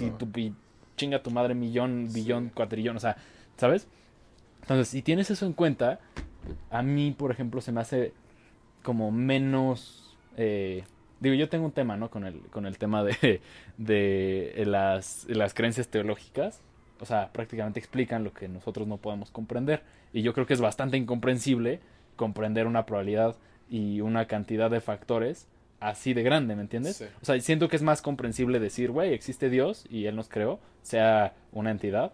chinga 0.98 1.24
tu 1.24 1.32
madre, 1.32 1.56
millón, 1.56 2.10
billón, 2.12 2.52
cuatrillón, 2.54 2.98
o 2.98 3.00
sea, 3.00 3.16
¿sabes? 3.56 3.88
Entonces, 4.60 4.90
si 4.90 5.02
tienes 5.02 5.32
eso 5.32 5.46
en 5.46 5.54
cuenta, 5.54 6.02
a 6.70 6.84
mí, 6.84 7.16
por 7.18 7.32
ejemplo, 7.32 7.62
se 7.62 7.72
me 7.72 7.80
hace 7.80 8.12
como 8.84 9.10
menos... 9.10 10.18
eh, 10.36 10.84
digo, 11.20 11.36
yo 11.36 11.50
tengo 11.50 11.66
un 11.66 11.72
tema, 11.72 11.98
¿no? 11.98 12.10
Con 12.10 12.26
el, 12.26 12.40
con 12.50 12.66
el 12.66 12.78
tema 12.78 13.04
de, 13.04 13.42
de 13.78 14.64
las, 14.66 15.26
las 15.30 15.54
creencias 15.54 15.88
teológicas. 15.88 16.62
O 17.00 17.06
sea, 17.06 17.32
prácticamente 17.34 17.80
explican 17.80 18.24
lo 18.24 18.34
que 18.34 18.48
nosotros 18.48 18.88
no 18.88 18.98
podemos 18.98 19.32
comprender. 19.32 19.84
Y 20.14 20.22
yo 20.22 20.34
creo 20.34 20.46
que 20.46 20.54
es 20.54 20.62
bastante 20.62 20.96
incomprensible 20.98 21.82
comprender 22.16 22.68
una 22.68 22.86
probabilidad 22.86 23.36
y 23.70 24.02
una 24.02 24.28
cantidad 24.28 24.70
de 24.70 24.80
factores 24.80 25.48
así 25.80 26.14
de 26.14 26.24
grande, 26.24 26.56
¿me 26.56 26.62
entiendes? 26.62 26.98
Sí. 26.98 27.06
O 27.22 27.26
sea, 27.26 27.40
siento 27.42 27.68
que 27.68 27.76
es 27.76 27.82
más 27.82 28.02
comprensible 28.02 28.60
decir, 28.60 28.92
güey, 28.92 29.14
existe 29.14 29.50
Dios 29.50 29.86
y 29.90 30.06
Él 30.06 30.16
nos 30.16 30.30
creó, 30.30 30.60
sea 30.82 31.34
una 31.52 31.72
entidad, 31.72 32.14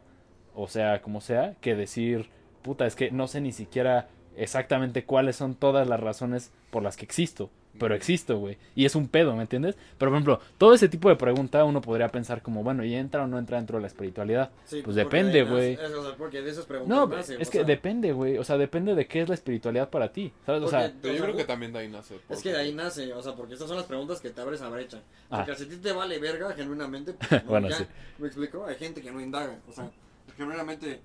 o 0.55 0.67
sea, 0.67 1.01
como 1.01 1.21
sea, 1.21 1.55
que 1.61 1.75
decir, 1.75 2.29
puta, 2.63 2.85
es 2.87 2.95
que 2.95 3.11
no 3.11 3.27
sé 3.27 3.41
ni 3.41 3.51
siquiera 3.51 4.07
exactamente 4.35 5.05
cuáles 5.05 5.35
son 5.35 5.53
todas 5.55 5.87
las 5.87 5.99
razones 5.99 6.51
por 6.69 6.83
las 6.83 6.95
que 6.97 7.05
existo. 7.05 7.49
Pero 7.77 7.95
existo, 7.95 8.37
güey. 8.39 8.57
Y 8.75 8.83
es 8.83 8.93
un 8.95 9.07
pedo, 9.07 9.33
¿me 9.35 9.43
entiendes? 9.43 9.75
Pero, 9.97 10.11
por 10.11 10.17
ejemplo, 10.17 10.39
todo 10.57 10.73
ese 10.73 10.89
tipo 10.89 11.07
de 11.07 11.15
pregunta 11.15 11.63
uno 11.63 11.79
podría 11.79 12.09
pensar 12.09 12.41
como, 12.41 12.61
bueno, 12.61 12.83
¿y 12.83 12.93
entra 12.93 13.23
o 13.23 13.27
no 13.27 13.37
entra 13.39 13.55
dentro 13.57 13.77
de 13.77 13.81
la 13.83 13.87
espiritualidad? 13.87 14.49
Sí, 14.65 14.81
pues 14.83 14.97
depende, 14.97 15.43
güey. 15.43 15.77
nace- 15.77 15.95
o 15.95 16.03
sea, 16.03 16.15
porque 16.17 16.41
de 16.41 16.49
esas 16.49 16.65
preguntas 16.65 16.97
No, 16.97 17.07
nace, 17.07 17.35
es 17.39 17.49
que 17.49 17.59
sea, 17.59 17.63
depende, 17.67 18.11
güey. 18.11 18.37
O 18.37 18.43
sea, 18.43 18.57
depende 18.57 18.95
de 18.95 19.07
qué 19.07 19.21
es 19.21 19.29
la 19.29 19.35
espiritualidad 19.35 19.89
para 19.89 20.11
ti. 20.11 20.33
¿Sabes? 20.45 20.63
O 20.63 20.67
sea, 20.67 20.91
Pero 21.01 21.13
yo 21.13 21.23
creo 21.23 21.35
que 21.37 21.45
también 21.45 21.71
de 21.71 21.79
ahí 21.79 21.87
nace. 21.87 22.19
Es 22.27 22.41
que 22.41 22.51
de 22.51 22.57
ahí 22.57 22.73
nace, 22.73 23.13
o 23.13 23.21
sea, 23.21 23.33
porque 23.35 23.53
estas 23.53 23.69
son 23.69 23.77
las 23.77 23.85
preguntas 23.85 24.19
que 24.19 24.31
te 24.31 24.41
abres 24.41 24.61
a 24.61 24.67
brecha. 24.69 24.99
Ah. 25.29 25.45
Porque 25.45 25.55
si 25.55 25.63
a 25.63 25.69
ti 25.69 25.77
te 25.77 25.93
vale 25.93 26.19
verga, 26.19 26.51
genuinamente, 26.53 27.13
pues, 27.29 27.43
no, 27.45 27.49
Bueno, 27.49 27.69
ya, 27.69 27.77
sí. 27.77 27.85
¿Me 28.17 28.27
explico? 28.27 28.65
Hay 28.65 28.75
gente 28.75 29.01
que 29.01 29.11
no 29.11 29.21
indaga, 29.21 29.57
o 29.69 29.71
sea, 29.71 29.89
genuinamente, 30.35 30.99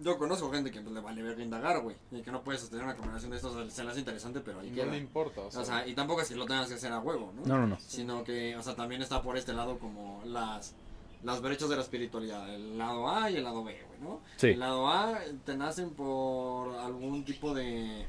yo 0.00 0.18
conozco 0.18 0.50
gente 0.50 0.70
que 0.70 0.80
pues, 0.80 0.94
le 0.94 1.00
vale 1.00 1.22
verga 1.22 1.42
indagar, 1.42 1.80
güey, 1.80 1.96
y 2.10 2.20
que 2.22 2.30
no 2.32 2.42
puedes 2.42 2.60
sostener 2.60 2.84
una 2.84 2.96
conversación 2.96 3.30
de 3.30 3.36
estos, 3.36 3.72
se 3.72 3.84
le 3.84 3.90
hace 3.90 4.00
interesante, 4.00 4.40
pero 4.40 4.60
ahí 4.60 4.70
No 4.70 4.74
queda. 4.76 4.86
le 4.86 4.98
importa, 4.98 5.42
o 5.42 5.50
sea, 5.50 5.60
O 5.60 5.64
sea, 5.64 5.86
y 5.86 5.94
tampoco 5.94 6.22
es 6.22 6.28
que 6.28 6.34
lo 6.34 6.46
tengas 6.46 6.68
que 6.68 6.74
hacer 6.74 6.92
a 6.92 6.98
huevo, 7.00 7.32
¿no? 7.36 7.42
no, 7.44 7.58
no, 7.58 7.66
no. 7.68 7.78
Sino 7.80 8.24
que, 8.24 8.56
o 8.56 8.62
sea, 8.62 8.74
también 8.74 9.02
está 9.02 9.22
por 9.22 9.36
este 9.36 9.52
lado 9.52 9.78
como 9.78 10.22
las, 10.24 10.74
las 11.22 11.40
brechas 11.40 11.68
de 11.68 11.76
la 11.76 11.82
espiritualidad, 11.82 12.52
el 12.52 12.76
lado 12.76 13.08
A 13.08 13.30
y 13.30 13.36
el 13.36 13.44
lado 13.44 13.62
B, 13.62 13.72
güey, 13.86 14.00
¿no? 14.00 14.20
Sí. 14.36 14.48
El 14.48 14.60
lado 14.60 14.88
A 14.88 15.18
te 15.44 15.56
nacen 15.56 15.90
por 15.90 16.74
algún 16.76 17.24
tipo 17.24 17.54
de 17.54 18.06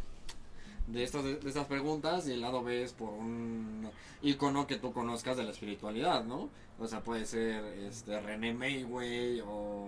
de 0.87 1.03
estas, 1.03 1.23
de 1.23 1.39
estas 1.43 1.65
preguntas 1.65 2.27
y 2.27 2.33
el 2.33 2.41
lado 2.41 2.63
B 2.63 2.83
es 2.83 2.93
por 2.93 3.09
un 3.09 3.89
icono 4.21 4.67
que 4.67 4.75
tú 4.75 4.93
conozcas 4.93 5.35
de 5.37 5.43
la 5.43 5.49
espiritualidad, 5.51 6.23
¿no? 6.23 6.49
O 6.79 6.87
sea, 6.87 7.01
puede 7.01 7.25
ser 7.25 7.63
este 7.79 8.19
René 8.21 8.53
May, 8.53 8.83
güey, 8.83 9.39
o, 9.41 9.87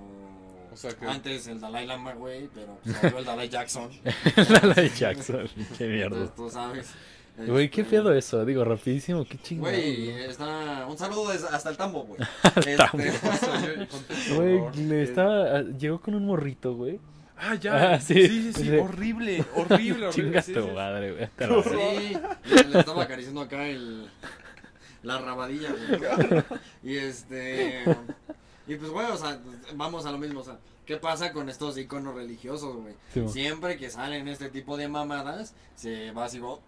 O 0.72 0.78
sea 0.78 0.92
que- 0.92 1.06
antes 1.06 1.48
el 1.48 1.60
Dalai 1.60 1.86
Lama, 1.86 2.14
güey, 2.14 2.50
pero 2.54 2.78
pues, 2.84 2.96
salió 2.98 3.20
el 3.20 3.26
Dalai 3.26 3.50
Jackson. 3.50 3.90
la 4.50 4.74
de 4.74 4.90
Jackson. 4.90 5.48
Qué 5.78 5.88
mierda. 5.88 6.18
Entonces, 6.18 6.36
tú 6.36 6.50
sabes. 6.50 6.94
Güey, 7.38 7.70
qué 7.70 7.82
este, 7.82 7.98
pedo 7.98 8.12
eso. 8.14 8.44
Digo, 8.46 8.64
rapidísimo. 8.66 9.24
Qué 9.24 9.38
chingón. 9.38 9.70
Güey, 9.70 10.10
está 10.22 10.88
un 10.88 10.98
saludo 10.98 11.30
hasta 11.30 11.70
el 11.70 11.78
tambo, 11.78 12.04
güey. 12.04 12.20
Este, 12.56 13.14
Güey, 14.36 14.76
le 14.88 15.04
estaba. 15.04 15.62
Llegó 15.62 16.02
con 16.02 16.16
un 16.16 16.26
morrito, 16.26 16.74
güey. 16.74 17.00
Ah, 17.38 17.54
ya. 17.54 17.94
Ah, 17.94 18.02
sí. 18.02 18.16
sí, 18.16 18.28
sí, 18.28 18.54
sí, 18.54 18.64
Sí. 18.64 18.78
horrible, 18.78 19.46
horrible, 19.56 20.08
horrible. 20.08 20.10
Chinga 20.10 20.42
sí, 20.42 20.54
tu 20.54 20.64
sí. 20.64 20.72
madre, 20.74 21.12
güey. 21.12 21.30
Sí, 21.64 22.18
le, 22.46 22.64
le 22.64 22.80
estaba 22.80 23.04
acariciando 23.04 23.42
acá 23.42 23.68
el 23.68 24.10
la 25.04 25.20
rabadilla, 25.20 25.70
güey. 25.72 26.44
Y 26.84 26.98
este 26.98 27.84
y 28.68 28.76
pues 28.76 28.92
güey, 28.92 29.08
o 29.08 29.18
sea, 29.18 29.40
vamos 29.76 30.06
a 30.06 30.12
lo 30.12 30.18
mismo, 30.18 30.42
o 30.42 30.44
sea, 30.44 30.60
¿qué 30.86 30.98
pasa 30.98 31.32
con 31.32 31.50
estos 31.50 31.78
iconos 31.78 32.16
religiosos, 32.16 32.76
güey? 32.76 32.94
Sí. 33.14 33.28
Siempre 33.30 33.78
que 33.78 33.90
salen 33.90 34.28
este 34.28 34.50
tipo 34.50 34.78
de 34.78 34.88
mamadas, 34.88 35.54
se 35.76 36.12
va 36.12 36.26
así 36.26 36.40
go, 36.40 36.62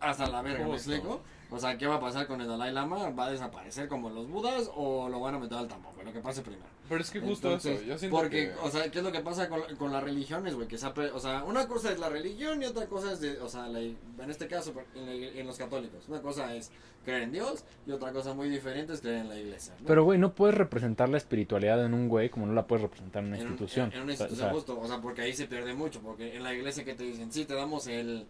hasta 0.00 0.26
la 0.28 0.42
verga, 0.42 0.66
¿me 0.66 0.74
explico? 0.74 1.22
O 1.50 1.58
sea, 1.60 1.78
¿qué 1.78 1.86
va 1.86 1.96
a 1.96 2.00
pasar 2.00 2.26
con 2.26 2.40
el 2.40 2.48
Dalai 2.48 2.72
Lama? 2.72 3.10
¿Va 3.10 3.26
a 3.26 3.30
desaparecer 3.30 3.88
como 3.88 4.10
los 4.10 4.28
budas 4.28 4.68
o 4.74 5.08
lo 5.08 5.20
van 5.20 5.36
a 5.36 5.38
meter 5.38 5.56
al 5.58 5.68
tambo, 5.68 5.92
güey? 5.94 6.04
Lo 6.04 6.12
que 6.12 6.18
pase 6.20 6.42
primero. 6.42 6.64
Pero 6.88 7.00
es 7.00 7.10
que 7.10 7.20
justo 7.20 7.48
Entonces, 7.48 7.78
eso, 7.80 7.84
yo 7.88 7.98
siento 7.98 8.16
porque, 8.16 8.48
que... 8.48 8.54
o 8.62 8.70
sea, 8.70 8.90
¿qué 8.90 8.98
es 8.98 9.04
lo 9.04 9.12
que 9.12 9.20
pasa 9.20 9.48
con, 9.48 9.60
con 9.76 9.92
las 9.92 10.02
religiones, 10.02 10.54
güey? 10.54 10.66
Que 10.68 10.76
se 10.78 10.86
o 10.86 11.18
sea, 11.20 11.44
una 11.44 11.66
cosa 11.68 11.92
es 11.92 11.98
la 11.98 12.08
religión 12.08 12.62
y 12.62 12.66
otra 12.66 12.86
cosa 12.86 13.12
es, 13.12 13.20
de, 13.20 13.40
o 13.40 13.48
sea, 13.48 13.68
la- 13.68 13.80
en 13.80 13.96
este 14.28 14.46
caso, 14.48 14.72
en, 14.94 15.06
la- 15.06 15.12
en 15.40 15.46
los 15.46 15.56
católicos, 15.56 16.04
una 16.08 16.20
cosa 16.20 16.54
es 16.54 16.70
creer 17.04 17.22
en 17.22 17.32
Dios 17.32 17.64
y 17.86 17.92
otra 17.92 18.12
cosa 18.12 18.34
muy 18.34 18.48
diferente 18.48 18.92
es 18.92 19.00
creer 19.00 19.18
en 19.18 19.28
la 19.28 19.38
iglesia. 19.38 19.74
¿no? 19.80 19.86
Pero, 19.86 20.02
güey, 20.04 20.18
no 20.18 20.34
puedes 20.34 20.56
representar 20.56 21.08
la 21.08 21.16
espiritualidad 21.18 21.84
en 21.84 21.94
un 21.94 22.08
güey 22.08 22.28
como 22.28 22.46
no 22.46 22.52
la 22.54 22.66
puedes 22.66 22.82
representar 22.82 23.22
en 23.22 23.28
una 23.28 23.36
en, 23.36 23.42
un- 23.46 23.48
institución. 23.52 23.92
En, 23.92 24.02
una 24.02 24.12
O 24.12 24.16
sea, 24.16 24.26
institución 24.26 24.54
justo, 24.54 24.80
o 24.80 24.86
sea, 24.88 25.00
porque 25.00 25.22
ahí 25.22 25.32
se 25.32 25.46
pierde 25.46 25.74
mucho, 25.74 26.00
porque 26.00 26.36
en 26.36 26.42
la 26.42 26.52
iglesia 26.54 26.84
que 26.84 26.94
te 26.94 27.04
dicen, 27.04 27.32
sí, 27.32 27.44
te 27.44 27.54
damos 27.54 27.86
el, 27.88 28.26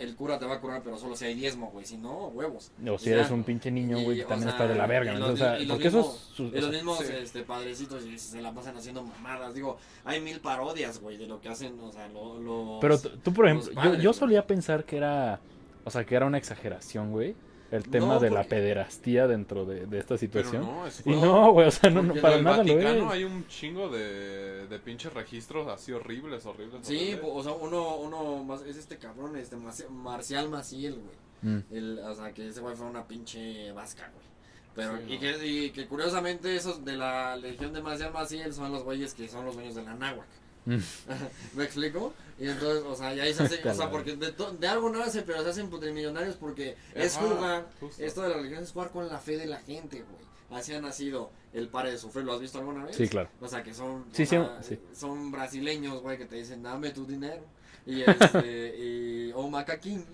el 0.00 0.14
cura 0.16 0.38
te 0.38 0.46
va 0.46 0.54
a 0.54 0.60
curar, 0.60 0.82
pero 0.82 0.96
solo 0.98 1.16
si 1.16 1.24
hay 1.24 1.34
diezmo, 1.34 1.70
güey, 1.70 1.84
si 1.84 1.96
no, 1.96 2.28
huevos. 2.28 2.70
O 2.88 2.98
si 2.98 3.10
eres 3.10 3.30
un 3.30 3.44
pinche 3.44 3.70
niño, 3.70 3.98
güey, 4.00 4.18
que 4.18 4.24
también 4.24 4.48
está 4.50 4.66
de 4.66 4.74
la 4.74 4.86
verga. 4.86 5.12
O 5.24 5.36
sea, 5.36 5.58
porque 5.68 5.88
eso 5.88 6.00
es. 6.00 6.06
mismos- 6.06 6.18
su- 6.34 6.44
Y 6.44 6.58
o 6.58 6.60
los 6.60 6.70
mismos 6.70 7.00
este, 7.02 7.42
padrecitos 7.42 8.02
se 8.16 8.40
la 8.42 8.52
pasan 8.52 8.76
haciendo 8.76 9.02
mamadas. 9.02 9.54
Digo, 9.54 9.78
hay 10.04 10.20
mil 10.20 10.40
parodias, 10.40 11.00
güey, 11.00 11.16
de 11.16 11.26
lo 11.26 11.40
que 11.40 11.48
hacen, 11.48 11.78
o 11.80 11.90
sea, 11.92 12.08
lo, 12.08 12.38
los... 12.40 12.80
Pero 12.80 12.98
tú, 12.98 13.32
por 13.32 13.46
ejemplo, 13.46 13.94
yo, 13.96 14.12
solía 14.12 14.46
pensar 14.46 14.84
que 14.84 14.96
era. 14.96 15.40
O 15.84 15.90
sea, 15.90 16.04
que 16.04 16.14
era 16.14 16.26
una 16.26 16.38
exageración, 16.38 17.10
güey. 17.10 17.34
El 17.72 17.88
tema 17.88 18.06
No, 18.14 18.20
de 18.20 18.30
la 18.30 18.44
pederastía 18.44 19.26
dentro 19.26 19.64
de, 19.64 19.86
de 19.86 19.98
esta 19.98 20.08
Pero 20.16 20.18
situación. 20.18 20.62
no, 20.62 20.86
es 20.86 21.02
Y 21.04 21.10
no, 21.10 21.52
güey, 21.52 21.66
o 21.66 21.70
sea, 21.70 21.90
no, 21.90 22.02
no 22.02 22.14
para 22.14 22.34
en 22.34 22.38
el 22.40 22.44
nada 22.44 22.56
lo 22.58 22.62
Vaticano 22.74 23.06
es. 23.06 23.12
hay 23.12 23.24
un 23.24 23.46
chingo 23.48 23.88
de, 23.88 24.66
de 24.68 24.78
pinches 24.78 25.12
registros 25.12 25.66
así 25.68 25.90
horribles, 25.90 26.46
horribles. 26.46 26.86
Sí, 26.86 27.14
horribles. 27.14 27.20
o 27.24 27.42
sea, 27.42 27.52
uno, 27.52 27.96
uno 27.96 28.44
más, 28.44 28.62
es 28.62 28.76
este 28.76 28.98
cabrón, 28.98 29.36
este 29.36 29.56
Marci- 29.56 29.88
Marcial 29.88 30.48
Maciel, 30.48 30.94
güey. 31.00 31.54
Mm. 31.56 31.64
El, 31.72 31.98
o 31.98 32.14
sea, 32.14 32.30
que 32.32 32.46
ese 32.46 32.60
güey 32.60 32.76
fue 32.76 32.86
una 32.86 33.04
pinche 33.08 33.72
vasca, 33.72 34.08
güey. 34.14 34.26
Pero, 34.74 34.96
Sí, 34.98 35.04
y, 35.08 35.14
no. 35.14 35.20
que, 35.20 35.46
y 35.46 35.70
que 35.70 35.86
curiosamente 35.86 36.54
esos 36.54 36.84
de 36.84 36.96
la 36.96 37.36
legión 37.36 37.72
de 37.72 37.82
Marcial 37.82 38.12
Maciel 38.12 38.52
son 38.54 38.70
los 38.70 38.84
güeyes 38.84 39.12
que 39.14 39.28
son 39.28 39.44
los 39.44 39.54
dueños 39.54 39.74
de 39.74 39.82
la 39.82 39.94
náhuac. 39.94 40.26
¿Me 41.54 41.64
explico? 41.64 42.12
Y 42.38 42.48
entonces, 42.48 42.82
o 42.84 42.94
sea, 42.96 43.14
y 43.14 43.20
ahí 43.20 43.34
se 43.34 43.42
hace, 43.44 43.68
o 43.68 43.74
sea, 43.74 43.90
porque 43.90 44.16
de, 44.16 44.32
to- 44.32 44.52
de 44.52 44.66
algo 44.68 44.90
nace, 44.90 45.22
pero 45.22 45.42
se 45.42 45.50
hacen 45.50 45.70
millonarios 45.94 46.36
porque 46.36 46.76
es 46.94 47.16
jugar, 47.16 47.68
justo. 47.80 48.02
esto 48.02 48.22
de 48.22 48.28
la 48.30 48.36
religión 48.36 48.62
es 48.62 48.72
jugar 48.72 48.90
con 48.90 49.08
la 49.08 49.18
fe 49.18 49.36
de 49.36 49.46
la 49.46 49.58
gente, 49.60 50.02
güey. 50.02 50.22
Así 50.60 50.74
ha 50.74 50.80
nacido 50.80 51.30
el 51.54 51.68
pare 51.68 51.90
de 51.92 51.98
sufrir, 51.98 52.24
¿lo 52.24 52.34
has 52.34 52.40
visto 52.40 52.58
alguna 52.58 52.84
vez? 52.84 52.96
Sí, 52.96 53.08
claro. 53.08 53.28
O 53.40 53.48
sea, 53.48 53.62
que 53.62 53.72
son, 53.72 54.04
Sí, 54.12 54.22
o 54.22 54.26
sí, 54.26 54.30
sea, 54.30 54.62
sí. 54.62 54.78
son 54.94 55.30
brasileños, 55.30 56.00
güey, 56.02 56.18
que 56.18 56.26
te 56.26 56.36
dicen, 56.36 56.62
dame 56.62 56.90
tu 56.90 57.06
dinero. 57.06 57.42
Y, 57.86 58.02
este, 58.02 58.76
y 58.78 59.32
o 59.34 59.48
macaquín, 59.48 60.04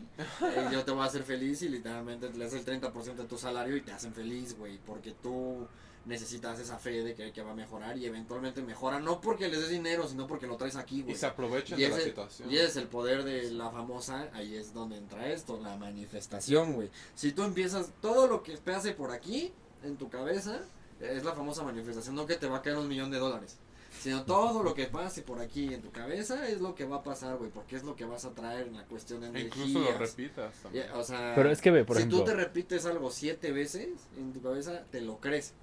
y 0.71 0.73
yo 0.73 0.85
te 0.85 0.91
voy 0.91 1.03
a 1.03 1.05
hacer 1.07 1.23
feliz 1.23 1.61
y 1.63 1.69
literalmente 1.69 2.31
le 2.33 2.45
das 2.45 2.55
el 2.55 2.65
30% 2.65 3.15
de 3.17 3.25
tu 3.25 3.37
salario 3.37 3.77
y 3.77 3.83
te 3.83 3.93
hacen 3.93 4.15
feliz, 4.15 4.57
güey, 4.57 4.79
porque 4.87 5.13
tú 5.23 5.67
necesitas 6.07 6.59
esa 6.59 6.79
fe 6.79 7.03
de 7.03 7.15
que, 7.15 7.33
que 7.33 7.43
va 7.43 7.51
a 7.53 7.55
mejorar 7.55 7.99
y 7.99 8.07
eventualmente 8.07 8.63
mejora, 8.63 8.99
no 9.01 9.21
porque 9.21 9.49
les 9.49 9.61
des 9.61 9.69
dinero, 9.71 10.07
sino 10.09 10.27
porque 10.27 10.47
lo 10.47 10.57
traes 10.57 10.77
aquí, 10.77 11.01
Y 11.01 11.03
güey. 11.03 11.17
se 11.17 11.27
aprovechan 11.27 11.79
Y 11.79 11.83
de 11.83 11.89
la 11.91 12.01
situación. 12.01 12.51
y 12.51 12.57
es 12.59 12.77
el 12.77 12.87
poder 12.89 13.25
de 13.25 13.51
la 13.51 13.71
famosa, 13.71 14.29
ahí 14.33 14.57
es 14.57 14.73
donde 14.73 14.97
entra 14.97 15.29
esto, 15.29 15.61
la 15.63 15.77
manifestación, 15.77 16.73
güey. 16.75 16.91
Si 17.15 17.33
tú 17.33 17.43
empiezas, 17.45 17.91
todo 18.01 18.27
lo 18.27 18.43
que 18.43 18.57
pase 18.57 18.93
por 18.93 19.11
aquí, 19.13 19.53
en 19.83 19.97
tu 19.97 20.09
cabeza, 20.09 20.61
es 21.01 21.25
la 21.25 21.33
famosa 21.35 21.63
manifestación, 21.63 22.15
no 22.15 22.27
que 22.27 22.37
te 22.37 22.47
va 22.49 22.59
a 22.59 22.63
caer 22.63 22.77
un 22.79 22.89
millón 22.89 23.11
de 23.11 23.19
dólares. 23.19 23.57
Sino 24.01 24.25
todo 24.25 24.63
lo 24.63 24.75
que 24.75 24.85
pase 24.87 25.23
por 25.23 25.41
aquí 25.41 25.73
en 25.75 25.81
tu 25.83 25.91
cabeza 25.91 26.47
es 26.49 26.61
lo 26.61 26.75
que 26.75 26.85
va 26.85 26.97
a 26.97 27.03
pasar, 27.03 27.37
güey, 27.37 27.51
porque 27.51 27.75
es 27.75 27.83
lo 27.85 27.97
que 27.97 28.05
vas 28.05 28.25
a 28.25 28.31
traer 28.31 28.69
en 28.69 28.77
la 28.77 28.85
cuestión 28.85 29.21
de 29.21 29.27
E 29.27 29.31
energías. 29.31 29.69
incluso 29.69 29.91
lo 29.93 29.99
repitas 29.99 30.55
también. 30.63 30.91
O 30.93 31.03
sea, 31.03 31.33
Pero 31.35 31.51
es 31.51 31.61
que 31.61 31.71
ve, 31.71 31.85
por 31.85 31.97
si 31.97 32.03
ejemplo. 32.03 32.19
tú 32.21 32.25
te 32.27 32.35
repites 32.35 32.87
algo 32.87 33.11
siete 33.11 33.51
veces 33.51 33.89
en 34.17 34.33
tu 34.33 34.41
cabeza, 34.43 34.85
te 34.91 35.01
lo 35.01 35.19
crees. 35.19 35.55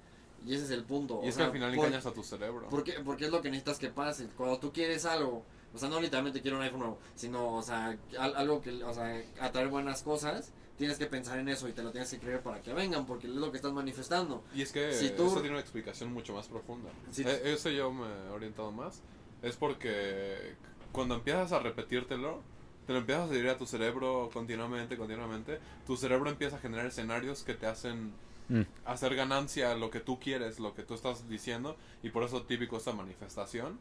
Y 0.46 0.54
ese 0.54 0.64
es 0.64 0.70
el 0.70 0.84
punto. 0.84 1.20
y 1.22 1.26
o 1.26 1.28
es 1.28 1.34
que 1.34 1.38
sea, 1.38 1.46
al 1.46 1.52
final 1.52 1.74
por- 1.74 1.84
engañas 1.86 2.06
a 2.06 2.12
tu 2.12 2.22
cerebro. 2.22 2.68
porque, 2.70 2.92
porque 3.04 3.24
es 3.26 3.30
lo 3.30 3.42
que 3.42 3.50
necesitas 3.50 3.78
que 3.78 3.88
pase. 3.90 4.28
Cuando 4.36 4.58
tú 4.58 4.72
quieres 4.72 5.04
algo, 5.04 5.44
o 5.74 5.78
sea, 5.78 5.88
no 5.88 6.00
literalmente 6.00 6.40
quiero 6.40 6.56
un 6.56 6.62
iPhone 6.62 6.78
nuevo, 6.80 6.98
sino, 7.16 7.54
o 7.56 7.62
sea, 7.62 7.98
al- 8.18 8.36
algo 8.36 8.62
que, 8.62 8.82
o 8.84 8.94
sea, 8.94 9.22
atraer 9.40 9.68
buenas 9.68 10.02
cosas, 10.02 10.52
tienes 10.78 10.98
que 10.98 11.06
pensar 11.06 11.38
en 11.38 11.48
eso 11.48 11.68
y 11.68 11.72
te 11.72 11.82
lo 11.82 11.90
tienes 11.90 12.10
que 12.10 12.18
creer 12.18 12.42
para 12.42 12.62
que 12.62 12.72
vengan, 12.72 13.06
porque 13.06 13.26
es 13.26 13.32
lo 13.32 13.50
que 13.50 13.56
estás 13.56 13.72
manifestando. 13.72 14.44
Y 14.54 14.62
es 14.62 14.72
que 14.72 14.92
Si 14.92 15.10
tú- 15.10 15.26
eso 15.26 15.36
tiene 15.40 15.50
una 15.50 15.60
explicación 15.60 16.12
mucho 16.12 16.32
más 16.34 16.46
profunda. 16.48 16.90
Si- 17.10 17.22
Eh, 17.22 17.40
eso 17.52 17.70
yo 17.70 17.90
me 17.92 18.06
he 18.06 18.28
orientado 18.30 18.70
más. 18.72 19.02
Es 19.42 19.56
porque 19.56 20.54
cuando 20.92 21.14
empiezas 21.16 21.52
a 21.52 21.58
repetírtelo, 21.58 22.40
te 22.86 22.92
lo 22.92 23.00
empiezas 23.00 23.24
a 23.28 23.32
decir 23.32 23.48
a 23.48 23.58
tu 23.58 23.66
cerebro 23.66 24.30
continuamente, 24.32 24.96
continuamente, 24.96 25.58
tu 25.86 25.96
cerebro 25.96 26.30
empieza 26.30 26.56
a 26.56 26.58
generar 26.60 26.86
escenarios 26.86 27.42
que 27.42 27.54
te 27.54 27.66
hacen 27.66 28.12
Mm. 28.48 28.62
hacer 28.84 29.16
ganancia 29.16 29.74
lo 29.74 29.90
que 29.90 30.00
tú 30.00 30.20
quieres, 30.20 30.60
lo 30.60 30.74
que 30.74 30.82
tú 30.82 30.94
estás 30.94 31.28
diciendo, 31.28 31.76
y 32.02 32.10
por 32.10 32.22
eso 32.22 32.42
típico 32.42 32.76
esta 32.76 32.92
manifestación. 32.92 33.78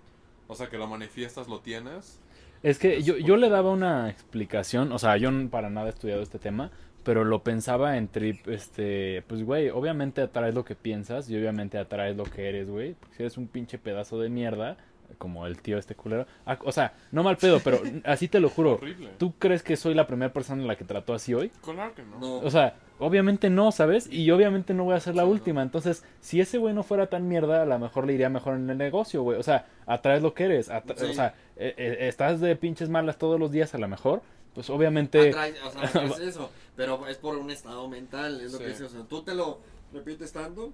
O 0.48 0.56
sea, 0.56 0.70
que 0.70 0.78
lo 0.78 0.88
manifiestas, 0.88 1.48
lo 1.48 1.60
tienes. 1.60 2.20
Es 2.64 2.80
que 2.80 2.98
Es 2.98 3.06
yo, 3.06 3.18
yo 3.18 3.36
le 3.36 3.50
daba 3.50 3.72
una 3.72 4.10
explicación, 4.10 4.92
o 4.92 5.00
sea, 5.00 5.18
yo 5.18 5.30
para 5.50 5.70
nada 5.70 5.88
he 5.88 5.90
estudiado 5.90 6.22
este 6.22 6.40
tema, 6.40 6.72
pero 7.04 7.24
lo 7.24 7.44
pensaba 7.44 7.98
en 7.98 8.08
trip, 8.08 8.48
este, 8.48 9.24
pues 9.28 9.44
güey, 9.44 9.70
obviamente 9.70 10.22
atraes 10.22 10.56
lo 10.56 10.66
que 10.66 10.76
piensas 10.76 11.30
y 11.30 11.38
obviamente 11.38 11.78
atraes 11.78 12.18
lo 12.18 12.24
que 12.24 12.50
eres, 12.50 12.70
güey, 12.70 12.94
porque 12.96 13.16
si 13.16 13.24
eres 13.24 13.38
un 13.38 13.48
pinche 13.48 13.78
pedazo 13.78 14.20
de 14.20 14.30
mierda, 14.30 14.78
como 15.18 15.48
el 15.48 15.62
tío 15.62 15.78
este 15.78 15.96
culero, 15.96 16.26
ah, 16.46 16.58
o 16.64 16.72
sea, 16.72 16.94
no 17.12 17.24
mal 17.24 17.38
pedo, 17.38 17.60
pero 17.64 17.80
así 18.06 18.28
te 18.28 18.40
lo 18.40 18.50
juro, 18.50 18.74
Horrible. 18.74 19.10
¿tú 19.18 19.34
crees 19.40 19.64
que 19.64 19.76
soy 19.78 19.94
la 19.94 20.08
primera 20.08 20.32
persona 20.34 20.62
en 20.62 20.68
la 20.68 20.76
que 20.76 20.84
trató 20.86 21.14
así 21.14 21.34
hoy? 21.34 21.50
Claro 21.64 21.94
que 21.96 22.04
no. 22.04 22.20
No, 22.20 22.36
O 22.40 22.50
sea, 22.50 22.76
obviamente 23.00 23.50
no, 23.50 23.72
¿sabes? 23.72 24.12
Y 24.12 24.30
obviamente 24.32 24.74
no 24.74 24.84
voy 24.86 24.96
a 24.96 25.00
ser 25.00 25.16
la 25.16 25.24
Sí, 25.24 25.28
no. 25.28 25.32
última. 25.34 25.62
Entonces, 25.62 26.04
si 26.22 26.40
ese 26.42 26.58
güey 26.58 26.74
no 26.74 26.84
fuera 26.84 27.08
tan 27.08 27.28
mierda, 27.28 27.62
a 27.62 27.66
lo 27.66 27.80
mejor 27.80 28.06
le 28.08 28.14
iría 28.14 28.30
mejor 28.30 28.56
en 28.56 28.70
el 28.70 28.78
negocio, 28.78 29.22
güey. 29.24 29.40
O 29.40 29.44
sea, 29.44 29.66
atraes 29.86 30.22
lo 30.22 30.34
que 30.34 30.46
eres. 30.46 30.68
Sí. 30.98 31.06
O 31.06 31.14
sea, 31.14 31.36
eh, 31.58 31.74
eh, 31.78 31.98
estás 32.08 32.40
de 32.42 32.56
pinches 32.56 32.90
malas 32.90 33.18
todos 33.18 33.40
los 33.40 33.52
días, 33.52 33.74
a 33.74 33.78
lo 33.78 33.88
mejor. 33.88 34.22
Pues 34.54 34.70
obviamente. 34.70 35.32
atrae- 35.34 35.54
o 35.66 35.72
sea, 35.72 36.04
es 36.06 36.20
eso, 36.20 36.50
pero 36.78 37.08
es 37.08 37.18
por 37.18 37.36
un 37.38 37.52
estado 37.52 37.88
mental, 37.90 38.40
es 38.42 38.54
lo 38.54 38.60
que 38.60 38.68
dice, 38.70 38.86
o 38.86 38.90
sea, 38.90 39.02
tú 39.04 39.22
te 39.24 39.36
lo 39.36 39.60
repites 39.94 40.32
tanto 40.32 40.72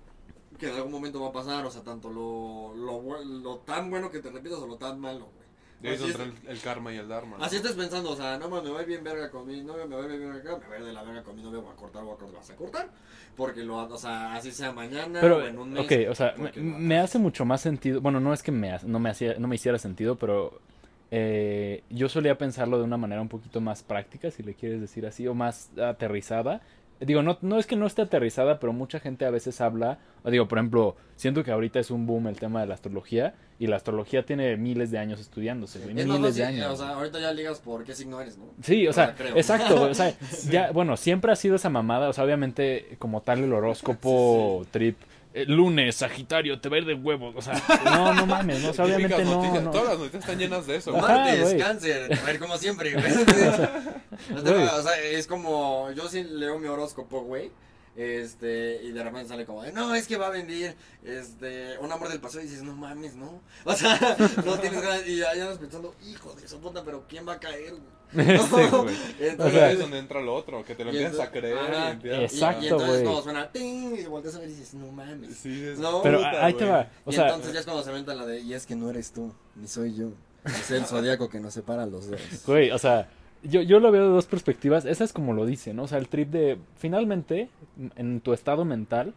que 0.61 0.69
en 0.69 0.75
algún 0.75 0.91
momento 0.91 1.19
va 1.19 1.29
a 1.29 1.31
pasar, 1.31 1.65
o 1.65 1.71
sea, 1.71 1.81
tanto 1.81 2.11
lo, 2.11 2.75
lo, 2.75 3.57
tan 3.65 3.89
bueno 3.89 4.11
que 4.11 4.19
te 4.19 4.29
repitas 4.29 4.59
o 4.59 4.67
lo 4.67 4.77
tan 4.77 4.99
malo, 4.99 5.27
güey. 5.33 5.41
Y 5.81 5.87
ahí 5.87 5.93
es 5.95 6.01
Así 6.01 6.11
donde 6.11 6.23
es. 6.25 6.29
entra 6.29 6.51
el, 6.51 6.57
el 6.57 6.63
karma 6.63 6.93
y 6.93 6.97
el 6.97 7.07
dharma. 7.07 7.39
¿no? 7.39 7.43
Así 7.43 7.55
estás 7.55 7.71
pensando, 7.71 8.11
o 8.11 8.15
sea, 8.15 8.37
no 8.37 8.47
mames, 8.47 8.65
me 8.65 8.69
voy 8.69 8.85
bien 8.85 9.03
verga 9.03 9.31
con 9.31 9.47
mi 9.47 9.63
novio, 9.63 9.87
me 9.87 9.95
voy 9.95 10.05
bien 10.05 10.31
verga 10.31 10.51
acá, 10.51 10.59
me 10.61 10.67
voy 10.67 10.75
a 10.75 10.79
ir 10.79 10.85
de 10.85 10.93
la 10.93 11.01
verga 11.01 11.23
con 11.23 11.35
mi 11.35 11.41
novio, 11.41 11.63
voy 11.63 11.71
a 11.73 11.75
cortar, 11.75 12.03
voy 12.03 12.13
a 12.13 12.17
cortar, 12.17 12.35
vas 12.35 12.49
a 12.51 12.55
cortar. 12.55 12.89
Porque 13.35 13.63
lo, 13.63 13.77
o 13.77 13.97
sea, 13.97 14.35
así 14.35 14.51
sea 14.51 14.71
mañana 14.71 15.19
Pero, 15.19 15.37
o 15.37 15.41
en 15.41 15.57
un 15.57 15.73
mes. 15.73 15.83
ok, 15.83 16.11
o 16.11 16.13
sea, 16.13 16.35
me, 16.55 16.99
hace 16.99 17.17
mucho 17.17 17.43
más 17.43 17.61
sentido. 17.61 17.99
Bueno, 18.01 18.19
no 18.19 18.31
es 18.33 18.43
que 18.43 18.51
me, 18.51 18.77
no, 18.85 18.99
me 18.99 19.09
hacía, 19.09 19.39
no 19.39 19.47
me 19.47 19.55
hiciera 19.55 19.79
sentido, 19.79 20.15
pero 20.17 20.61
eh, 21.09 21.83
yo 21.89 22.07
solía 22.09 22.37
pensarlo 22.37 22.77
de 22.77 22.83
una 22.83 22.97
manera 22.97 23.19
un 23.19 23.29
poquito 23.29 23.59
más 23.59 23.81
práctica, 23.81 24.29
si 24.29 24.43
le 24.43 24.53
quieres 24.53 24.79
decir 24.79 25.07
así, 25.07 25.27
o 25.27 25.33
más 25.33 25.71
aterrizada. 25.79 26.61
Digo, 27.01 27.23
no, 27.23 27.37
no 27.41 27.57
es 27.57 27.65
que 27.65 27.75
no 27.75 27.87
esté 27.87 28.03
aterrizada, 28.03 28.59
pero 28.59 28.73
mucha 28.73 28.99
gente 28.99 29.25
a 29.25 29.31
veces 29.31 29.59
habla, 29.59 29.97
o 30.23 30.29
digo, 30.29 30.47
por 30.47 30.59
ejemplo, 30.59 30.95
siento 31.15 31.43
que 31.43 31.51
ahorita 31.51 31.79
es 31.79 31.89
un 31.91 32.05
boom 32.05 32.27
el 32.27 32.37
tema 32.39 32.61
de 32.61 32.67
la 32.67 32.75
astrología, 32.75 33.33
y 33.57 33.67
la 33.67 33.75
astrología 33.75 34.23
tiene 34.23 34.57
miles 34.57 34.91
de 34.91 34.97
años 34.97 35.19
estudiándose, 35.19 35.79
güey, 35.79 35.99
Es 35.99 36.07
más 36.07 36.19
miles 36.19 36.35
de 36.35 36.45
años. 36.45 36.71
o 36.71 36.75
sea, 36.75 36.95
ahorita 36.95 37.19
ya 37.19 37.31
ligas 37.31 37.59
por 37.59 37.83
qué 37.83 37.93
signo 37.93 38.19
eres, 38.21 38.37
¿no? 38.37 38.45
Sí, 38.63 38.87
o 38.87 38.93
sea, 38.93 39.15
exacto, 39.35 39.83
o 39.83 39.93
sea, 39.93 40.13
ya, 40.49 40.71
bueno, 40.71 40.97
siempre 40.97 41.31
ha 41.31 41.35
sido 41.35 41.55
esa 41.55 41.69
mamada, 41.69 42.09
o 42.09 42.13
sea, 42.13 42.23
obviamente 42.23 42.95
como 42.99 43.21
tal 43.21 43.43
el 43.43 43.53
horóscopo 43.53 44.65
trip, 44.71 44.97
lunes, 45.33 45.95
Sagitario, 45.95 46.59
te 46.59 46.67
va 46.69 46.75
a 46.75 46.79
ir 46.79 46.85
de 46.85 46.93
huevos, 46.93 47.33
o 47.37 47.41
sea, 47.41 47.53
no, 47.85 48.13
no 48.13 48.25
mames, 48.25 48.61
no, 48.61 48.69
o 48.71 48.73
sea, 48.73 48.85
obviamente 48.85 49.23
no, 49.23 49.35
noticias, 49.35 49.63
no. 49.63 49.71
Todas 49.71 49.87
las 49.89 49.97
noticias 49.99 50.23
están 50.23 50.39
llenas 50.39 50.67
de 50.67 50.75
eso. 50.75 50.97
Ajá, 50.97 51.07
Martes, 51.15 51.41
güey. 51.41 51.57
cáncer, 51.57 52.13
a 52.21 52.25
ver, 52.25 52.39
como 52.39 52.57
siempre, 52.57 52.93
güey. 52.93 53.05
No 54.29 54.43
te 54.43 54.51
Güey. 54.51 54.65
va- 54.65 54.75
o 54.75 54.81
sea, 54.83 54.99
es 54.99 55.25
como, 55.27 55.89
yo 55.91 56.07
sí 56.09 56.23
leo 56.23 56.59
mi 56.59 56.67
horóscopo, 56.67 57.21
güey. 57.21 57.51
Este, 57.95 58.81
y 58.83 58.91
de 58.91 59.03
repente 59.03 59.27
sale 59.29 59.45
como, 59.45 59.63
de, 59.63 59.73
no, 59.73 59.93
es 59.93 60.07
que 60.07 60.15
va 60.17 60.27
a 60.27 60.31
venir, 60.31 60.75
este, 61.03 61.77
un 61.79 61.91
amor 61.91 62.07
del 62.09 62.21
pasado 62.21 62.41
y 62.41 62.45
dices, 62.47 62.63
no 62.63 62.75
mames, 62.75 63.15
no. 63.15 63.41
O 63.65 63.73
sea, 63.75 64.17
no 64.45 64.57
tienes 64.59 64.81
ganas, 64.81 65.05
y 65.07 65.17
ya 65.17 65.33
ya 65.35 65.43
andas 65.43 65.57
pensando, 65.57 65.93
hijo 66.05 66.33
de 66.33 66.47
su 66.47 66.59
puta, 66.59 66.83
pero 66.85 67.03
¿quién 67.09 67.27
va 67.27 67.33
a 67.33 67.39
caer, 67.39 67.71
güey? 67.71 68.01
Sí, 68.13 68.49
güey. 68.49 68.95
Entonces, 69.19 69.39
O 69.39 69.49
sea, 69.51 69.65
ahí 69.67 69.73
es 69.73 69.79
donde 69.79 69.97
entra 69.99 70.21
lo 70.21 70.35
otro, 70.35 70.63
que 70.65 70.75
te 70.75 70.83
lo 70.83 70.91
empiezas 70.91 71.19
a 71.19 71.31
creer 71.31 71.57
ajá. 71.57 71.97
y 72.03 72.09
Exacto, 72.23 72.63
y 72.63 72.67
entonces 72.67 73.03
cuando 73.03 73.21
suena, 73.23 73.51
ting, 73.51 73.95
y 73.97 74.05
volteas 74.05 74.35
a 74.35 74.39
ver 74.39 74.49
y 74.49 74.53
dices, 74.53 74.73
no 74.73 74.91
mames. 74.91 75.37
Sí, 75.37 75.63
es- 75.65 75.79
No, 75.79 76.01
Pero 76.01 76.17
puta, 76.17 76.45
ahí 76.45 76.53
te 76.53 76.65
va, 76.65 76.89
o 77.05 77.11
y 77.11 77.13
sea, 77.13 77.27
entonces 77.27 77.53
ya 77.53 77.59
es 77.59 77.65
cuando 77.65 77.83
se 77.83 77.91
venta 77.91 78.13
la 78.15 78.25
de, 78.25 78.39
y 78.41 78.53
es 78.53 78.65
que 78.65 78.75
no 78.75 78.89
eres 78.89 79.11
tú, 79.11 79.33
ni 79.55 79.67
soy 79.67 79.95
yo. 79.95 80.09
Es 80.45 80.71
el 80.71 80.85
zodiaco 80.85 81.29
que 81.29 81.39
nos 81.39 81.53
separa 81.53 81.83
a 81.83 81.85
los 81.85 82.09
dos. 82.09 82.19
güey, 82.47 82.71
o 82.71 82.77
sea, 82.79 83.09
yo, 83.43 83.61
yo 83.61 83.79
lo 83.79 83.91
veo 83.91 84.03
de 84.05 84.09
dos 84.13 84.25
perspectivas, 84.27 84.85
esa 84.85 85.03
es 85.03 85.13
como 85.13 85.33
lo 85.33 85.45
dice, 85.45 85.73
¿no? 85.73 85.83
O 85.83 85.87
sea, 85.87 85.97
el 85.97 86.07
trip 86.07 86.29
de, 86.29 86.57
finalmente, 86.77 87.49
en 87.95 88.21
tu 88.21 88.33
estado 88.33 88.65
mental, 88.65 89.13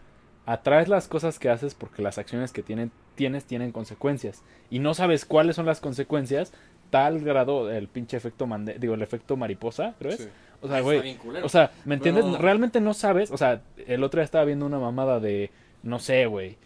atraes 0.47 0.89
las 0.89 1.09
cosas 1.09 1.39
que 1.39 1.49
haces 1.51 1.75
porque 1.75 2.03
las 2.03 2.18
acciones 2.18 2.53
que 2.53 2.62
tienen, 2.62 2.91
tienes 3.14 3.45
tienen 3.45 3.72
consecuencias. 3.72 4.43
Y 4.70 4.79
no 4.79 4.95
sabes 4.95 5.25
cuáles 5.25 5.57
son 5.57 5.66
las 5.66 5.81
consecuencias, 5.81 6.53
tal 6.91 7.20
grado, 7.20 7.70
el 7.70 7.89
pinche 7.89 8.16
efecto, 8.16 8.47
mande 8.47 8.79
digo, 8.79 8.95
el 8.95 9.03
efecto 9.03 9.37
mariposa, 9.37 9.95
¿crees? 9.99 10.16
Sí. 10.18 10.29
O 10.61 10.68
sea, 10.68 10.81
güey. 10.81 11.18
O 11.43 11.49
sea, 11.51 11.72
¿me 11.85 11.95
entiendes? 11.95 12.25
Pero- 12.25 12.39
Realmente 12.39 12.81
no 12.81 12.95
sabes. 12.95 13.31
O 13.31 13.37
sea, 13.37 13.61
el 13.87 14.03
otro 14.03 14.20
día 14.20 14.25
estaba 14.25 14.47
viendo 14.47 14.64
una 14.64 14.79
mamada 14.79 15.20
de. 15.20 15.51
No 15.83 15.99
sé, 15.99 16.25
güey. 16.25 16.57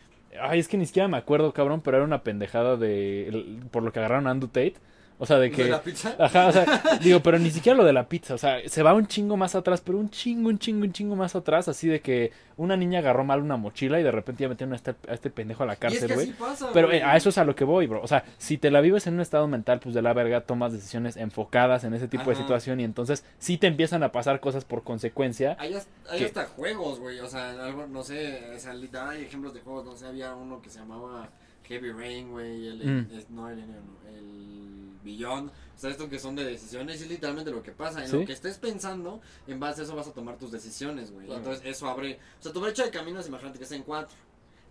Ay, 0.40 0.60
es 0.60 0.68
que 0.68 0.76
ni 0.76 0.86
siquiera 0.86 1.08
me 1.08 1.16
acuerdo, 1.16 1.52
cabrón, 1.52 1.80
pero 1.80 1.96
era 1.96 2.06
una 2.06 2.22
pendejada 2.22 2.76
de. 2.76 3.58
por 3.72 3.82
lo 3.82 3.90
que 3.92 3.98
agarraron 3.98 4.28
a 4.28 4.30
Andrew 4.30 4.48
Tate. 4.48 4.74
O 5.20 5.26
sea, 5.26 5.36
de 5.38 5.50
¿De 5.50 5.50
que. 5.50 5.64
la 5.68 5.82
pizza? 5.82 6.14
Ajá, 6.18 6.46
o 6.46 6.52
sea, 6.52 6.64
digo, 7.02 7.20
pero 7.22 7.38
ni 7.40 7.50
siquiera 7.50 7.76
lo 7.76 7.84
de 7.84 7.92
la 7.92 8.08
pizza. 8.08 8.34
O 8.34 8.38
sea, 8.38 8.58
se 8.68 8.82
va 8.84 8.94
un 8.94 9.06
chingo 9.08 9.36
más 9.36 9.54
atrás, 9.56 9.80
pero 9.80 9.98
un 9.98 10.10
chingo, 10.10 10.48
un 10.48 10.58
chingo, 10.58 10.84
un 10.84 10.92
chingo 10.92 11.16
más 11.16 11.34
atrás. 11.34 11.66
Así 11.68 11.88
de 11.88 12.00
que 12.00 12.30
una 12.56 12.76
niña 12.76 13.00
agarró 13.00 13.24
mal 13.24 13.40
una 13.40 13.56
mochila 13.56 13.98
y 13.98 14.02
de 14.04 14.10
repente 14.12 14.42
ya 14.42 14.48
metieron 14.48 14.72
a 14.72 14.76
este, 14.76 14.90
a 15.08 15.14
este 15.14 15.30
pendejo 15.30 15.64
a 15.64 15.66
la 15.66 15.72
es 15.74 15.78
cárcel, 15.78 16.06
que 16.08 16.14
güey. 16.14 16.28
así 16.30 16.36
pasa, 16.38 16.68
Pero 16.72 16.92
eh, 16.92 17.02
a 17.02 17.16
eso 17.16 17.28
es 17.30 17.38
a 17.38 17.44
lo 17.44 17.56
que 17.56 17.64
voy, 17.64 17.86
bro. 17.88 18.00
O 18.02 18.06
sea, 18.06 18.24
si 18.38 18.58
te 18.58 18.70
la 18.70 18.80
vives 18.80 19.06
en 19.08 19.14
un 19.14 19.20
estado 19.20 19.48
mental, 19.48 19.80
pues 19.80 19.94
de 19.94 20.02
la 20.02 20.12
verga, 20.12 20.42
tomas 20.42 20.72
decisiones 20.72 21.16
enfocadas 21.16 21.82
en 21.84 21.94
ese 21.94 22.06
tipo 22.08 22.30
de 22.30 22.36
situación 22.36 22.78
y 22.80 22.84
entonces 22.84 23.24
sí 23.38 23.58
te 23.58 23.66
empiezan 23.66 24.02
a 24.04 24.12
pasar 24.12 24.38
cosas 24.40 24.64
por 24.64 24.82
consecuencia. 24.84 25.56
Hay, 25.58 25.74
hasta- 25.74 25.90
hay 26.12 26.20
¿Qué? 26.20 26.24
hasta 26.26 26.44
juegos, 26.46 27.00
güey. 27.00 27.18
O 27.20 27.28
sea, 27.28 27.50
algo, 27.64 27.86
no 27.88 28.02
sé, 28.04 28.52
o 28.54 28.58
sea, 28.58 28.72
hay 29.08 29.22
ejemplos 29.22 29.52
de 29.52 29.60
juegos. 29.60 29.84
No 29.84 29.96
sé, 29.96 30.06
había 30.06 30.34
uno 30.34 30.62
que 30.62 30.70
se 30.70 30.78
llamaba 30.78 31.28
Heavy 31.64 31.90
Rain, 31.92 32.30
güey. 32.30 32.68
El, 32.68 32.76
Mm. 32.84 33.18
es- 33.18 33.30
no, 33.30 33.48
el, 33.50 33.58
no, 33.60 33.98
el 34.16 34.77
Beyond. 35.02 35.48
O 35.50 35.80
sea, 35.80 35.90
esto 35.90 36.08
que 36.08 36.18
son 36.18 36.34
de 36.34 36.44
decisiones 36.44 37.00
es 37.00 37.08
literalmente 37.08 37.50
lo 37.50 37.62
que 37.62 37.72
pasa. 37.72 38.02
En 38.02 38.10
Sí. 38.10 38.18
lo 38.18 38.26
que 38.26 38.32
estés 38.32 38.58
pensando, 38.58 39.20
en 39.46 39.60
base 39.60 39.80
a 39.82 39.84
eso 39.84 39.94
vas 39.94 40.08
a 40.08 40.12
tomar 40.12 40.36
tus 40.36 40.50
decisiones, 40.50 41.10
güey. 41.12 41.26
Claro. 41.26 41.40
Entonces, 41.40 41.64
eso 41.66 41.88
abre. 41.88 42.18
O 42.38 42.42
sea, 42.42 42.52
tu 42.52 42.60
brecha 42.60 42.84
de 42.84 42.90
caminos, 42.90 43.26
imagínate 43.28 43.58
que 43.58 43.64
es 43.64 43.72
en 43.72 43.82
cuatro. 43.84 44.16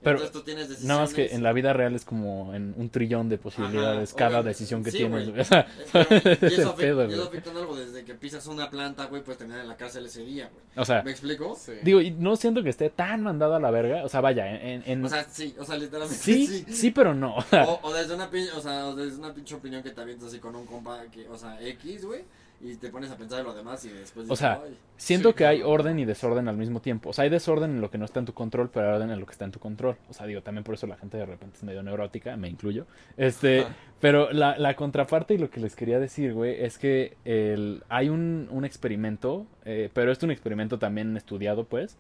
Pero 0.04 0.18
Entonces 0.18 0.32
tú 0.32 0.42
tienes 0.46 0.70
decisiones. 0.70 0.88
Nada 0.88 1.02
más 1.02 1.14
que 1.14 1.34
en 1.34 1.44
la 1.44 1.52
vida 1.54 1.74
real 1.74 1.96
es 1.96 2.06
como 2.06 2.54
en 2.54 2.74
un 2.78 2.90
trillón 2.90 3.30
de 3.30 3.38
posibilidades 3.38 4.12
Ajá, 4.12 4.18
cada 4.18 4.44
decisión 4.44 4.84
que 4.84 4.92
sí, 4.92 4.98
tienes. 5.00 5.30
güey. 5.30 5.32
güey. 5.32 5.42
O 5.42 5.46
sea, 5.46 5.68
pero- 5.92 6.06
ese 6.10 6.38
y 6.42 6.60
eso, 6.60 6.70
afecta, 6.70 6.76
pedo, 6.76 7.04
y 7.06 7.08
eso 7.08 7.16
güey. 7.18 7.28
afecta 7.28 7.52
en 7.52 7.58
algo 7.58 7.76
desde 7.76 8.04
que 8.06 8.14
pisas 8.14 8.46
una 8.48 8.70
planta, 8.70 9.06
güey, 9.06 9.24
puedes 9.24 9.38
terminar 9.40 9.62
en 9.62 9.68
la 9.68 9.76
cárcel 9.76 10.06
ese 10.06 10.24
día, 10.24 10.50
güey. 10.54 10.64
o 10.76 10.86
sea, 10.86 11.02
¿Me 11.02 11.12
explico? 11.12 11.56
Sí. 11.60 11.74
digo, 11.84 12.00
y 12.02 12.12
no 12.12 12.36
siento 12.36 12.64
que 12.64 12.70
esté 12.70 12.90
tan 12.90 13.24
mandado 13.24 13.56
a 13.56 13.60
la 13.60 13.72
verga. 13.72 14.04
O 14.06 14.10
sea, 14.10 14.22
vaya, 14.22 14.50
en... 14.62 14.84
en- 14.86 15.04
O 15.06 15.10
sea, 15.10 15.26
sí, 15.30 15.56
o 15.60 15.66
sea, 15.66 15.76
literalmente 15.78 16.24
sí, 16.24 16.46
sí. 16.48 16.66
sí, 16.70 16.92
pero 16.92 17.14
no. 17.16 17.36
O 17.38 17.42
sea, 17.42 17.66
O, 17.82 17.94
desde 17.94 18.14
una 18.16 18.30
o 18.56 18.62
sea, 18.62 18.88
o 18.88 18.96
desde 18.96 19.18
una 19.18 19.34
pinche 19.34 19.56
opinión 19.56 19.82
que 19.84 19.92
te 19.92 20.00
avientas 20.02 20.28
así 20.30 20.40
con 20.40 20.56
un 20.56 20.66
compa 20.66 21.02
que, 21.12 21.28
o 21.28 21.38
sea, 21.38 21.60
X, 21.62 22.06
güey, 22.06 22.24
y 22.60 22.76
te 22.76 22.90
pones 22.90 23.12
a 23.12 23.18
pensar 23.18 23.40
en 23.42 23.46
lo 23.46 23.54
demás 23.54 23.86
y 23.86 23.90
después 23.90 24.26
O 24.26 24.30
dices, 24.30 24.40
sea, 24.40 24.62
"Ay". 24.64 24.76
Siento 24.98 25.30
Sí, 25.30 25.36
que 25.36 25.46
hay 25.46 25.62
orden 25.62 26.00
y 26.00 26.06
desorden 26.06 26.48
al 26.48 26.58
mismo 26.58 26.82
tiempo. 26.82 27.10
O 27.10 27.14
sea, 27.14 27.24
hay 27.24 27.30
desorden 27.30 27.70
en 27.72 27.82
lo 27.82 27.92
que 27.92 27.98
no 28.00 28.06
está 28.06 28.20
en 28.20 28.26
tu 28.26 28.34
control, 28.34 28.70
pero 28.72 28.88
hay 28.90 28.96
orden 28.96 29.12
en 29.12 29.20
lo 29.20 29.26
que 29.28 29.32
está 29.34 29.46
en 29.46 29.52
tu 29.52 29.60
control. 29.60 29.96
O 30.10 30.14
sea, 30.14 30.26
digo, 30.26 30.42
también 30.42 30.64
por 30.64 30.74
eso 30.74 30.88
la 30.88 30.98
gente 30.98 31.18
de 31.18 31.26
repente 31.28 31.58
es 31.58 31.64
medio 31.64 31.84
neurótica, 31.84 32.36
me 32.36 32.48
incluyo. 32.50 32.88
Este, 33.16 33.62
Ajá. 33.62 33.76
pero 34.02 34.32
la, 34.32 34.58
la 34.58 34.76
contraparte 34.76 35.36
y 35.36 35.38
lo 35.38 35.50
que 35.52 35.60
les 35.60 35.76
quería 35.76 36.00
decir, 36.00 36.34
güey, 36.34 36.64
es 36.64 36.80
que 36.80 37.16
el, 37.26 37.84
hay 37.90 38.10
un, 38.10 38.48
un 38.52 38.66
experimento, 38.66 39.46
eh, 39.66 39.90
pero 39.94 40.12
es 40.12 40.22
un 40.24 40.32
experimento 40.32 40.80
también 40.80 41.16
estudiado, 41.16 41.66
pues, 41.66 41.98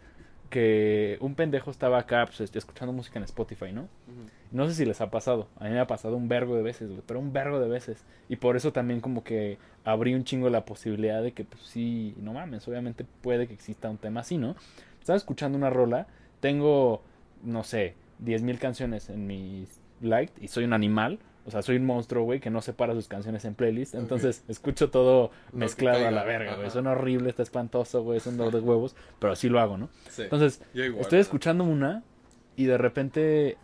que 0.49 1.18
un 1.20 1.36
pendejo 1.36 1.70
estaba 1.72 1.99
acá, 1.99 2.26
pues, 2.26 2.39
escuchando 2.55 2.93
música 2.93 3.20
en 3.20 3.26
Spotify, 3.26 3.72
¿no? 3.72 3.82
Ujú. 3.82 4.28
No 4.52 4.68
sé 4.68 4.76
si 4.76 4.86
les 4.86 5.02
ha 5.02 5.10
pasado. 5.10 5.48
A 5.60 5.66
mí 5.66 5.72
me 5.72 5.80
ha 5.80 5.88
pasado 5.88 6.16
un 6.16 6.28
vergo 6.28 6.56
de 6.56 6.64
veces, 6.64 6.89
güey. 6.89 7.02
Pero 7.06 7.20
un 7.20 7.34
vergo 7.34 7.60
de 7.60 7.68
veces. 7.68 8.04
Y 8.30 8.38
por 8.38 8.56
eso 8.56 8.72
también 8.72 9.02
como 9.02 9.24
que 9.24 9.58
abrí 9.84 10.14
un 10.14 10.24
chingo 10.24 10.50
la 10.50 10.66
posibilidad 10.66 11.22
de 11.22 11.34
que, 11.34 11.43
pues 11.43 11.64
sí, 11.64 12.16
no 12.18 12.34
mames. 12.34 12.68
Obviamente 12.68 13.06
puede 13.22 13.48
que 13.48 13.54
exista 13.54 13.89
un 13.89 13.98
tema 13.98 14.22
así, 14.22 14.38
¿no? 14.38 14.56
Estaba 15.00 15.18
escuchando 15.18 15.58
una 15.58 15.70
rola. 15.70 16.08
Tengo, 16.39 17.02
no 17.43 17.64
sé, 17.64 17.95
10.000 18.24 18.58
canciones 18.58 19.10
en 19.10 19.28
mi 19.28 19.68
liked. 20.02 20.41
Y 20.41 20.48
soy 20.48 20.64
un 20.64 20.74
animal. 20.74 21.20
O 21.45 21.52
sea, 21.52 21.62
soy 21.62 21.78
un 21.78 21.86
monstruo, 21.86 22.26
güey, 22.26 22.41
que 22.41 22.50
no 22.50 22.62
separa 22.62 22.93
sus 22.93 23.08
canciones 23.08 23.45
en 23.45 23.56
playlist. 23.56 23.95
Entonces 23.95 24.43
escucho 24.50 24.89
todo 24.89 25.32
Lo 25.54 25.60
mezclado 25.60 26.06
a 26.06 26.12
la 26.12 26.26
verga, 26.26 26.58
güey. 26.58 26.70
Suena 26.70 26.91
horrible, 26.91 27.30
está 27.30 27.41
espantoso, 27.41 28.04
güey. 28.04 28.18
Es 28.18 28.28
un 28.28 28.36
dolor 28.36 28.54
de 28.54 28.60
huevos. 28.60 28.98
Pero 29.20 29.32
así 29.32 29.48
lo 29.48 29.62
hago, 29.62 29.78
¿no? 29.78 29.88
Sí. 30.10 30.24
Entonces, 30.24 30.62
igual, 30.74 31.00
Estoy 31.00 31.20
¿no? 31.20 31.22
escuchando 31.22 31.64
una 31.64 32.04
y 32.58 32.66
de 32.66 32.78
repente, 32.78 33.58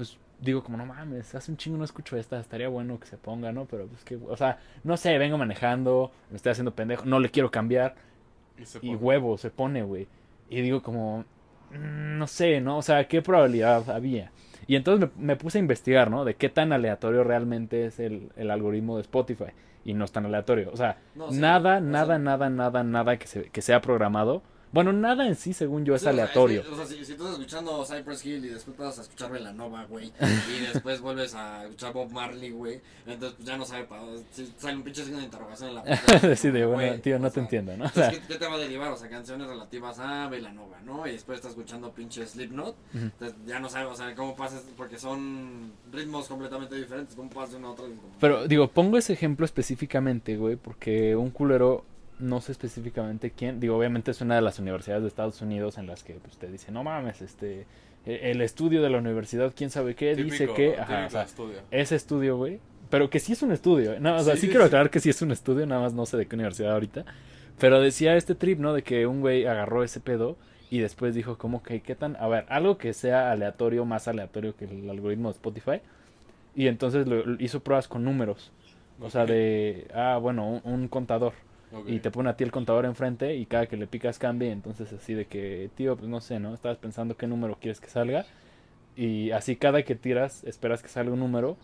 pues 0.00 0.16
digo 0.40 0.64
como, 0.64 0.78
no 0.78 0.86
mames, 0.86 1.34
hace 1.34 1.50
un 1.50 1.58
chingo 1.58 1.76
no 1.76 1.84
escucho 1.84 2.16
esta, 2.16 2.40
estaría 2.40 2.68
bueno 2.70 2.98
que 2.98 3.06
se 3.06 3.18
ponga, 3.18 3.52
¿no? 3.52 3.66
Pero 3.66 3.86
pues 3.86 4.02
que, 4.02 4.16
o 4.16 4.34
sea, 4.34 4.58
no 4.82 4.96
sé, 4.96 5.18
vengo 5.18 5.36
manejando, 5.36 6.10
me 6.30 6.36
estoy 6.36 6.52
haciendo 6.52 6.74
pendejo, 6.74 7.04
no 7.04 7.20
le 7.20 7.28
quiero 7.30 7.50
cambiar 7.50 7.96
Y, 8.80 8.94
huevo, 8.94 9.36
se 9.36 9.50
pone, 9.50 9.82
güey. 9.82 10.08
Y 10.48 10.62
digo 10.62 10.82
como, 10.82 11.26
mm, 11.70 12.16
no 12.16 12.26
sé, 12.26 12.62
¿no? 12.62 12.78
O 12.78 12.82
sea, 12.82 13.06
¿qué 13.08 13.20
probabilidad 13.20 13.90
había? 13.90 14.32
Y 14.66 14.76
entonces 14.76 15.10
me, 15.18 15.26
me 15.26 15.36
puse 15.36 15.58
a 15.58 15.60
investigar, 15.60 16.10
¿no? 16.10 16.24
De 16.24 16.34
qué 16.34 16.48
tan 16.48 16.72
aleatorio 16.72 17.22
realmente 17.22 17.84
es 17.84 18.00
el, 18.00 18.30
el 18.36 18.50
algoritmo 18.50 18.96
de 18.96 19.02
Spotify. 19.02 19.52
Y 19.84 19.92
no 19.92 20.06
es 20.06 20.12
tan 20.12 20.24
aleatorio. 20.24 20.70
O 20.72 20.76
sea, 20.78 20.96
No, 21.14 21.30
sí, 21.30 21.38
nada, 21.38 21.80
nada, 21.80 22.18
nada, 22.18 22.48
nada, 22.48 22.82
nada 22.84 23.18
que, 23.18 23.26
se, 23.26 23.50
que 23.50 23.60
sea 23.62 23.82
programado. 23.82 24.42
Bueno, 24.72 24.92
nada 24.92 25.26
en 25.26 25.34
sí, 25.34 25.52
según 25.52 25.84
yo, 25.84 25.94
es 25.94 26.02
Sí, 26.02 26.08
aleatorio. 26.08 26.62
o 26.70 26.76
sea, 26.76 26.86
si, 26.86 27.04
si 27.04 27.12
estás 27.12 27.32
escuchando 27.32 27.84
Cypress 27.84 28.24
Hill 28.24 28.44
y 28.44 28.48
después 28.48 28.76
vas 28.78 28.98
a 28.98 29.02
escuchar 29.02 29.32
Velanova, 29.32 29.84
güey, 29.84 30.12
y 30.20 30.66
después 30.72 31.00
vuelves 31.00 31.34
a 31.34 31.64
escuchar 31.64 31.92
Bob 31.92 32.10
Marley, 32.12 32.50
güey, 32.50 32.80
entonces 33.06 33.34
pues 33.36 33.48
ya 33.48 33.56
no 33.56 33.64
sabe 33.64 33.84
para 33.84 34.02
si 34.30 34.46
sale 34.58 34.76
un 34.76 34.82
pinche 34.82 35.02
signo 35.04 35.18
de 35.18 35.24
interrogación 35.24 35.70
en 35.70 35.74
la 35.76 35.82
pantalla, 35.84 36.36
Sí, 36.40 36.50
de, 36.50 36.64
güey, 36.64 36.88
bueno, 36.88 37.02
tío, 37.02 37.18
no 37.18 37.28
te 37.28 37.34
sea, 37.34 37.42
entiendo, 37.42 37.76
¿no? 37.76 37.86
Entonces, 37.86 38.18
¿qué, 38.20 38.26
qué 38.28 38.34
te 38.38 38.46
va 38.46 38.54
a 38.54 38.58
derivar? 38.58 38.92
O 38.92 38.96
sea, 38.96 39.08
canciones 39.08 39.48
relativas 39.48 39.98
a 39.98 40.28
Velanova, 40.28 40.80
¿no? 40.84 41.06
Y 41.06 41.12
después 41.12 41.36
estás 41.36 41.50
escuchando 41.50 41.90
pinche 41.92 42.24
Slipknot, 42.26 42.76
entonces 42.94 43.36
ya 43.46 43.58
no 43.58 43.68
sabes, 43.68 43.88
o 43.92 43.96
sea, 43.96 44.14
cómo 44.14 44.36
pasas, 44.36 44.62
porque 44.76 44.98
son 44.98 45.72
ritmos 45.92 46.28
completamente 46.28 46.76
diferentes, 46.76 47.16
cómo 47.16 47.28
pasas 47.28 47.52
de 47.52 47.56
una 47.56 47.68
a 47.68 47.70
otra. 47.72 47.86
Pero 48.20 48.46
digo, 48.46 48.68
pongo 48.68 48.96
ese 48.98 49.12
ejemplo 49.12 49.44
específicamente, 49.44 50.36
güey, 50.36 50.56
porque 50.56 51.16
un 51.16 51.30
culero, 51.30 51.84
no 52.20 52.40
sé 52.40 52.52
específicamente 52.52 53.30
quién, 53.32 53.60
digo, 53.60 53.76
obviamente 53.76 54.10
es 54.10 54.20
una 54.20 54.36
de 54.36 54.42
las 54.42 54.58
universidades 54.58 55.02
de 55.02 55.08
Estados 55.08 55.40
Unidos 55.42 55.78
en 55.78 55.86
las 55.86 56.04
que 56.04 56.14
pues, 56.14 56.36
te 56.36 56.46
dice, 56.50 56.70
no 56.72 56.84
mames, 56.84 57.22
este, 57.22 57.66
e- 58.06 58.30
el 58.30 58.40
estudio 58.42 58.82
de 58.82 58.90
la 58.90 58.98
universidad, 58.98 59.52
quién 59.56 59.70
sabe 59.70 59.94
qué, 59.94 60.14
dice 60.14 60.48
que, 60.54 60.78
ajá, 60.78 61.06
o 61.06 61.10
sea, 61.10 61.22
estudio. 61.22 61.58
ese 61.70 61.96
estudio, 61.96 62.36
güey, 62.36 62.60
pero 62.90 63.08
que 63.10 63.20
sí 63.20 63.32
es 63.32 63.42
un 63.42 63.52
estudio, 63.52 63.98
no, 64.00 64.16
o 64.16 64.20
sea, 64.22 64.34
sí, 64.34 64.42
Sí, 64.42 64.46
quiero 64.48 64.62
sí. 64.64 64.66
aclarar 64.68 64.90
que 64.90 65.00
sí 65.00 65.10
es 65.10 65.20
un 65.22 65.30
estudio, 65.32 65.66
nada 65.66 65.80
más 65.82 65.94
no 65.94 66.06
sé 66.06 66.16
de 66.16 66.26
qué 66.26 66.34
universidad 66.36 66.72
ahorita, 66.72 67.04
pero 67.58 67.80
decía 67.80 68.16
este 68.16 68.34
trip, 68.34 68.58
¿no? 68.58 68.72
De 68.72 68.82
que 68.82 69.06
un 69.06 69.20
güey 69.20 69.46
agarró 69.46 69.84
ese 69.84 70.00
pedo 70.00 70.36
y 70.70 70.78
después 70.78 71.14
dijo, 71.14 71.36
como 71.36 71.62
que, 71.62 71.80
¿qué 71.82 71.94
tan? 71.94 72.16
A 72.16 72.26
ver, 72.28 72.46
algo 72.48 72.78
que 72.78 72.92
sea 72.94 73.30
aleatorio, 73.32 73.84
más 73.84 74.08
aleatorio 74.08 74.56
que 74.56 74.64
el 74.66 74.88
algoritmo 74.88 75.28
de 75.28 75.32
Spotify. 75.32 75.80
Y 76.54 76.68
entonces 76.68 77.06
lo, 77.06 77.34
hizo 77.40 77.60
pruebas 77.60 77.86
con 77.88 78.02
números. 78.04 78.50
O 79.00 79.10
sea, 79.10 79.26
de, 79.26 79.88
ah, 79.94 80.18
bueno, 80.20 80.60
un, 80.64 80.72
un 80.72 80.88
contador. 80.88 81.32
Y 81.86 82.00
te 82.00 82.10
pone 82.10 82.30
a 82.30 82.36
ti 82.36 82.44
el 82.44 82.50
contador 82.50 82.84
enfrente 82.84 83.36
y 83.36 83.46
cada 83.46 83.66
que 83.66 83.76
le 83.76 83.86
picas 83.86 84.18
cambia. 84.18 84.50
Entonces 84.50 84.92
así 84.92 85.14
de 85.14 85.26
que, 85.26 85.70
tío, 85.76 85.96
pues 85.96 86.08
no 86.08 86.20
sé, 86.20 86.40
¿no? 86.40 86.52
Estabas 86.54 86.78
pensando 86.78 87.16
qué 87.16 87.26
número 87.26 87.56
quieres 87.60 87.80
que 87.80 87.88
salga. 87.88 88.26
Y 88.96 89.30
así 89.30 89.56
cada 89.56 89.82
que 89.82 89.94
tiras 89.94 90.44
esperas 90.44 90.82
que 90.82 90.88
salga 90.88 91.12
un 91.12 91.20
número. 91.20 91.56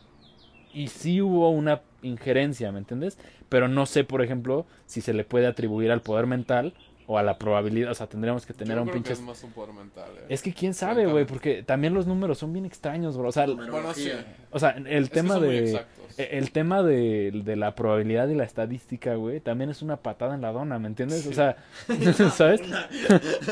Y 0.72 0.88
sí 0.88 1.20
hubo 1.22 1.50
una 1.50 1.80
injerencia, 2.02 2.70
¿me 2.70 2.78
entiendes? 2.78 3.18
Pero 3.48 3.66
no 3.68 3.86
sé, 3.86 4.04
por 4.04 4.22
ejemplo, 4.22 4.66
si 4.86 5.00
se 5.00 5.14
le 5.14 5.24
puede 5.24 5.46
atribuir 5.46 5.90
al 5.90 6.02
poder 6.02 6.26
mental 6.26 6.74
o 7.08 7.18
a 7.18 7.22
la 7.22 7.38
probabilidad. 7.38 7.90
O 7.90 7.94
sea, 7.94 8.06
tendríamos 8.08 8.44
que 8.46 8.52
tener 8.52 8.76
Yo 8.76 8.82
un 8.82 8.88
creo 8.88 8.94
pinche... 8.94 9.08
que 9.08 9.14
es 9.14 9.20
más 9.20 9.42
un 9.44 9.52
poder 9.52 9.72
mental. 9.74 10.08
eh. 10.18 10.24
Es 10.28 10.42
que 10.42 10.52
quién 10.52 10.74
sabe, 10.74 11.06
güey, 11.06 11.24
porque 11.24 11.62
también 11.62 11.94
los 11.94 12.06
números 12.06 12.38
son 12.38 12.52
bien 12.52 12.64
extraños, 12.66 13.16
bro. 13.16 13.28
O 13.28 13.32
sea, 13.32 13.44
el- 13.44 13.54
Bueno, 13.56 13.92
sí. 13.94 14.10
o 14.50 14.58
sea, 14.58 14.70
el 14.70 15.04
Es 15.04 15.10
tema 15.10 15.38
de... 15.38 15.74
e- 16.18 16.28
El 16.38 16.50
tema 16.50 16.82
de, 16.82 17.30
de 17.44 17.56
la 17.56 17.74
probabilidad 17.74 18.26
y 18.28 18.34
la 18.34 18.44
estadística, 18.44 19.14
güey, 19.16 19.38
también 19.40 19.68
es 19.70 19.82
una 19.82 19.98
patada 19.98 20.34
en 20.34 20.40
la 20.40 20.50
dona, 20.50 20.78
¿me 20.78 20.88
entiendes? 20.88 21.26
O 21.26 21.32
sea, 21.32 21.56
¿sabes? 22.34 22.62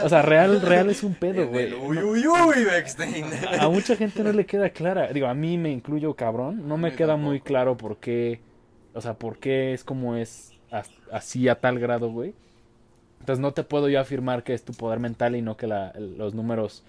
o 0.03 0.09
sea, 0.09 0.23
real, 0.23 0.61
real 0.63 0.91
es 0.91 1.03
un 1.03 1.15
pedo, 1.15 1.47
güey. 1.49 1.73
Uy, 1.75 1.99
uy, 1.99 2.27
uy, 2.27 2.65
Beckstein. 2.65 3.27
A 3.61 3.69
mucha 3.69 3.97
gente 3.97 4.23
no 4.25 4.33
le 4.33 4.47
queda 4.47 4.71
clara. 4.71 5.09
Digo, 5.13 5.27
a 5.27 5.35
mí 5.35 5.59
me 5.59 5.71
incluyo 5.71 6.15
cabrón. 6.15 6.67
No 6.67 6.77
me 6.77 6.95
queda 6.95 7.17
muy 7.17 7.41
claro 7.41 7.77
por 7.77 7.99
qué. 7.99 8.41
O 8.95 9.01
sea, 9.01 9.15
por 9.15 9.39
qué 9.39 9.73
es 9.75 9.85
como 9.85 10.17
es 10.17 10.53
as- 10.71 10.91
así 11.13 11.49
a 11.49 11.61
tal 11.61 11.79
grado, 11.79 12.11
güey. 12.11 12.35
Entonces 13.25 13.41
no 13.41 13.55
te 13.55 13.65
puedo 13.65 13.89
yo 13.89 13.99
afirmar 14.01 14.45
que 14.45 14.53
es 14.53 14.67
tu 14.67 14.75
poder 14.75 15.01
mental 15.01 15.35
y 15.35 15.41
no 15.41 15.57
que 15.57 15.67
la- 15.67 15.95
los 15.99 16.35
números. 16.35 16.83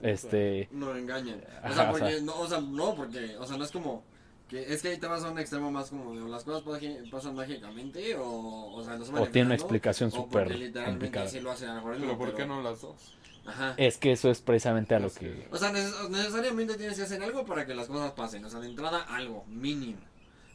Este. 0.00 0.66
No 0.72 0.96
engañan. 0.96 1.42
O 1.62 1.74
sea, 1.74 1.90
o 1.90 1.92
porque, 1.92 2.12
sea- 2.12 2.22
no, 2.22 2.40
o 2.40 2.46
sea, 2.48 2.60
no, 2.62 2.94
porque, 2.94 3.36
o 3.36 3.44
sea, 3.46 3.58
no 3.58 3.64
es 3.64 3.70
como, 3.70 4.02
que 4.48 4.72
es 4.72 4.80
que 4.80 4.88
ahí 4.88 4.96
te 4.96 5.06
vas 5.06 5.22
a 5.24 5.30
un 5.30 5.38
extremo 5.38 5.70
más 5.70 5.90
como 5.90 6.14
de, 6.14 6.22
o 6.22 6.28
las 6.28 6.42
cosas 6.42 6.62
pasan, 7.10 7.34
mágicamente, 7.34 8.14
o, 8.16 8.72
o 8.72 8.82
sea, 8.82 8.96
no 8.96 9.04
se 9.04 9.12
O 9.12 9.26
tiene 9.28 9.44
una 9.46 9.56
explicación 9.56 10.10
súper 10.10 10.48
complicada. 10.86 11.26
lo 11.42 11.50
algoritmo. 11.76 12.06
Pero 12.06 12.18
¿por 12.18 12.34
qué 12.34 12.46
no 12.46 12.62
las 12.62 12.80
dos? 12.80 13.14
Ajá. 13.44 13.74
Es 13.76 13.98
que 13.98 14.12
eso 14.12 14.30
es 14.30 14.40
precisamente 14.40 14.94
a 14.94 15.00
lo 15.00 15.08
Es 15.08 15.18
que. 15.18 15.26
que- 15.26 15.48
O 15.50 15.58
sea, 15.58 15.70
neces- 15.70 16.08
necesariamente 16.08 16.76
tienes 16.78 16.96
que 16.96 17.02
hacer 17.02 17.22
algo 17.22 17.44
para 17.44 17.66
que 17.66 17.74
las 17.74 17.88
cosas 17.88 18.12
pasen. 18.12 18.42
O 18.46 18.48
sea, 18.48 18.58
de 18.60 18.68
entrada, 18.68 19.02
algo, 19.02 19.44
mínimo. 19.48 19.98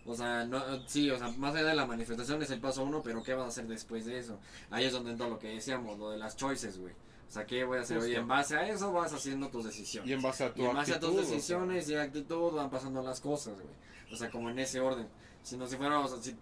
O 0.06 0.16
sea, 0.16 0.46
no, 0.46 0.62
sí, 0.88 1.10
o 1.12 1.18
sea, 1.18 1.30
más 1.32 1.54
allá 1.56 1.68
de 1.68 1.76
la 1.76 1.86
manifestación 1.86 2.42
es 2.42 2.50
el 2.52 2.60
paso 2.60 2.84
uno, 2.84 3.02
pero 3.04 3.22
¿qué 3.22 3.34
vas 3.34 3.46
a 3.46 3.48
hacer 3.50 3.68
después 3.68 4.06
de 4.06 4.18
eso? 4.18 4.40
Ahí 4.72 4.86
es 4.86 4.94
donde 4.94 5.12
entra 5.12 5.28
lo 5.28 5.38
que 5.38 5.50
decíamos, 5.50 6.00
lo 6.00 6.10
de 6.12 6.18
las 6.18 6.36
choices, 6.36 6.80
güey. 6.80 6.94
O 7.28 7.32
sea, 7.32 7.46
¿qué 7.46 7.64
voy 7.64 7.78
a 7.78 7.82
hacer 7.82 7.98
hoy? 7.98 8.06
Justo. 8.06 8.22
En 8.22 8.28
base 8.28 8.58
a 8.58 8.68
eso 8.68 8.92
vas 8.92 9.14
haciendo 9.14 9.50
tus 9.50 9.66
decisiones. 9.66 10.10
Y 10.10 10.14
en 10.14 10.22
base 10.22 10.46
a 10.46 10.54
tu 10.54 10.64
Y 10.64 10.66
en 10.66 10.74
base 10.74 10.94
a 10.96 11.00
tus 11.00 11.10
o 11.10 11.14
sea, 11.14 11.22
decisiones 11.22 11.90
y 11.90 11.96
actitud 11.96 12.54
van 12.54 12.72
pasando 12.72 13.04
las 13.04 13.20
cosas, 13.22 13.54
güey. 13.56 13.74
O 14.12 14.16
sea, 14.16 14.32
como 14.32 14.50
en 14.50 14.58
ese 14.58 14.80
orden. 14.80 15.08
Si 15.44 15.56
no, 15.56 15.68
si 15.68 15.76
fuera, 15.78 16.00
o 16.00 16.08
sea, 16.08 16.18
si, 16.24 16.36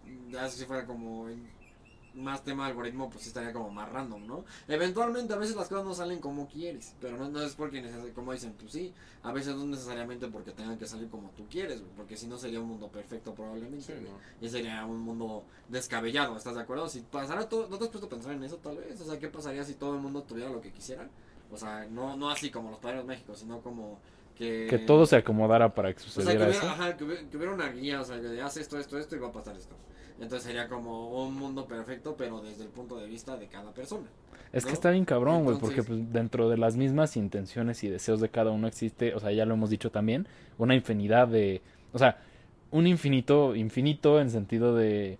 si 0.58 0.66
fuera 0.66 0.86
como 0.86 1.28
en- 1.28 1.57
más 2.18 2.43
tema 2.43 2.63
de 2.65 2.72
algoritmo, 2.72 3.09
pues 3.09 3.24
sí 3.24 3.30
estaría 3.30 3.53
como 3.53 3.70
más 3.70 3.89
random, 3.91 4.26
¿no? 4.26 4.45
Eventualmente, 4.68 5.34
a 5.34 5.38
veces 5.38 5.55
las 5.55 5.68
cosas 5.70 5.86
no 5.86 5.93
salen 5.93 6.20
como 6.20 6.47
quieres, 6.47 6.93
pero 6.99 7.18
no, 7.18 7.30
no 7.30 7.41
es 7.41 7.53
porque, 7.55 7.84
como 8.15 8.34
dicen, 8.34 8.53
pues 8.59 8.72
sí, 8.72 8.93
a 9.24 9.32
veces 9.32 9.55
no 9.55 9.65
necesariamente 9.65 10.28
porque 10.28 10.51
tengan 10.51 10.78
que 10.78 10.88
salir 10.88 11.09
como 11.09 11.30
tú 11.32 11.45
quieres, 11.49 11.82
güey, 11.82 11.93
porque 11.95 12.18
si 12.18 12.28
no 12.28 12.38
sería 12.38 12.59
un 12.59 12.68
mundo 12.68 12.88
perfecto 12.89 13.34
probablemente, 13.34 13.86
Sí, 13.86 13.93
güey. 13.93 14.03
¿no? 14.05 14.18
Y 14.41 14.49
sería 14.49 14.86
un 14.86 14.99
mundo 14.99 15.43
descabellado, 15.70 16.36
¿estás 16.36 16.55
de 16.55 16.61
acuerdo? 16.61 16.89
Si 16.89 17.01
pasara 17.01 17.47
todo, 17.47 17.68
¿no 17.70 17.78
te 17.78 17.86
has 17.86 17.89
puesto 17.89 18.07
a 18.07 18.09
pensar 18.09 18.34
en 18.34 18.43
eso 18.43 18.57
tal 18.57 18.78
vez? 18.78 18.99
O 18.99 19.05
sea, 19.05 19.20
¿qué 19.20 19.28
pasaría 19.28 19.63
si 19.63 19.76
todo 19.76 19.93
el 19.95 20.01
mundo 20.01 20.24
tuviera 20.24 20.49
lo 20.49 20.59
que 20.61 20.72
quisiera? 20.72 21.07
O 21.51 21.57
sea, 21.57 21.86
no, 21.89 22.18
no 22.18 22.30
así 22.30 22.49
como 22.49 22.72
los 22.72 22.80
padres 22.80 23.01
de 23.01 23.07
México, 23.07 23.34
sino 23.36 23.61
como 23.61 23.99
que... 24.36 24.68
Que 24.70 24.80
todo 24.80 25.05
se 25.05 25.15
acomodara 25.15 25.74
para 25.74 25.93
que 25.93 25.99
O 25.99 26.03
sea, 26.03 26.07
que 26.07 26.13
sucediera 26.13 26.45
hubiera, 26.45 26.57
eso. 26.57 26.68
ajá, 26.70 26.97
que 26.97 27.03
hubiera, 27.03 27.30
que 27.30 27.38
hubiera 27.38 27.53
una 27.53 27.70
guía, 27.70 28.01
o 28.01 28.03
sea, 28.03 28.20
que 28.20 28.41
haz 28.41 28.57
esto, 28.57 28.78
esto, 28.80 28.97
esto 28.97 29.15
y 29.15 29.20
va 29.20 29.28
a 29.28 29.32
pasar 29.32 29.55
esto. 29.55 29.76
Entonces 30.20 30.43
sería 30.43 30.68
como 30.68 31.24
un 31.24 31.36
mundo 31.36 31.65
perfecto, 31.65 32.15
pero 32.18 32.41
desde 32.41 32.63
el 32.63 32.70
punto 32.70 32.97
de 32.97 33.07
vista 33.07 33.38
de 33.38 33.47
cada 33.47 33.72
persona. 33.72 34.07
Es 34.51 34.65
que 34.65 34.72
está 34.72 34.91
bien 34.91 35.05
cabrón, 35.05 35.43
güey, 35.43 35.57
porque 35.59 35.84
pues, 35.84 36.11
dentro 36.11 36.49
de 36.49 36.57
las 36.57 36.78
mismas 36.78 37.18
intenciones 37.18 37.84
y 37.84 37.89
deseos 37.89 38.22
de 38.22 38.30
cada 38.30 38.51
uno 38.51 38.68
existe, 38.68 39.13
o 39.13 39.20
sea, 39.20 39.32
ya 39.32 39.45
lo 39.45 39.53
hemos 39.53 39.70
dicho 39.70 39.91
también, 39.91 40.28
una 40.57 40.74
infinidad 40.74 41.28
de, 41.28 41.61
o 41.93 41.99
sea, 41.99 42.18
un 42.72 42.88
infinito, 42.88 43.55
infinito 43.55 44.20
en 44.20 44.32
sentido 44.32 44.76
de, 44.76 45.20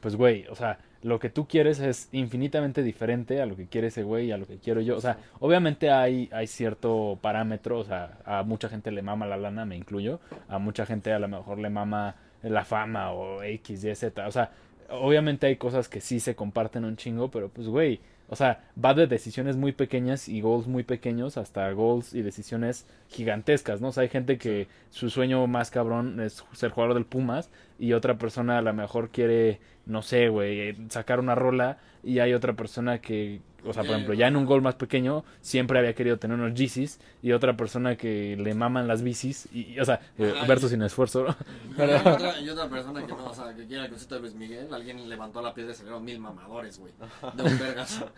pues, 0.00 0.16
güey, 0.16 0.46
o 0.48 0.54
sea, 0.54 0.78
lo 1.02 1.18
que 1.18 1.30
tú 1.30 1.46
quieres 1.46 1.80
es 1.80 2.08
infinitamente 2.12 2.82
diferente 2.82 3.40
a 3.40 3.46
lo 3.46 3.56
que 3.56 3.66
quiere 3.66 3.88
ese 3.88 4.02
güey 4.02 4.26
y 4.26 4.32
a 4.32 4.36
lo 4.36 4.46
que 4.46 4.58
quiero 4.58 4.80
yo. 4.80 4.96
O 4.96 5.00
sea, 5.00 5.18
obviamente 5.38 5.90
hay, 5.90 6.28
hay 6.32 6.46
cierto 6.46 7.18
parámetro, 7.20 7.78
o 7.78 7.84
sea, 7.84 8.18
a 8.24 8.42
mucha 8.42 8.68
gente 8.68 8.90
le 8.90 9.02
mama 9.02 9.26
la 9.26 9.36
lana, 9.36 9.64
me 9.64 9.76
incluyo, 9.76 10.20
a 10.48 10.58
mucha 10.58 10.84
gente 10.86 11.12
a 11.12 11.18
lo 11.18 11.28
mejor 11.28 11.58
le 11.58 11.70
mama 11.70 12.16
la 12.42 12.64
fama 12.64 13.12
o 13.12 13.42
X, 13.42 13.84
Y, 13.84 13.94
Z. 13.94 14.26
O 14.26 14.32
sea, 14.32 14.50
obviamente 14.90 15.46
hay 15.46 15.56
cosas 15.56 15.88
que 15.88 16.00
sí 16.00 16.20
se 16.20 16.34
comparten 16.34 16.84
un 16.84 16.96
chingo, 16.96 17.30
pero 17.30 17.48
pues, 17.48 17.68
güey, 17.68 18.00
o 18.28 18.36
sea, 18.36 18.62
va 18.82 18.94
de 18.94 19.08
decisiones 19.08 19.56
muy 19.56 19.72
pequeñas 19.72 20.28
y 20.28 20.40
goals 20.40 20.68
muy 20.68 20.84
pequeños 20.84 21.36
hasta 21.36 21.70
goals 21.72 22.14
y 22.14 22.22
decisiones 22.22 22.86
gigantescas, 23.08 23.80
¿no? 23.80 23.88
O 23.88 23.92
sea, 23.92 24.02
hay 24.02 24.08
gente 24.08 24.38
que 24.38 24.68
su 24.90 25.10
sueño 25.10 25.44
más 25.48 25.72
cabrón 25.72 26.20
es 26.20 26.44
ser 26.52 26.70
jugador 26.70 26.94
del 26.94 27.06
Pumas 27.06 27.50
y 27.80 27.92
otra 27.92 28.18
persona 28.18 28.58
a 28.58 28.62
lo 28.62 28.72
mejor 28.72 29.10
quiere, 29.10 29.58
no 29.90 30.02
sé, 30.02 30.28
güey, 30.28 30.76
sacar 30.88 31.20
una 31.20 31.34
rola 31.34 31.78
y 32.02 32.18
hay 32.20 32.32
otra 32.32 32.54
persona 32.54 33.00
que, 33.00 33.42
o 33.62 33.74
sea, 33.74 33.82
por 33.82 33.90
Eh, 33.90 33.94
ejemplo, 33.94 34.14
ya 34.14 34.26
en 34.28 34.36
un 34.36 34.46
gol 34.46 34.62
más 34.62 34.74
pequeño 34.76 35.22
siempre 35.42 35.78
había 35.78 35.94
querido 35.94 36.18
tener 36.18 36.38
unos 36.38 36.54
Yeezys 36.58 36.98
y 37.22 37.32
otra 37.32 37.58
persona 37.58 37.96
que 37.96 38.34
le 38.38 38.54
maman 38.54 38.88
las 38.88 39.02
bicis 39.02 39.46
y, 39.52 39.74
y, 39.74 39.80
o 39.80 39.84
sea, 39.84 40.00
eh, 40.16 40.32
Ajá, 40.34 40.46
verso 40.46 40.66
y- 40.66 40.70
sin 40.70 40.80
esfuerzo, 40.80 41.24
¿no? 41.24 41.36
Y 41.70 41.74
Pero- 41.76 41.98
otra, 41.98 42.40
y 42.40 42.48
otra 42.48 42.68
persona 42.70 43.04
que 43.06 43.12
no, 43.12 43.26
o 43.26 43.34
sea, 43.34 43.54
que 43.54 43.66
quiere 43.66 43.84
el 43.84 43.90
cosito 43.90 44.14
de 44.14 44.20
Luis 44.22 44.34
Miguel, 44.34 44.72
alguien 44.72 45.06
levantó 45.06 45.42
la 45.42 45.52
piedra 45.52 45.72
y 45.72 45.74
salieron 45.74 46.02
mil 46.02 46.18
mamadores, 46.20 46.78
güey, 46.78 46.92
de 47.34 47.42
un 47.42 47.58
vergazo. 47.58 48.08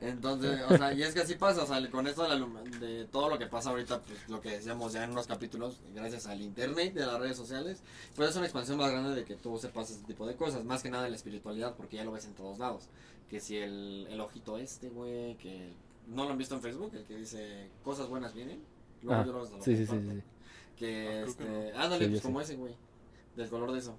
Entonces, 0.00 0.60
o 0.68 0.76
sea, 0.76 0.92
y 0.92 1.02
es 1.02 1.14
que 1.14 1.20
así 1.20 1.34
pasa, 1.36 1.62
o 1.62 1.66
sea, 1.66 1.88
con 1.90 2.06
esto 2.08 2.22
de, 2.24 2.28
la 2.40 2.46
de 2.80 3.04
todo 3.04 3.28
lo 3.28 3.38
que 3.38 3.46
pasa 3.46 3.70
ahorita, 3.70 4.00
pues 4.00 4.28
lo 4.28 4.40
que 4.40 4.50
decíamos 4.50 4.92
ya 4.92 5.04
en 5.04 5.10
unos 5.12 5.28
capítulos, 5.28 5.80
gracias 5.94 6.26
al 6.26 6.40
internet, 6.40 6.94
de 6.94 7.06
las 7.06 7.20
redes 7.20 7.36
sociales, 7.36 7.82
pues 8.16 8.30
es 8.30 8.36
una 8.36 8.46
expansión 8.46 8.78
más 8.78 8.90
grande 8.90 9.14
de 9.14 9.24
que 9.24 9.36
tú 9.36 9.56
sepas 9.58 9.90
ese 9.90 10.04
tipo 10.04 10.26
de 10.26 10.34
cosas, 10.34 10.64
más 10.64 10.82
que 10.82 10.90
nada 10.90 11.01
en 11.06 11.12
la 11.12 11.16
espiritualidad, 11.16 11.74
porque 11.76 11.96
ya 11.96 12.04
lo 12.04 12.12
ves 12.12 12.24
en 12.26 12.34
todos 12.34 12.58
lados. 12.58 12.88
Que 13.28 13.40
si 13.40 13.56
el, 13.56 14.06
el 14.10 14.20
ojito 14.20 14.58
este, 14.58 14.88
güey, 14.90 15.36
que 15.36 15.72
no 16.08 16.24
lo 16.24 16.30
han 16.30 16.38
visto 16.38 16.54
en 16.54 16.62
Facebook, 16.62 16.92
el 16.94 17.04
que 17.04 17.16
dice 17.16 17.70
cosas 17.82 18.08
buenas 18.08 18.34
vienen. 18.34 18.60
Luego 19.02 19.20
Ah, 19.22 19.26
yo 19.26 19.32
los 19.32 19.48
sí, 19.64 19.76
sí, 19.76 19.86
sí, 19.86 20.00
sí. 20.10 20.22
Que 20.76 21.08
Ah, 21.22 21.24
este, 21.26 21.72
no. 21.72 21.78
ándale, 21.80 22.04
Sí, 22.06 22.10
pues 22.10 22.22
como 22.22 22.38
sí. 22.40 22.44
ese, 22.44 22.56
güey. 22.56 22.74
Del 23.36 23.48
color 23.48 23.72
de 23.72 23.78
eso. 23.78 23.96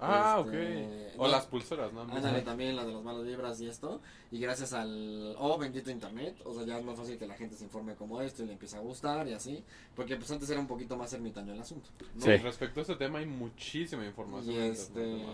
Ah, 0.00 0.42
Este, 0.44 1.06
ok. 1.14 1.20
O 1.20 1.26
no. 1.26 1.32
las 1.32 1.46
pulseras, 1.46 1.92
¿no? 1.92 2.02
Ándale 2.02 2.42
también 2.42 2.74
la 2.74 2.84
de 2.84 2.92
las 2.92 3.02
malas 3.02 3.24
vibras 3.24 3.60
y 3.60 3.68
esto. 3.68 4.00
Y 4.30 4.40
gracias 4.40 4.72
al 4.72 5.36
oh 5.38 5.56
bendito 5.58 5.90
internet, 5.90 6.36
o 6.44 6.52
sea, 6.52 6.64
ya 6.64 6.78
es 6.78 6.84
más 6.84 6.96
fácil 6.96 7.16
que 7.18 7.26
la 7.26 7.34
gente 7.34 7.54
se 7.56 7.64
informe 7.64 7.94
como 7.94 8.20
esto 8.20 8.42
y 8.42 8.46
le 8.46 8.52
empieza 8.54 8.78
a 8.78 8.80
gustar 8.80 9.28
y 9.28 9.32
así. 9.32 9.62
Porque 9.94 10.16
pues 10.16 10.30
antes 10.32 10.50
era 10.50 10.58
un 10.60 10.66
poquito 10.66 10.96
más 10.96 11.12
ermitaño 11.12 11.52
el 11.52 11.60
asunto. 11.60 11.88
¿no? 12.16 12.20
Sí. 12.24 12.36
Respecto 12.36 12.80
a 12.80 12.82
este 12.82 12.96
tema 12.96 13.20
hay 13.20 13.26
muchísima 13.26 14.04
información. 14.04 14.54
Y 14.54 14.58
este 14.58 15.24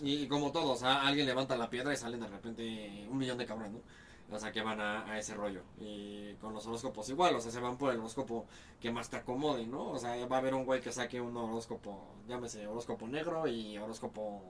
y 0.00 0.26
como 0.26 0.50
todo, 0.50 0.72
o 0.72 0.76
sea, 0.76 1.02
alguien 1.06 1.26
levanta 1.26 1.56
la 1.56 1.70
piedra 1.70 1.92
y 1.92 1.96
salen 1.96 2.20
de 2.20 2.26
repente 2.28 3.06
un 3.08 3.18
millón 3.18 3.38
de 3.38 3.46
cabrones, 3.46 3.72
¿no? 3.72 3.80
O 4.32 4.38
sea, 4.38 4.50
que 4.52 4.62
van 4.62 4.80
a, 4.80 5.04
a 5.10 5.18
ese 5.18 5.34
rollo. 5.34 5.60
Y 5.78 6.32
con 6.40 6.54
los 6.54 6.66
horóscopos 6.66 7.08
igual, 7.10 7.34
o 7.36 7.40
sea, 7.40 7.50
se 7.52 7.60
van 7.60 7.76
por 7.76 7.92
el 7.92 7.98
horóscopo 8.00 8.46
que 8.80 8.90
más 8.90 9.10
te 9.10 9.16
acomode, 9.16 9.66
¿no? 9.66 9.90
O 9.90 9.98
sea, 9.98 10.24
va 10.26 10.36
a 10.36 10.38
haber 10.40 10.54
un 10.54 10.64
güey 10.64 10.80
que 10.80 10.90
saque 10.92 11.20
un 11.20 11.36
horóscopo, 11.36 12.14
llámese 12.28 12.66
horóscopo 12.66 13.06
negro 13.08 13.46
y 13.46 13.76
horóscopo 13.78 14.42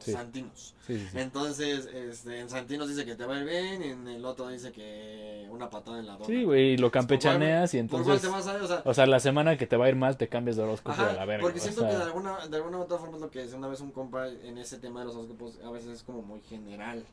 Sí. 0.00 0.12
santinos. 0.12 0.74
Sí, 0.86 0.98
sí, 0.98 1.06
sí. 1.12 1.18
Entonces, 1.18 1.86
este, 1.86 2.40
en 2.40 2.50
Santinos 2.50 2.88
dice 2.88 3.06
que 3.06 3.14
te 3.14 3.24
va 3.24 3.36
a 3.36 3.38
ir 3.38 3.44
bien, 3.46 3.82
en 3.82 4.08
el 4.08 4.24
otro 4.24 4.48
dice 4.48 4.72
que 4.72 5.46
una 5.50 5.70
patada 5.70 6.00
en 6.00 6.06
la 6.06 6.14
dona. 6.14 6.26
Sí, 6.26 6.42
güey, 6.44 6.72
y 6.72 6.76
lo 6.76 6.90
campechaneas 6.90 7.72
y 7.74 7.82
¿Por 7.84 8.02
cuál 8.02 8.16
entonces... 8.16 8.22
te 8.22 8.28
vas 8.28 8.46
a 8.48 8.56
ir? 8.56 8.62
O 8.62 8.66
sea, 8.66 8.82
O 8.84 8.92
sea, 8.92 9.06
la 9.06 9.20
semana 9.20 9.56
que 9.56 9.66
te 9.68 9.76
va 9.76 9.86
a 9.86 9.88
ir 9.88 9.96
mal 9.96 10.16
te 10.16 10.28
cambias 10.28 10.56
de 10.56 10.64
horóscopo 10.64 10.90
Ajá, 10.92 11.10
a 11.10 11.12
la 11.14 11.24
verga. 11.24 11.42
porque 11.42 11.60
siento 11.60 11.82
sea, 11.82 11.90
que 11.90 11.96
de 11.96 12.02
alguna, 12.02 12.46
de 12.48 12.56
alguna 12.56 12.78
u 12.78 12.80
otra 12.82 12.98
forma 12.98 13.16
es 13.16 13.22
lo 13.22 13.30
que 13.30 13.38
decía 13.38 13.56
una 13.56 13.68
vez 13.68 13.80
un 13.80 13.92
compa 13.92 14.28
en 14.28 14.58
ese 14.58 14.78
tema 14.78 15.00
de 15.00 15.06
los 15.06 15.14
horóscopos, 15.14 15.60
a 15.64 15.70
veces 15.70 15.90
es 15.90 16.02
como 16.02 16.22
muy 16.22 16.40
general. 16.40 17.04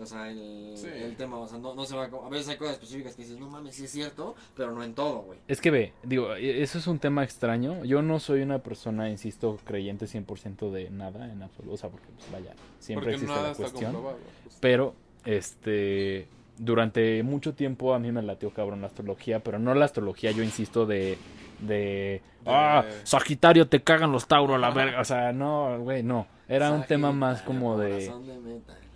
O 0.00 0.06
sea, 0.06 0.30
el, 0.30 0.72
Sí. 0.74 0.88
el 0.92 1.16
tema, 1.16 1.38
o 1.38 1.46
sea, 1.46 1.58
no, 1.58 1.74
no 1.74 1.84
se 1.84 1.94
va 1.94 2.08
como- 2.08 2.26
A 2.26 2.30
veces 2.30 2.48
hay 2.48 2.56
cosas 2.56 2.74
específicas 2.74 3.14
que 3.14 3.22
dices, 3.22 3.38
no 3.38 3.48
mames, 3.48 3.74
sí 3.74 3.84
es 3.84 3.90
cierto, 3.90 4.34
pero 4.56 4.72
no 4.72 4.82
en 4.82 4.94
todo, 4.94 5.20
güey. 5.22 5.38
Es 5.48 5.60
que 5.60 5.70
ve, 5.70 5.92
digo, 6.02 6.34
e- 6.34 6.62
eso 6.62 6.78
es 6.78 6.86
un 6.86 6.98
tema 6.98 7.22
extraño. 7.24 7.84
Yo 7.84 8.00
no 8.00 8.18
soy 8.18 8.40
una 8.40 8.58
persona, 8.60 9.10
insisto, 9.10 9.58
creyente 9.64 10.06
100% 10.06 10.70
de 10.70 10.88
nada 10.90 11.30
en 11.30 11.42
absoluto. 11.42 11.74
O 11.74 11.76
sea, 11.76 11.90
porque, 11.90 12.06
pues, 12.16 12.32
vaya, 12.32 12.54
siempre 12.78 13.04
Porque 13.04 13.14
existe 13.16 13.32
nada 13.34 13.42
la 13.48 13.50
está 13.52 13.62
cuestión. 13.64 13.92
comprobado. 13.92 14.18
justo. 14.44 14.58
Pero, 14.60 14.94
este, 15.26 16.26
durante 16.58 17.22
mucho 17.22 17.54
tiempo 17.54 17.94
a 17.94 17.98
mí 17.98 18.10
me 18.12 18.22
latió 18.22 18.50
cabrón 18.50 18.80
la 18.80 18.86
astrología, 18.86 19.40
pero 19.40 19.58
no 19.58 19.74
la 19.74 19.84
astrología, 19.84 20.30
yo 20.32 20.42
insisto, 20.42 20.86
de, 20.86 21.18
de, 21.60 22.22
ah, 22.46 22.84
Sagitario 23.04 23.68
te 23.68 23.82
cagan 23.82 24.10
los 24.10 24.26
Tauro 24.26 24.54
a 24.54 24.58
la 24.58 24.70
verga. 24.70 25.00
O 25.00 25.04
sea, 25.04 25.32
no, 25.32 25.78
güey, 25.80 26.02
no. 26.02 26.26
Era 26.48 26.72
un 26.72 26.84
tema 26.84 27.12
más 27.12 27.38
Sagitario, 27.38 27.60
como 27.60 27.78
de... 27.78 28.10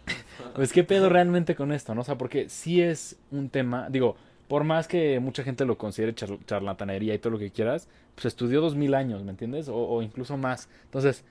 Pues 0.55 0.73
qué 0.73 0.85
pedo 0.85 1.09
realmente 1.09 1.55
con 1.55 1.73
esto, 1.73 1.95
¿no? 1.95 2.01
O 2.01 2.05
sea, 2.05 2.17
porque 2.17 2.49
sí 2.49 2.81
es 2.81 3.19
un 3.31 3.49
tema, 3.51 3.89
digo, 3.91 4.17
por 4.49 4.65
más 4.65 4.87
que 4.89 5.19
mucha 5.21 5.43
gente 5.43 5.65
lo 5.65 5.77
considere 5.77 6.15
char- 6.15 6.39
charlatanería 6.47 7.15
y 7.15 7.19
todo 7.19 7.33
lo 7.33 7.39
que 7.39 7.51
quieras, 7.51 7.89
pues 8.15 8.27
estudió 8.27 8.61
dos 8.61 8.75
mil 8.75 8.95
años, 8.95 9.23
¿me 9.25 9.31
entiendes? 9.33 9.69
O, 9.69 9.77
o 9.77 10.03
incluso 10.03 10.37
más. 10.37 10.69
Entonces, 10.85 11.25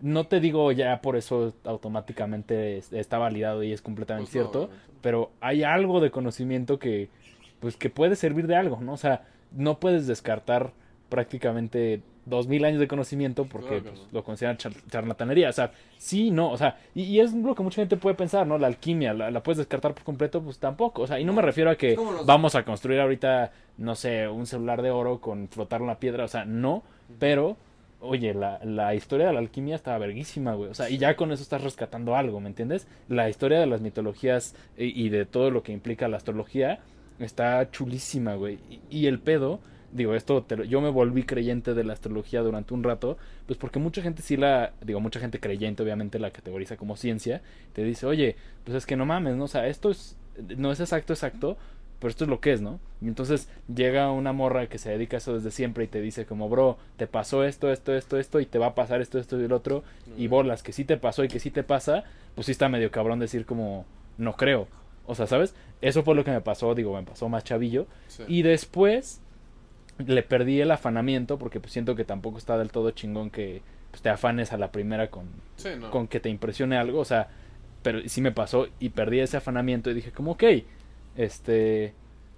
no 0.00 0.24
te 0.26 0.40
digo 0.40 0.72
ya 0.72 1.02
por 1.02 1.16
eso 1.16 1.52
automáticamente 1.64 2.78
es- 2.78 2.92
está 2.92 3.18
validado 3.18 3.62
y 3.62 3.72
es 3.72 3.82
completamente 3.82 4.30
Pues 4.30 4.32
cierto, 4.32 4.70
pero 5.02 5.30
hay 5.40 5.62
algo 5.62 6.00
de 6.00 6.10
conocimiento 6.10 6.78
que 6.78 7.08
pues 7.60 7.76
que 7.76 7.90
puede 7.90 8.16
servir 8.16 8.46
de 8.46 8.56
algo, 8.56 8.80
¿no? 8.80 8.94
O 8.94 8.96
sea, 8.96 9.24
no 9.54 9.78
puedes 9.80 10.06
descartar 10.06 10.72
prácticamente 11.10 12.00
dos 12.26 12.46
mil 12.48 12.64
años 12.64 12.78
de 12.80 12.86
conocimiento 12.86 13.44
porque 13.46 13.80
Claro 13.80 13.84
pues, 13.96 14.06
lo 14.12 14.22
consideran 14.22 14.56
char- 14.58 14.74
charlatanería, 14.90 15.48
o 15.48 15.52
sea, 15.52 15.72
sí, 15.98 16.30
no, 16.30 16.50
o 16.50 16.56
sea, 16.56 16.78
y, 16.94 17.02
y 17.04 17.20
es 17.20 17.32
lo 17.32 17.54
que 17.54 17.62
mucha 17.62 17.76
gente 17.82 17.96
puede 17.96 18.14
pensar, 18.14 18.46
¿no? 18.46 18.58
La 18.58 18.66
alquimia, 18.66 19.14
¿la, 19.14 19.30
la 19.30 19.42
puedes 19.42 19.58
descartar 19.58 19.94
por 19.94 20.04
completo? 20.04 20.42
Pues 20.42 20.58
tampoco, 20.58 21.02
o 21.02 21.06
sea, 21.06 21.18
y 21.18 21.24
no 21.24 21.32
me 21.32 21.42
refiero 21.42 21.70
a 21.70 21.76
que 21.76 21.96
los- 21.96 22.26
vamos 22.26 22.54
a 22.54 22.64
construir 22.64 23.00
ahorita, 23.00 23.52
no 23.78 23.94
sé, 23.94 24.28
un 24.28 24.46
celular 24.46 24.82
de 24.82 24.90
oro 24.90 25.20
con 25.20 25.48
flotar 25.48 25.80
una 25.82 25.96
piedra, 25.98 26.24
o 26.24 26.28
sea, 26.28 26.44
no, 26.44 26.82
pero, 27.18 27.56
oye, 28.00 28.34
la, 28.34 28.60
la 28.64 28.94
historia 28.94 29.26
de 29.28 29.32
la 29.32 29.38
alquimia 29.40 29.74
está 29.76 29.96
verguísima, 29.98 30.54
güey, 30.54 30.70
o 30.70 30.74
sea, 30.74 30.90
y 30.90 30.98
ya 30.98 31.16
con 31.16 31.32
eso 31.32 31.42
estás 31.42 31.62
rescatando 31.64 32.16
algo, 32.16 32.38
¿me 32.40 32.48
entiendes? 32.48 32.86
La 33.08 33.28
historia 33.30 33.58
de 33.60 33.66
las 33.66 33.80
mitologías 33.80 34.54
y, 34.76 35.04
y 35.04 35.08
de 35.08 35.24
todo 35.26 35.50
lo 35.50 35.62
que 35.62 35.72
implica 35.72 36.06
la 36.08 36.18
astrología 36.18 36.80
está 37.18 37.70
chulísima, 37.70 38.34
güey, 38.34 38.58
y, 38.70 38.80
y 38.90 39.06
el 39.06 39.18
pedo... 39.20 39.60
Digo, 39.92 40.14
esto 40.14 40.42
te 40.44 40.56
lo- 40.56 40.64
yo 40.64 40.80
me 40.80 40.88
volví 40.88 41.24
creyente 41.24 41.74
de 41.74 41.82
la 41.84 41.94
astrología 41.94 42.42
durante 42.42 42.74
un 42.74 42.82
rato, 42.84 43.18
pues 43.46 43.58
porque 43.58 43.78
mucha 43.80 44.02
gente 44.02 44.22
sí 44.22 44.36
la, 44.36 44.72
digo, 44.82 45.00
mucha 45.00 45.18
gente 45.18 45.40
creyente 45.40 45.82
obviamente 45.82 46.18
la 46.20 46.30
categoriza 46.30 46.76
como 46.76 46.96
ciencia, 46.96 47.42
te 47.72 47.82
dice, 47.82 48.06
oye, 48.06 48.36
pues 48.64 48.76
es 48.76 48.86
que 48.86 48.96
no 48.96 49.04
mames, 49.04 49.34
¿no? 49.36 49.44
O 49.44 49.48
sea, 49.48 49.66
esto 49.66 49.90
es, 49.90 50.16
no 50.56 50.70
es 50.70 50.78
exacto, 50.78 51.12
exacto, 51.12 51.56
pero 51.98 52.08
esto 52.10 52.24
es 52.24 52.30
lo 52.30 52.40
que 52.40 52.52
es, 52.52 52.60
¿no? 52.60 52.78
Y 53.02 53.08
entonces 53.08 53.48
llega 53.74 54.10
una 54.12 54.32
morra 54.32 54.68
que 54.68 54.78
se 54.78 54.90
dedica 54.90 55.16
a 55.16 55.18
eso 55.18 55.34
desde 55.34 55.50
siempre 55.50 55.84
y 55.84 55.88
te 55.88 56.00
dice 56.00 56.24
como, 56.24 56.48
bro, 56.48 56.78
te 56.96 57.06
pasó 57.08 57.42
esto, 57.44 57.70
esto, 57.72 57.92
esto, 57.94 58.16
esto, 58.18 58.38
y 58.40 58.46
te 58.46 58.58
va 58.58 58.66
a 58.68 58.74
pasar 58.76 59.00
esto, 59.00 59.18
esto 59.18 59.40
y 59.40 59.44
el 59.44 59.52
otro, 59.52 59.82
y 60.16 60.26
Ok. 60.26 60.30
bolas, 60.30 60.62
que 60.62 60.72
sí 60.72 60.84
te 60.84 60.96
pasó 60.98 61.24
y 61.24 61.28
que 61.28 61.40
sí 61.40 61.50
te 61.50 61.62
pasa, 61.64 62.04
pues 62.36 62.46
sí 62.46 62.52
está 62.52 62.68
medio 62.68 62.90
cabrón 62.92 63.18
decir 63.18 63.44
como, 63.44 63.84
no 64.18 64.34
creo. 64.36 64.68
O 65.06 65.14
sea, 65.16 65.26
¿sabes? 65.26 65.54
Eso 65.82 66.04
fue 66.04 66.14
lo 66.14 66.22
que 66.24 66.30
me 66.30 66.40
pasó, 66.40 66.74
digo, 66.76 66.94
me 66.94 67.02
pasó 67.02 67.28
más 67.28 67.42
chavillo. 67.42 67.86
Sí. 68.06 68.22
Y 68.28 68.42
después 68.42 69.20
le 70.06 70.22
perdí 70.22 70.60
el 70.60 70.70
afanamiento 70.70 71.38
porque 71.38 71.60
pues 71.60 71.72
siento 71.72 71.94
que 71.96 72.04
tampoco 72.04 72.38
está 72.38 72.56
del 72.58 72.70
todo 72.70 72.90
chingón 72.90 73.30
que 73.30 73.62
pues, 73.90 74.02
te 74.02 74.08
afanes 74.08 74.52
a 74.52 74.58
la 74.58 74.70
primera 74.72 75.10
con, 75.10 75.26
Sí, 75.56 75.70
no. 75.78 75.90
con 75.90 76.06
que 76.08 76.20
te 76.20 76.28
impresione 76.28 76.76
algo, 76.76 77.00
o 77.00 77.04
sea, 77.04 77.28
pero 77.82 78.00
sí 78.08 78.20
me 78.20 78.32
pasó 78.32 78.68
y 78.78 78.90
perdí 78.90 79.20
ese 79.20 79.36
afanamiento 79.36 79.90
y 79.90 79.94
dije 79.94 80.12
como, 80.12 80.32
ok, 80.32 80.44
este, 81.16 81.94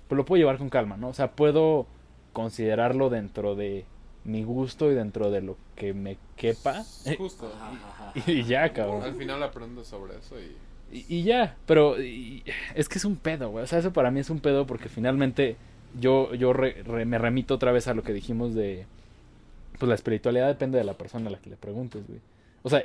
pues 0.08 0.16
lo 0.16 0.24
puedo 0.24 0.38
llevar 0.40 0.58
con 0.58 0.68
calma, 0.70 0.96
¿no? 0.96 1.08
O 1.08 1.14
sea, 1.14 1.32
puedo 1.32 1.86
considerarlo 2.32 3.10
dentro 3.10 3.54
de 3.54 3.84
mi 4.24 4.44
gusto 4.44 4.90
y 4.90 4.94
dentro 4.94 5.30
de 5.30 5.42
lo 5.42 5.56
que 5.74 5.92
me 5.94 6.16
quepa 6.36 6.84
Justo. 7.18 7.52
Ajá, 7.54 7.72
ajá, 7.72 8.10
ajá. 8.10 8.12
y 8.30 8.44
ya, 8.44 8.72
cabrón. 8.72 9.02
Al 9.02 9.14
final 9.16 9.42
aprendes 9.42 9.86
sobre 9.88 10.16
eso 10.16 10.36
y... 10.40 10.56
Y, 10.94 11.06
y 11.08 11.22
ya, 11.22 11.56
pero 11.66 12.00
y- 12.02 12.44
es 12.74 12.88
que 12.88 12.98
es 12.98 13.04
un 13.06 13.16
pedo, 13.16 13.48
güey. 13.50 13.64
O 13.64 13.66
sea, 13.66 13.78
eso 13.78 13.92
para 13.94 14.10
mí 14.10 14.20
es 14.20 14.28
un 14.30 14.40
pedo 14.40 14.66
porque 14.66 14.88
finalmente 14.90 15.56
yo, 16.00 16.34
yo 16.34 16.52
re- 16.52 16.82
re- 16.84 17.04
me 17.04 17.18
remito 17.18 17.54
otra 17.54 17.72
vez 17.72 17.88
a 17.88 17.94
lo 17.94 18.02
que 18.02 18.12
dijimos 18.12 18.54
de... 18.54 18.86
Pues 19.78 19.88
la 19.88 19.94
espiritualidad 19.94 20.48
depende 20.48 20.78
de 20.78 20.84
la 20.84 20.94
persona 20.94 21.28
a 21.28 21.30
la 21.32 21.38
que 21.38 21.50
le 21.50 21.56
preguntes, 21.56 22.06
güey. 22.06 22.20
O 22.62 22.70
sea, 22.70 22.84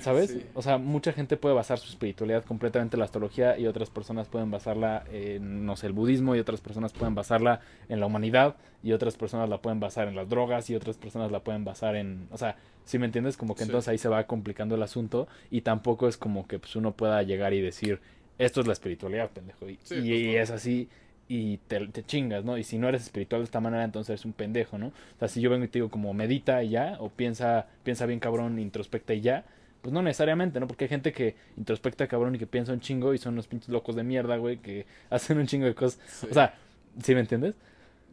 ¿sabes? 0.00 0.30
Sí. 0.30 0.44
O 0.54 0.62
sea, 0.62 0.78
mucha 0.78 1.12
gente 1.12 1.36
puede 1.36 1.54
basar 1.54 1.78
su 1.78 1.88
espiritualidad 1.88 2.44
completamente 2.44 2.96
en 2.96 3.00
la 3.00 3.04
astrología 3.06 3.58
y 3.58 3.66
otras 3.66 3.90
personas 3.90 4.28
pueden 4.28 4.50
basarla 4.50 5.04
en, 5.12 5.66
no 5.66 5.76
sé, 5.76 5.86
el 5.88 5.92
budismo 5.92 6.36
y 6.36 6.40
otras 6.40 6.60
personas 6.60 6.92
pueden 6.92 7.14
basarla 7.14 7.60
en 7.88 8.00
la 8.00 8.06
humanidad 8.06 8.56
y 8.82 8.92
otras 8.92 9.16
personas 9.16 9.48
la 9.48 9.58
pueden 9.58 9.80
basar 9.80 10.06
en 10.08 10.14
las 10.14 10.28
drogas 10.28 10.70
y 10.70 10.74
otras 10.76 10.96
personas 10.96 11.32
la 11.32 11.40
pueden 11.40 11.64
basar 11.64 11.96
en... 11.96 12.28
O 12.30 12.38
sea, 12.38 12.56
si 12.84 12.98
me 12.98 13.06
entiendes? 13.06 13.36
Como 13.36 13.54
que 13.54 13.64
Sí. 13.64 13.68
entonces 13.70 13.88
ahí 13.88 13.98
se 13.98 14.08
va 14.08 14.24
complicando 14.24 14.74
el 14.76 14.82
asunto 14.82 15.26
y 15.50 15.62
tampoco 15.62 16.06
es 16.06 16.16
como 16.16 16.46
que 16.46 16.58
pues, 16.58 16.76
uno 16.76 16.92
pueda 16.92 17.22
llegar 17.22 17.54
y 17.54 17.60
decir, 17.60 18.00
esto 18.38 18.60
es 18.60 18.66
la 18.66 18.72
espiritualidad, 18.74 19.30
pendejo. 19.30 19.68
Y, 19.68 19.78
Sí, 19.82 19.94
y- 19.94 19.98
pues, 19.98 20.20
y 20.20 20.26
no. 20.26 20.32
es 20.42 20.50
así 20.50 20.88
y 21.28 21.58
te, 21.58 21.86
te 21.88 22.04
chingas, 22.04 22.44
¿no? 22.44 22.58
Y 22.58 22.64
si 22.64 22.78
no 22.78 22.88
eres 22.88 23.02
espiritual 23.02 23.42
de 23.42 23.46
esta 23.46 23.60
manera, 23.60 23.84
entonces 23.84 24.10
eres 24.10 24.24
un 24.24 24.32
pendejo, 24.32 24.78
¿no? 24.78 24.88
O 24.88 25.18
sea, 25.18 25.28
si 25.28 25.40
yo 25.40 25.50
vengo 25.50 25.64
y 25.64 25.68
te 25.68 25.78
digo 25.78 25.90
como 25.90 26.12
medita 26.12 26.62
y 26.62 26.70
ya, 26.70 26.96
o 27.00 27.08
piensa, 27.08 27.66
piensa 27.82 28.06
bien 28.06 28.20
cabrón, 28.20 28.58
introspecta 28.58 29.14
y 29.14 29.20
ya, 29.20 29.44
pues 29.80 29.92
no 29.92 30.02
necesariamente, 30.02 30.60
¿no? 30.60 30.66
Porque 30.66 30.84
hay 30.84 30.88
gente 30.88 31.12
que 31.12 31.36
introspecta 31.56 32.06
cabrón 32.06 32.34
y 32.34 32.38
que 32.38 32.46
piensa 32.46 32.72
un 32.72 32.80
chingo 32.80 33.14
y 33.14 33.18
son 33.18 33.34
unos 33.34 33.46
pinches 33.46 33.68
locos 33.68 33.96
de 33.96 34.02
mierda, 34.02 34.36
güey, 34.36 34.58
que 34.58 34.86
hacen 35.10 35.38
un 35.38 35.46
chingo 35.46 35.66
de 35.66 35.74
cosas. 35.74 36.00
Sí. 36.06 36.26
O 36.30 36.34
sea, 36.34 36.54
¿sí 37.02 37.14
me 37.14 37.20
entiendes? 37.20 37.54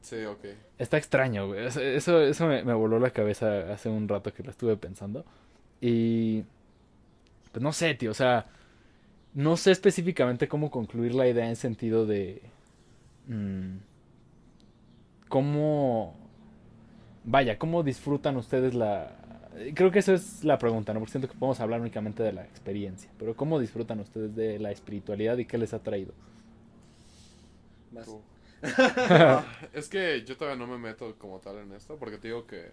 Sí, 0.02 0.24
ok. 0.26 0.46
Está 0.80 0.98
extraño, 0.98 1.48
güey. 1.48 1.66
Eso, 1.68 2.22
eso, 2.22 2.48
me 2.48 2.74
voló 2.74 3.00
la 3.00 3.12
cabeza 3.12 3.72
hace 3.72 3.88
un 3.88 4.08
rato 4.08 4.34
que 4.34 4.44
lo 4.44 4.50
estuve 4.50 4.76
pensando. 4.78 5.26
Y... 5.80 6.44
Pues 7.52 7.62
no 7.62 7.72
sé, 7.72 7.94
tío, 7.96 8.12
o 8.12 8.16
sea... 8.16 8.48
No 9.34 9.56
sé 9.56 9.72
específicamente 9.72 10.48
cómo 10.48 10.72
concluir 10.72 11.16
la 11.16 11.28
idea 11.28 11.48
en 11.48 11.56
sentido 11.56 12.06
de... 12.06 12.42
mm, 13.28 13.78
¿Cómo... 15.30 16.16
Vaya, 17.24 17.58
¿cómo 17.58 17.84
disfrutan 17.84 18.38
ustedes 18.38 18.74
la... 18.74 19.16
Creo 19.76 19.92
que 19.92 20.00
esa 20.00 20.14
es 20.14 20.44
la 20.44 20.58
pregunta, 20.58 20.94
¿no? 20.94 21.00
Porque 21.00 21.12
siento 21.12 21.28
que 21.28 21.38
podemos 21.38 21.60
hablar 21.60 21.82
únicamente 21.82 22.24
de 22.24 22.34
la 22.34 22.44
experiencia. 22.44 23.12
Pero 23.18 23.36
¿cómo 23.36 23.60
disfrutan 23.60 24.00
ustedes 24.00 24.36
de 24.36 24.60
la 24.60 24.72
espiritualidad 24.72 25.38
y 25.38 25.46
qué 25.46 25.58
les 25.58 25.74
ha 25.74 25.80
traído? 25.80 26.14
Tú. 28.06 28.22
Es 29.74 29.90
que 29.90 30.24
yo 30.26 30.38
todavía 30.38 30.60
no 30.66 30.72
me 30.72 30.78
meto 30.78 31.16
como 31.18 31.40
tal 31.40 31.60
en 31.60 31.74
esto, 31.74 31.98
porque 31.98 32.18
te 32.18 32.28
digo 32.30 32.46
que 32.46 32.72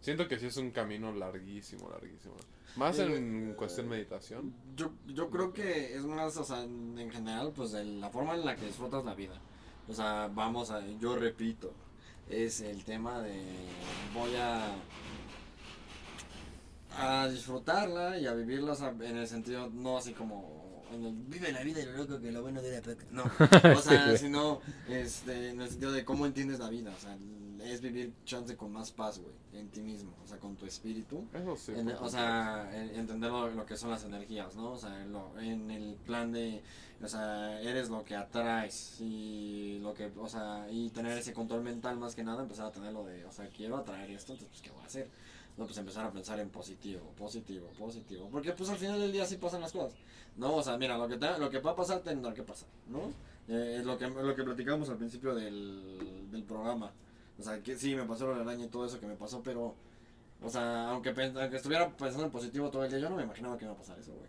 siento 0.00 0.28
que 0.28 0.38
sí 0.38 0.46
es 0.46 0.56
un 0.56 0.70
camino 0.70 1.12
larguísimo, 1.12 1.88
larguísimo. 1.90 2.34
Más 2.76 2.98
en 2.98 3.54
cuestión 3.54 3.88
meditación. 3.88 4.54
Yo, 4.76 4.92
yo 5.08 5.28
creo 5.28 5.52
que 5.52 5.96
es 5.96 6.04
más, 6.04 6.36
o 6.36 6.44
sea, 6.44 6.62
en 6.62 6.98
en 6.98 7.10
general, 7.10 7.52
pues 7.54 7.72
de 7.72 7.84
la 7.84 8.10
forma 8.10 8.34
en 8.34 8.44
la 8.44 8.56
que 8.56 8.66
disfrutas 8.66 9.04
la 9.04 9.14
vida. 9.14 9.40
O 9.90 9.92
sea, 9.92 10.30
vamos 10.32 10.70
a, 10.70 10.80
yo 11.00 11.16
repito, 11.16 11.72
es 12.28 12.60
el 12.60 12.84
tema 12.84 13.20
de 13.20 13.42
voy 14.14 14.36
a 14.36 14.62
a 16.96 17.28
disfrutarla 17.28 18.18
y 18.18 18.26
a 18.26 18.34
vivirla, 18.34 18.72
o 18.72 18.74
sea, 18.76 18.94
en 19.00 19.16
el 19.16 19.26
sentido, 19.26 19.68
no 19.72 19.96
así 19.96 20.12
como 20.12 20.84
en 20.92 21.06
el, 21.06 21.12
vive 21.14 21.52
la 21.52 21.62
vida 21.62 21.80
y 21.80 21.86
lo 21.86 21.92
loco 21.92 22.20
que 22.20 22.30
lo 22.30 22.42
bueno 22.42 22.62
de 22.62 22.72
la 22.72 22.82
poco. 22.82 23.04
No, 23.10 23.24
o 23.76 23.80
sea, 23.80 24.16
sino 24.16 24.60
este, 24.88 25.50
en 25.50 25.60
el 25.60 25.68
sentido 25.68 25.92
de 25.92 26.04
cómo 26.04 26.26
entiendes 26.26 26.58
la 26.58 26.68
vida, 26.68 26.92
o 26.96 27.00
sea, 27.00 27.16
es 27.62 27.80
vivir 27.80 28.12
chance 28.24 28.56
con 28.56 28.72
más 28.72 28.90
paz, 28.90 29.18
güey, 29.18 29.32
en 29.52 29.68
ti 29.68 29.80
mismo, 29.80 30.12
o 30.24 30.26
sea, 30.26 30.38
con 30.38 30.56
tu 30.56 30.66
espíritu. 30.66 31.24
Eso 31.32 31.56
sí. 31.56 31.72
En- 31.76 31.90
o 31.90 32.08
sea, 32.08 32.70
en- 32.72 32.94
entender 33.00 33.30
lo, 33.30 33.48
lo 33.50 33.66
que 33.66 33.76
son 33.76 33.90
las 33.90 34.04
energías, 34.04 34.54
¿no? 34.56 34.72
O 34.72 34.78
sea, 34.78 35.02
en, 35.02 35.12
lo- 35.12 35.38
en 35.40 35.70
el 35.70 35.94
plan 36.06 36.32
de, 36.32 36.62
o 37.02 37.08
sea, 37.08 37.60
eres 37.60 37.88
lo 37.88 38.04
que 38.04 38.16
atraes 38.16 39.00
y 39.00 39.78
lo 39.80 39.94
que, 39.94 40.10
o 40.18 40.28
sea, 40.28 40.66
y 40.70 40.90
tener 40.90 41.16
ese 41.18 41.32
control 41.32 41.62
mental 41.62 41.96
más 41.98 42.14
que 42.14 42.22
nada, 42.24 42.42
empezar 42.42 42.66
a 42.66 42.72
tener 42.72 42.92
lo 42.92 43.04
de, 43.04 43.24
o 43.24 43.32
sea, 43.32 43.48
quiero 43.48 43.76
atraer 43.76 44.10
esto, 44.10 44.32
entonces, 44.32 44.48
pues, 44.50 44.62
¿qué 44.62 44.70
voy 44.70 44.82
a 44.82 44.86
hacer? 44.86 45.08
No, 45.56 45.66
pues 45.66 45.76
empezar 45.78 46.06
a 46.06 46.10
pensar 46.12 46.38
en 46.40 46.48
positivo, 46.48 47.12
positivo, 47.18 47.66
positivo, 47.78 48.28
porque 48.30 48.52
pues 48.52 48.70
al 48.70 48.76
final 48.78 48.98
del 49.00 49.12
día 49.12 49.26
sí 49.26 49.36
pasan 49.36 49.60
las 49.60 49.72
cosas, 49.72 49.94
¿no? 50.36 50.54
O 50.56 50.62
sea, 50.62 50.78
mira, 50.78 50.96
lo 50.96 51.06
que, 51.08 51.16
te- 51.18 51.38
lo 51.38 51.50
que 51.50 51.58
va 51.58 51.72
a 51.72 51.76
pasar 51.76 52.00
tendrá 52.00 52.32
que 52.32 52.42
pasar, 52.42 52.68
¿no? 52.88 53.12
Eh, 53.48 53.78
es 53.80 53.84
lo 53.84 53.98
que, 53.98 54.08
lo 54.08 54.34
que 54.34 54.44
platicamos 54.44 54.88
al 54.90 54.96
principio 54.96 55.34
del, 55.34 56.28
del 56.30 56.44
programa, 56.44 56.92
o 57.40 57.42
sea, 57.42 57.62
que 57.62 57.76
sí, 57.76 57.94
me 57.94 58.04
pasó 58.04 58.32
el 58.32 58.40
araña 58.40 58.64
y 58.66 58.68
todo 58.68 58.86
eso 58.86 59.00
que 59.00 59.06
me 59.06 59.16
pasó, 59.16 59.42
pero... 59.42 59.74
O 60.42 60.48
sea, 60.48 60.90
aunque, 60.90 61.10
aunque 61.10 61.56
estuviera 61.56 61.88
pensando 61.96 62.24
en 62.24 62.30
positivo 62.30 62.70
todo 62.70 62.84
el 62.84 62.90
día, 62.90 62.98
yo 63.00 63.10
no 63.10 63.16
me 63.16 63.24
imaginaba 63.24 63.58
que 63.58 63.64
iba 63.66 63.74
a 63.74 63.76
pasar 63.76 63.98
eso, 63.98 64.12
güey. 64.14 64.28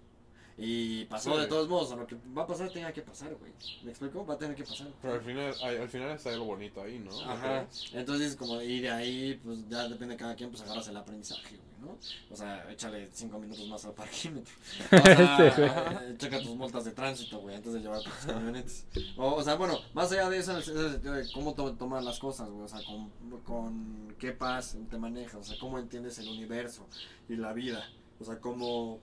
Y 0.58 1.06
pasó 1.06 1.34
Sí. 1.36 1.40
de 1.42 1.48
todos 1.48 1.70
modos, 1.70 1.92
o 1.92 1.96
lo 1.96 2.06
que 2.06 2.18
va 2.38 2.44
a 2.44 2.48
pasar 2.48 2.70
tenga 2.70 2.92
que 2.92 3.02
pasar, 3.02 3.34
güey. 3.36 3.54
¿Me 3.84 3.92
explico? 3.92 4.26
Va 4.26 4.34
a 4.34 4.38
tener 4.38 4.56
que 4.56 4.64
pasar. 4.66 4.88
Pero 5.02 5.14
al 5.14 5.22
final, 5.22 5.54
al 5.64 5.90
final 5.90 6.10
está 6.12 6.32
lo 6.32 6.44
bonito 6.44 6.82
ahí, 6.82 7.00
¿no? 7.00 7.18
Ajá. 7.22 7.66
Entonces, 7.94 8.36
como, 8.36 8.62
y 8.62 8.82
de 8.82 8.90
ahí, 8.92 9.40
pues 9.44 9.68
ya 9.70 9.88
depende 9.88 10.16
de 10.16 10.18
cada 10.20 10.36
quien, 10.36 10.50
pues 10.52 10.62
agarras 10.64 10.88
el 10.90 10.98
aprendizaje, 10.98 11.56
güey, 11.56 11.71
¿no? 11.82 11.98
O 12.30 12.36
sea, 12.36 12.70
échale 12.72 13.10
cinco 13.12 13.40
minutos 13.40 13.68
más 13.68 13.84
al 13.86 13.94
parquímetro. 13.94 14.54
O 14.92 14.98
sea, 15.04 15.52
Sí, 15.56 15.62
güey. 15.62 15.70
eh, 16.12 16.16
checa 16.18 16.40
tus 16.42 16.56
multas 16.56 16.86
de 16.86 16.92
tránsito, 16.92 17.40
güey, 17.40 17.56
antes 17.56 17.74
de 17.74 17.80
llevar 17.80 18.02
tus 18.02 18.14
camionetas. 18.26 18.86
O, 19.18 19.34
o 19.36 19.44
sea, 19.44 19.56
bueno, 19.56 19.80
más 19.94 20.12
allá 20.12 20.30
de 20.30 20.38
eso, 20.38 20.52
en 20.52 20.58
el 20.58 20.64
sentido 20.64 21.14
de 21.14 21.32
cómo 21.34 21.54
to- 21.54 21.74
tomas 21.74 22.04
las 22.04 22.20
cosas, 22.20 22.50
güey, 22.50 22.64
o 22.64 22.68
sea, 22.68 22.80
con, 22.86 23.10
con 23.44 24.16
qué 24.20 24.32
paz 24.32 24.78
te 24.90 24.98
manejas, 24.98 25.36
o 25.36 25.44
sea, 25.44 25.58
cómo 25.60 25.80
entiendes 25.80 26.18
el 26.20 26.30
universo 26.30 26.86
y 27.28 27.36
la 27.36 27.54
vida. 27.54 27.84
O 28.20 28.24
sea, 28.24 28.40
cómo 28.40 29.00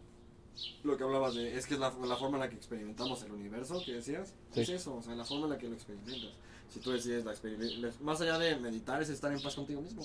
lo 0.85 0.97
que 0.97 1.05
hablabas 1.05 1.35
de, 1.35 1.57
es 1.57 1.67
que 1.67 1.75
es 1.75 1.81
la, 1.81 1.91
la 2.05 2.17
forma 2.17 2.37
en 2.37 2.41
la 2.41 2.49
que 2.49 2.57
experimentamos 2.57 3.23
el 3.23 3.33
universo, 3.33 3.83
que 3.85 3.93
decías, 3.95 4.35
Sí. 4.53 4.61
es 4.63 4.69
eso, 4.71 4.97
o 4.97 5.03
sea, 5.03 5.15
la 5.15 5.25
forma 5.25 5.45
en 5.45 5.51
la 5.51 5.59
que 5.59 5.69
lo 5.69 5.75
experimentas. 5.75 6.31
Si 6.71 6.81
tú 6.81 6.91
decides 6.91 7.25
la 7.25 7.31
experiencia, 7.33 7.91
más 8.03 8.21
allá 8.21 8.39
de 8.39 8.57
meditar, 8.57 9.01
es 9.01 9.09
estar 9.09 9.33
en 9.33 9.41
paz 9.41 9.55
contigo 9.55 9.81
mismo. 9.81 10.05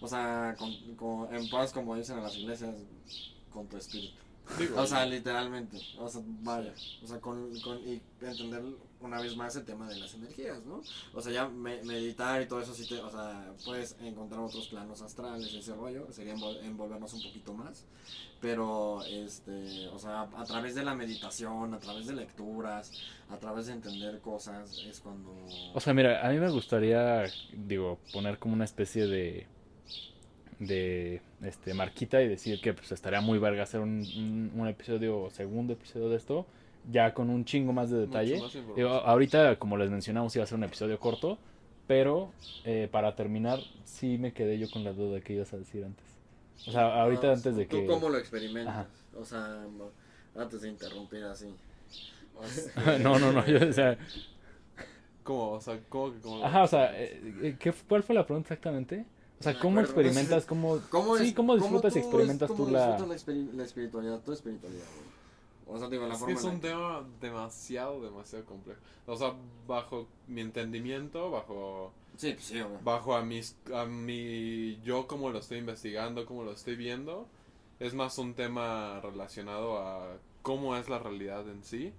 O 0.00 0.08
sea, 0.08 0.54
con, 0.58 0.72
con- 0.96 1.34
en 1.34 1.48
paz, 1.50 1.72
como 1.72 1.96
dicen 1.96 2.18
en 2.18 2.24
las 2.24 2.36
iglesias, 2.36 2.74
con 3.52 3.66
tu 3.68 3.76
espíritu. 3.76 4.14
Digo, 4.58 4.78
O 4.78 4.86
sea, 4.86 5.06
literalmente. 5.06 5.78
O 5.98 6.06
sea, 6.08 6.20
vaya. 6.42 6.74
O 7.02 7.06
sea, 7.06 7.18
con, 7.18 7.58
con 7.60 7.78
y 7.78 8.02
entender 8.20 8.62
una 9.00 9.20
vez 9.20 9.34
más 9.36 9.56
el 9.56 9.64
tema 9.64 9.88
de 9.88 9.96
las 9.96 10.12
energías, 10.14 10.62
¿no? 10.66 10.82
O 11.14 11.20
sea, 11.22 11.32
ya 11.32 11.48
me- 11.48 11.82
meditar 11.82 12.42
y 12.42 12.46
todo 12.46 12.60
eso 12.60 12.74
sí 12.74 12.86
te, 12.86 12.98
o 12.98 13.10
sea, 13.10 13.52
puedes 13.64 13.96
encontrar 14.02 14.40
otros 14.40 14.68
planos 14.68 15.00
astrales, 15.00 15.52
ese 15.54 15.74
rollo, 15.74 16.06
sería 16.12 16.34
envol- 16.34 16.58
envolvernos 16.62 17.12
un 17.14 17.22
poquito 17.22 17.54
más. 17.54 17.86
Pero, 18.40 19.02
este, 19.04 19.88
o 19.88 19.98
sea, 19.98 20.22
a 20.36 20.44
través 20.44 20.74
de 20.74 20.84
la 20.84 20.94
meditación, 20.94 21.72
a 21.72 21.78
través 21.80 22.06
de 22.06 22.14
lecturas, 22.14 22.92
a 23.30 23.38
través 23.38 23.66
de 23.66 23.72
entender 23.72 24.20
cosas, 24.20 24.78
es 24.86 25.00
cuando... 25.00 25.34
O 25.72 25.80
sea, 25.80 25.94
mira, 25.94 26.26
a 26.26 26.30
mí 26.30 26.38
me 26.38 26.50
gustaría, 26.50 27.24
digo, 27.54 27.98
poner 28.12 28.38
como 28.38 28.52
una 28.52 28.64
especie 28.66 29.06
de 29.06 29.46
de 30.58 31.20
este 31.42 31.74
marquita 31.74 32.22
y 32.22 32.28
decir 32.28 32.60
que 32.60 32.74
pues 32.74 32.92
estaría 32.92 33.20
muy 33.20 33.38
verga 33.38 33.62
hacer 33.62 33.80
un, 33.80 34.04
un, 34.16 34.52
un 34.54 34.68
episodio, 34.68 35.28
segundo 35.30 35.72
episodio 35.72 36.08
de 36.08 36.16
esto, 36.16 36.46
ya 36.90 37.14
con 37.14 37.30
un 37.30 37.44
chingo 37.44 37.72
más 37.72 37.90
de 37.90 37.98
detalle. 37.98 38.40
más 38.40 38.56
ahorita, 39.04 39.58
como 39.58 39.76
les 39.76 39.90
mencionamos, 39.90 40.34
iba 40.36 40.44
a 40.44 40.46
ser 40.46 40.58
un 40.58 40.64
episodio 40.64 40.98
corto, 40.98 41.38
pero 41.86 42.30
eh, 42.64 42.88
para 42.90 43.14
terminar, 43.14 43.60
sí 43.84 44.18
me 44.18 44.32
quedé 44.32 44.58
yo 44.58 44.70
con 44.70 44.84
la 44.84 44.92
duda 44.92 45.20
que 45.20 45.34
ibas 45.34 45.52
a 45.52 45.58
decir 45.58 45.84
antes. 45.84 46.04
O 46.66 46.70
sea, 46.70 47.00
ahorita 47.02 47.28
Ah, 47.28 47.32
antes 47.32 47.56
de 47.56 47.66
¿Tú 47.66 47.78
que... 47.78 47.86
cómo 47.86 48.08
lo 48.08 48.18
experimentas? 48.18 48.74
Ajá. 48.74 48.86
O 49.18 49.24
sea, 49.24 49.64
antes 50.36 50.62
de 50.62 50.68
interrumpir 50.68 51.24
así. 51.24 51.54
Sea, 52.74 52.98
no, 52.98 53.18
no, 53.18 53.32
no, 53.32 53.46
yo, 53.46 53.68
o 53.68 53.72
sea, 53.72 53.96
¿Cómo? 55.22 55.52
O 55.52 55.60
sea, 55.60 55.80
¿cómo 55.88 56.12
que 56.12 56.20
cómo? 56.20 56.44
ajá, 56.44 56.62
o 56.64 56.66
sea, 56.66 57.00
eh, 57.00 57.20
eh, 57.42 57.56
¿qué, 57.58 57.72
¿cuál 57.88 58.02
fue 58.02 58.14
la 58.14 58.26
pregunta 58.26 58.52
exactamente? 58.52 59.06
O 59.40 59.42
sea, 59.42 59.52
¿cómo 59.58 59.80
acuerdo. 59.80 60.00
experimentas, 60.00 60.46
cómo, 60.46 60.78
¿Cómo 60.90 61.16
sí, 61.18 61.28
es- 61.28 61.34
cómo 61.34 61.56
disfrutas 61.56 61.94
y 61.96 62.00
tú- 62.00 62.06
experimentas 62.06 62.48
cómo 62.48 62.64
tú 62.66 62.70
la... 62.70 62.86
disfrutas 62.96 63.26
la, 63.26 63.34
la 63.54 63.64
espiritualidad, 63.64 64.20
tu 64.22 64.32
espiritualidad, 64.32 64.84
güey? 64.96 65.14
O 65.76 65.78
sea, 65.78 65.88
digo, 65.88 66.06
la 66.06 66.14
Es 66.14 66.20
que 66.22 66.34
forma 66.34 66.38
es 66.38 66.44
en 66.44 66.46
la 66.48 66.54
un 66.54 66.60
que- 66.60 66.68
tema 66.68 67.04
demasiado, 67.20 68.00
demasiado 68.02 68.44
complejo. 68.44 68.80
O 69.06 69.16
sea, 69.16 69.34
bajo 69.66 70.06
mi 70.28 70.40
entendimiento, 70.42 71.30
bajo 71.30 71.92
Sí, 72.16 72.32
pues 72.34 72.44
sí, 72.44 72.60
güey. 72.60 72.76
bajo 72.84 73.16
a 73.16 73.22
mis 73.22 73.56
a 73.74 73.84
mi 73.86 74.78
yo 74.84 75.06
como 75.06 75.30
lo 75.30 75.38
estoy 75.40 75.58
investigando, 75.58 76.24
como 76.26 76.44
lo 76.44 76.52
estoy 76.52 76.76
viendo, 76.76 77.26
es 77.80 77.92
más 77.94 78.18
un 78.18 78.34
tema 78.34 79.00
relacionado 79.02 79.78
a 79.78 80.16
cómo 80.42 80.76
es 80.76 80.88
la 80.88 80.98
realidad 80.98 81.48
en 81.48 81.64
sí. 81.64 81.92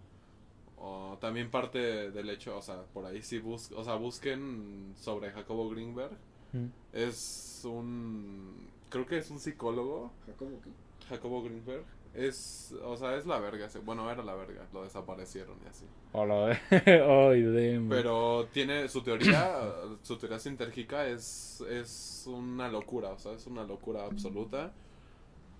O 0.78 1.18
también 1.20 1.50
parte 1.50 2.12
del 2.12 2.30
hecho, 2.30 2.58
o 2.58 2.62
sea, 2.62 2.84
por 2.94 3.06
ahí 3.06 3.22
sí 3.24 3.40
bus, 3.40 3.72
o 3.72 3.84
sea, 3.84 3.96
busquen 3.96 4.94
sobre 5.00 5.32
Jacobo 5.32 5.70
Greenberg. 5.70 6.16
Mm. 6.56 6.68
Es 6.93 7.62
un 7.66 8.70
creo 8.89 9.06
que 9.06 9.18
es 9.18 9.30
un 9.30 9.39
psicólogo, 9.39 10.12
Jacobo, 10.26 10.62
¿qué? 10.64 10.70
Jacobo 11.10 11.43
Greenberg. 11.43 11.84
Es, 12.14 12.74
o 12.82 12.95
sea, 12.95 13.18
es 13.18 13.26
la 13.26 13.39
verga, 13.39 13.68
bueno, 13.84 14.10
era 14.10 14.24
la 14.24 14.36
verga, 14.36 14.66
lo 14.72 14.84
desaparecieron 14.84 15.58
y 15.66 15.68
así. 15.68 15.86
Hola, 16.14 16.58
ay, 16.72 17.43
damn. 17.43 17.89
Pero 17.89 18.47
tiene 18.53 18.88
su 18.88 19.01
teoría, 19.01 19.74
su 20.01 20.18
teoría 20.18 20.39
sintérgica 20.39 21.08
es, 21.08 21.62
es 21.70 22.24
una 22.26 22.70
locura, 22.70 23.10
o 23.10 23.20
sea, 23.20 23.34
es 23.34 23.45
una 23.47 23.66
locura 23.66 24.06
absoluta. 24.06 24.72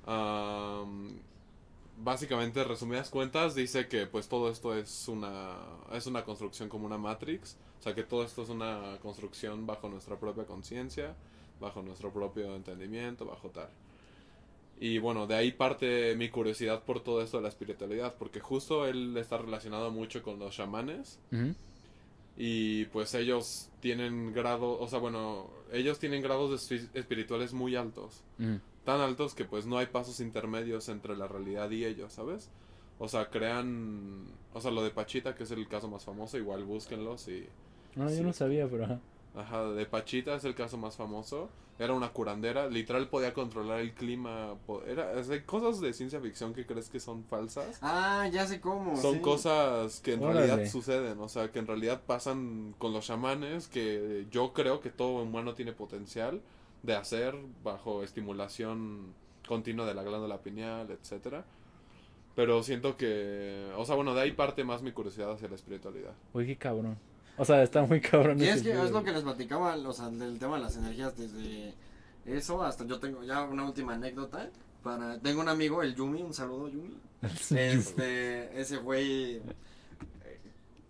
Am, 0.05 1.19
básicamente, 1.97 2.63
resumidas 2.63 3.09
cuentas, 3.09 3.53
dice 3.53 3.89
que 3.89 4.07
pues 4.07 4.29
todo 4.29 4.49
esto 4.49 4.73
es 4.73 5.09
una, 5.09 5.57
es 5.91 6.07
una 6.07 6.23
construcción 6.23 6.69
como 6.69 6.85
una 6.85 6.97
Matrix, 6.97 7.57
o 7.80 7.84
sea 7.84 7.93
que 7.93 8.03
todo 8.03 8.23
esto 8.23 8.43
es 8.43 8.49
una 8.49 8.97
construcción 9.01 9.65
bajo 9.65 9.89
nuestra 9.89 10.17
propia 10.19 10.45
conciencia, 10.45 11.15
bajo 11.59 11.82
nuestro 11.82 12.11
propio 12.11 12.55
entendimiento, 12.55 13.26
bajo 13.26 13.49
tal. 13.49 13.69
Y 14.80 14.97
bueno, 14.97 15.26
de 15.26 15.36
ahí 15.36 15.51
parte 15.53 16.15
mi 16.15 16.30
curiosidad 16.30 16.84
por 16.84 16.99
todo 16.99 17.21
esto 17.21 17.38
de 17.38 17.43
la 17.43 17.49
espiritualidad, 17.49 18.15
porque 18.17 18.39
justo 18.41 18.86
él 18.86 19.15
está 19.17 19.38
relacionado 19.38 19.89
mucho 19.91 20.21
con 20.21 20.38
los 20.39 20.53
chamanes. 20.55 21.19
Ujú. 21.32 21.55
Y 22.38 22.86
pues 22.86 23.13
ellos 23.13 23.69
tienen 23.80 24.34
grado, 24.34 24.78
o 24.78 24.88
sea, 24.89 24.99
bueno, 24.99 25.49
ellos 25.71 25.99
tienen 25.99 26.21
grados 26.21 26.51
espi- 26.51 26.89
espirituales 26.93 27.53
muy 27.53 27.78
altos. 27.78 28.21
Tan 28.84 28.99
altos 28.99 29.34
que 29.34 29.45
pues 29.45 29.65
no 29.65 29.78
hay 29.78 29.86
pasos 29.86 30.19
intermedios 30.19 30.89
entre 30.89 31.15
la 31.15 31.28
realidad 31.28 31.71
y 31.71 31.86
ellos, 31.86 32.11
¿sabes? 32.11 32.49
O 32.99 33.07
sea, 33.07 33.30
crean, 33.30 34.26
o 34.53 34.59
sea, 34.59 34.71
lo 34.71 34.84
de 34.84 34.91
Pachita, 34.91 35.34
que 35.36 35.43
es 35.43 35.51
el 35.51 35.67
caso 35.69 35.88
más 35.88 36.03
famoso, 36.03 36.38
igual 36.38 36.65
búsquenlos 36.65 37.28
y... 37.30 37.47
No, 37.95 38.09
yo 38.09 38.15
Sí. 38.15 38.21
no 38.23 38.33
sabía, 38.33 38.67
pero... 38.67 38.85
ajá. 38.85 38.99
Ajá, 39.35 39.63
de 39.71 39.85
Pachita 39.85 40.35
es 40.35 40.45
el 40.45 40.55
caso 40.55 40.77
más 40.77 40.95
famoso. 40.95 41.49
Era 41.77 41.91
una 41.93 42.07
curandera, 42.13 42.67
literal 42.69 43.09
podía 43.09 43.33
controlar 43.33 43.81
el 43.81 43.93
clima. 43.93 44.55
po- 44.65 44.81
Era, 44.83 45.21
sea, 45.25 45.45
cosas 45.45 45.81
de 45.81 45.91
ciencia 45.91 46.21
ficción 46.21 46.53
que 46.53 46.65
crees 46.65 46.87
que 46.87 47.01
son 47.01 47.25
falsas. 47.25 47.79
Ah, 47.81 48.29
ya 48.31 48.47
sé 48.47 48.61
cómo. 48.61 48.95
Son 48.95 49.15
sí. 49.15 49.19
cosas 49.19 49.99
que 49.99 50.13
en 50.13 50.23
Órale. 50.23 50.47
realidad 50.47 50.71
suceden, 50.71 51.19
o 51.19 51.27
sea, 51.27 51.51
que 51.51 51.59
en 51.59 51.67
realidad 51.67 52.01
pasan 52.07 52.73
con 52.77 52.93
los 52.93 53.05
chamanes, 53.05 53.67
que 53.67 54.25
yo 54.31 54.53
creo 54.53 54.79
que 54.79 54.89
todo 54.89 55.21
humano 55.21 55.53
tiene 55.53 55.73
potencial 55.73 56.39
de 56.83 56.95
hacer 56.95 57.35
bajo 57.61 58.03
estimulación 58.03 59.13
continua 59.45 59.85
de 59.85 59.95
la 59.95 60.03
glándula 60.03 60.37
pineal, 60.41 60.89
etcétera. 60.91 61.43
Pero 62.35 62.63
siento 62.63 62.95
que, 62.95 63.69
o 63.77 63.83
sea, 63.85 63.95
bueno, 63.95 64.13
de 64.15 64.21
ahí 64.21 64.31
parte 64.31 64.63
más 64.63 64.81
mi 64.81 64.93
curiosidad 64.93 65.31
hacia 65.31 65.49
la 65.49 65.55
espiritualidad. 65.55 66.13
Uy, 66.33 66.45
qué 66.45 66.55
cabrón. 66.55 66.97
O 67.38 67.45
sea, 67.45 67.63
está 67.63 67.81
muy 67.83 67.99
cabrón. 68.01 68.39
Y 68.41 68.45
es 68.47 68.61
que 68.63 68.71
es 68.71 68.91
lo 68.91 69.03
que 69.03 69.11
les 69.11 69.23
platicaba, 69.23 69.75
o 69.75 69.93
sea, 69.93 70.09
del 70.09 70.39
tema 70.39 70.55
de 70.55 70.63
las 70.63 70.77
energías, 70.77 71.17
desde 71.17 71.73
eso 72.25 72.63
hasta 72.63 72.86
yo 72.86 72.99
tengo 72.99 73.23
ya 73.23 73.43
una 73.43 73.65
última 73.65 73.93
anécdota. 73.93 74.49
Para, 74.83 75.19
tengo 75.19 75.41
un 75.41 75.49
amigo, 75.49 75.81
el 75.81 75.95
Yumi, 75.95 76.21
un 76.21 76.33
saludo 76.33 76.69
Yumi. 76.69 76.97
Este, 77.55 78.59
ese 78.59 78.77
güey 78.77 79.38
eh, 79.38 79.41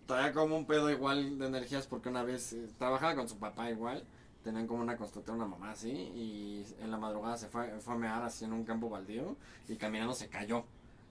traía 0.06 0.32
como 0.32 0.56
un 0.56 0.66
pedo 0.66 0.90
igual 0.90 1.38
de 1.38 1.46
energías 1.46 1.86
porque 1.86 2.10
una 2.10 2.22
vez 2.22 2.52
eh, 2.52 2.68
trabajaba 2.78 3.14
con 3.14 3.28
su 3.28 3.38
papá 3.38 3.70
igual. 3.70 4.04
Tenían 4.44 4.66
como 4.68 4.82
una 4.82 4.96
constructora, 4.96 5.36
una 5.36 5.46
mamá 5.46 5.72
así, 5.72 5.90
y 5.90 6.64
en 6.80 6.92
la 6.92 6.98
madrugada 6.98 7.36
se 7.36 7.48
fue, 7.48 7.68
fue 7.80 7.94
a 7.94 7.96
mear 7.96 8.22
así 8.22 8.44
en 8.44 8.52
un 8.52 8.62
campo 8.62 8.88
baldío 8.88 9.34
y 9.68 9.74
caminando 9.74 10.14
se 10.14 10.28
cayó. 10.28 10.64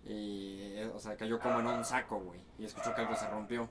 Y, 0.06 0.60
eh, 0.62 0.90
o 0.96 1.00
sea, 1.00 1.18
cayó 1.18 1.38
como 1.40 1.60
en 1.60 1.68
un 1.68 1.84
saco, 1.84 2.20
güey. 2.20 2.40
Y 2.60 2.66
escuchó 2.66 2.96
que 2.96 3.02
algo 3.02 3.16
se 3.16 3.30
rompió. 3.30 3.68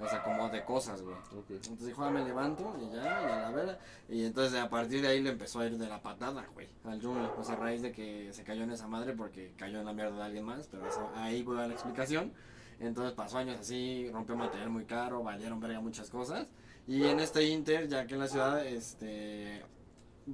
O 0.00 0.08
sea, 0.08 0.22
como 0.22 0.48
de 0.50 0.62
cosas, 0.64 1.00
güey. 1.02 1.16
Entonces 1.48 1.86
dijo, 1.86 2.04
ah, 2.04 2.10
me 2.10 2.22
levanto 2.22 2.76
y 2.78 2.94
ya, 2.94 3.02
y 3.02 3.32
a 3.32 3.40
la 3.42 3.50
vera. 3.50 3.78
Y 4.08 4.24
entonces 4.24 4.60
a 4.60 4.68
partir 4.68 5.00
de 5.00 5.08
ahí 5.08 5.22
le 5.22 5.30
empezó 5.30 5.60
a 5.60 5.66
ir 5.66 5.78
de 5.78 5.88
la 5.88 6.02
patada, 6.02 6.46
güey, 6.52 6.68
al. 6.84 7.04
O 7.04 7.42
sea, 7.42 7.54
a 7.54 7.58
raíz 7.58 7.82
de 7.82 7.92
que 7.92 8.30
se 8.32 8.44
cayó 8.44 8.64
en 8.64 8.72
esa 8.72 8.86
madre 8.86 9.14
porque 9.14 9.54
cayó 9.56 9.80
en 9.80 9.86
la 9.86 9.92
mierda 9.92 10.16
de 10.16 10.22
alguien 10.24 10.44
más. 10.44 10.68
Pero 10.70 10.86
eso, 10.86 11.10
ahí 11.14 11.42
voy 11.42 11.58
a 11.58 11.66
la 11.66 11.72
explicación. 11.72 12.32
Entonces 12.78 13.14
pasó 13.14 13.38
años 13.38 13.58
así, 13.58 14.10
rompió 14.12 14.36
material 14.36 14.68
muy 14.68 14.84
caro, 14.84 15.22
valieron 15.22 15.60
verga 15.60 15.80
muchas 15.80 16.10
cosas. 16.10 16.46
Y 16.86 17.04
en 17.04 17.20
este 17.20 17.44
Inter, 17.44 17.88
ya 17.88 18.06
que 18.06 18.14
en 18.14 18.20
la 18.20 18.28
ciudad, 18.28 18.64
este 18.66 19.64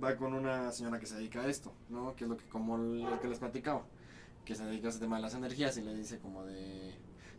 va 0.02 0.16
con 0.16 0.34
una 0.34 0.72
señora 0.72 0.98
que 0.98 1.06
se 1.06 1.16
dedica 1.16 1.42
a 1.42 1.46
esto, 1.46 1.72
¿no? 1.88 2.14
Que 2.16 2.24
es 2.24 2.30
lo 2.30 2.36
que 2.36 2.46
como 2.46 2.76
lo 2.78 3.20
que 3.20 3.28
les 3.28 3.38
platicaba, 3.38 3.84
que 4.44 4.54
se 4.54 4.64
dedica 4.64 4.88
a 4.88 4.90
ese 4.90 4.98
tema 4.98 5.16
de 5.16 5.22
las 5.22 5.34
energías 5.34 5.76
y 5.76 5.82
le 5.82 5.94
dice 5.94 6.18
como 6.18 6.44
de 6.44 6.94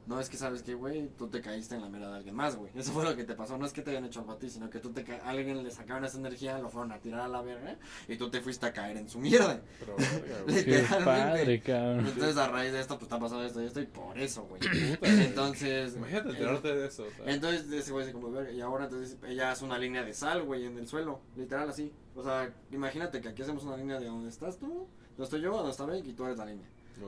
no 0.05 0.19
es 0.19 0.29
que 0.29 0.37
sabes 0.37 0.63
que, 0.63 0.73
güey, 0.73 1.07
tú 1.17 1.27
te 1.27 1.41
caíste 1.41 1.75
en 1.75 1.81
la 1.81 1.89
mera 1.89 2.09
de 2.09 2.17
alguien 2.17 2.35
más, 2.35 2.55
güey. 2.55 2.71
Eso 2.75 2.91
fue 2.91 3.03
lo 3.05 3.15
que 3.15 3.23
te 3.23 3.35
pasó. 3.35 3.57
No 3.57 3.65
es 3.65 3.71
que 3.71 3.81
te 3.81 3.91
hayan 3.91 4.05
hecho 4.05 4.19
algo 4.19 4.33
a 4.33 4.39
ti, 4.39 4.49
sino 4.49 4.69
que 4.69 4.79
tú 4.79 4.91
te 4.91 5.03
ca 5.03 5.21
alguien 5.23 5.63
le 5.63 5.71
sacaron 5.71 6.03
esa 6.03 6.17
energía, 6.17 6.57
lo 6.59 6.69
fueron 6.69 6.91
a 6.91 6.99
tirar 6.99 7.21
a 7.21 7.27
la 7.27 7.41
verga 7.41 7.77
y 8.07 8.17
tú 8.17 8.29
te 8.29 8.41
fuiste 8.41 8.65
a 8.65 8.73
caer 8.73 8.97
en 8.97 9.09
su 9.09 9.19
mierda. 9.19 9.61
Pero, 9.79 9.95
verga, 9.97 10.41
güey. 10.43 10.65
Qué 10.65 10.71
literalmente. 10.71 11.05
padre, 11.05 11.61
cabrón. 11.61 12.07
Entonces 12.07 12.37
a 12.37 12.47
raíz 12.47 12.73
de 12.73 12.81
esto, 12.81 12.97
pues 12.97 13.09
te 13.09 13.15
ha 13.15 13.19
pasado 13.19 13.43
esto 13.43 13.61
y 13.61 13.65
esto 13.65 13.81
y 13.81 13.85
por 13.85 14.17
eso, 14.19 14.43
güey. 14.43 14.61
Entonces. 15.01 15.95
Imagínate 15.95 16.29
eh, 16.29 16.31
enterarte 16.31 16.75
de 16.75 16.87
eso. 16.87 17.03
o 17.03 17.23
sea. 17.23 17.33
entonces 17.33 17.71
ese 17.71 17.91
güey 17.91 18.05
dice 18.05 18.13
como, 18.13 18.31
verga, 18.31 18.51
y 18.51 18.61
ahora 18.61 18.85
entonces 18.85 19.17
ella 19.25 19.51
hace 19.51 19.63
una 19.63 19.77
línea 19.77 20.03
de 20.03 20.13
sal, 20.13 20.43
güey, 20.43 20.65
en 20.65 20.77
el 20.77 20.87
suelo, 20.87 21.21
literal 21.37 21.69
así. 21.69 21.93
O 22.15 22.23
sea, 22.23 22.53
imagínate 22.71 23.21
que 23.21 23.29
aquí 23.29 23.41
hacemos 23.41 23.63
una 23.63 23.77
línea 23.77 23.99
de 23.99 24.07
donde 24.07 24.29
estás 24.29 24.57
tú, 24.57 24.87
donde 25.11 25.23
estoy 25.23 25.41
yo, 25.41 25.55
donde 25.55 25.71
está 25.71 25.85
Beck 25.85 26.05
y 26.05 26.13
tú 26.13 26.25
eres 26.25 26.37
la 26.37 26.45
línea 26.45 26.67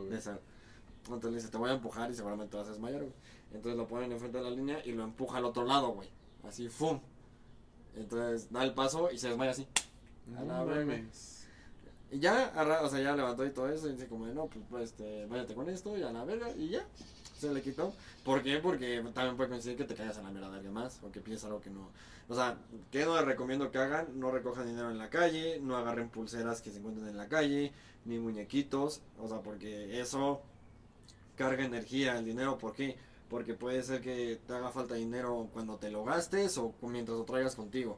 de 0.10 0.22
sal. 0.22 0.40
Entonces 1.06 1.32
le 1.32 1.38
dice, 1.38 1.50
te 1.50 1.58
voy 1.58 1.70
a 1.70 1.74
empujar 1.74 2.10
y 2.10 2.16
seguramente 2.16 2.52
te 2.52 2.58
vas 2.58 2.68
a 2.68 2.72
desmayar, 2.72 3.02
güey. 3.02 3.14
Entonces 3.54 3.78
lo 3.78 3.88
ponen 3.88 4.12
enfrente 4.12 4.38
de 4.38 4.44
la 4.44 4.50
línea 4.50 4.82
y 4.86 4.92
lo 4.92 5.04
empuja 5.04 5.38
al 5.38 5.46
otro 5.46 5.66
lado, 5.66 5.90
güey. 5.90 6.10
Así, 6.48 6.68
¡fum! 6.68 7.00
Entonces 7.96 8.52
da 8.52 8.64
el 8.64 8.74
paso 8.74 9.12
y 9.12 9.18
se 9.18 9.30
desmaya 9.30 9.52
así. 9.52 9.68
A 10.38 10.44
la. 10.44 10.66
Y 12.12 12.20
ya, 12.20 12.54
o 12.84 12.90
sea, 12.90 13.00
ya 13.02 13.16
levantó 13.16 13.46
y 13.46 13.50
todo 13.50 13.70
eso 13.70 13.90
y 13.90 13.94
dice 13.94 14.08
como, 14.08 14.28
de, 14.28 14.34
no, 14.34 14.46
pues, 14.48 14.64
pues, 14.70 14.84
este, 14.86 15.26
váyate 15.26 15.56
con 15.56 15.70
esto 15.70 15.98
y 15.98 16.04
a 16.04 16.12
la 16.12 16.24
verga 16.24 16.52
y 16.52 16.70
ya. 16.70 16.86
Se 17.38 17.54
le 17.54 17.62
quitó. 17.62 17.94
¿Por 18.24 18.42
qué? 18.42 18.60
Porque 18.60 19.04
también 19.14 19.36
puede 19.36 19.50
coincidir 19.50 19.78
que 19.78 19.84
te 19.84 19.96
caigas 19.96 20.18
a 20.18 20.22
la 20.22 20.30
mierda 20.32 20.50
de 20.50 20.56
alguien 20.56 20.74
más 20.74 21.02
o 21.04 21.12
que 21.12 21.20
pides 21.20 21.44
algo 21.44 21.60
que 21.60 21.70
no. 21.70 21.90
O 22.30 22.36
sea, 22.36 22.58
¿qué 22.92 23.06
no 23.06 23.16
les 23.16 23.26
recomiendo 23.26 23.72
que 23.72 23.78
hagan? 23.78 24.20
No 24.20 24.32
recojan 24.32 24.66
dinero 24.66 24.90
en 24.90 24.98
la 24.98 25.10
calle, 25.10 25.60
no 25.60 25.76
agarren 25.76 26.10
pulseras 26.10 26.62
que 26.62 26.72
se 26.72 26.80
encuentren 26.80 27.08
en 27.08 27.18
la 27.18 27.28
calle, 27.28 27.74
ni 28.06 28.20
muñequitos. 28.20 29.02
O 29.20 29.28
sea, 29.28 29.42
porque 29.42 30.00
eso 30.00 30.42
carga 31.36 31.64
energía, 31.66 32.18
el 32.18 32.26
dinero. 32.26 32.58
¿Por 32.58 32.74
qué? 32.74 32.98
Porque 33.30 33.54
puede 33.54 33.82
ser 33.84 34.02
que 34.02 34.40
te 34.48 34.54
haga 34.54 34.70
falta 34.72 34.96
dinero 34.96 35.50
cuando 35.54 35.78
te 35.78 35.90
lo 35.90 36.04
gastes 36.04 36.58
o 36.58 36.74
mientras 36.82 37.18
lo 37.18 37.24
traigas 37.26 37.56
contigo. 37.56 37.98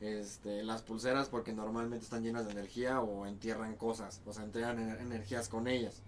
Este, 0.00 0.62
las 0.64 0.82
pulseras 0.82 1.28
porque 1.28 1.52
normalmente 1.52 2.04
están 2.04 2.24
llenas 2.24 2.46
de 2.46 2.52
energía 2.52 3.00
o 3.00 3.24
entierran 3.26 3.76
cosas, 3.76 4.20
o 4.26 4.32
sea, 4.32 4.42
entregan 4.44 4.78
ener- 4.78 5.00
energías 5.00 5.48
con 5.48 5.68
ellas. 5.68 6.02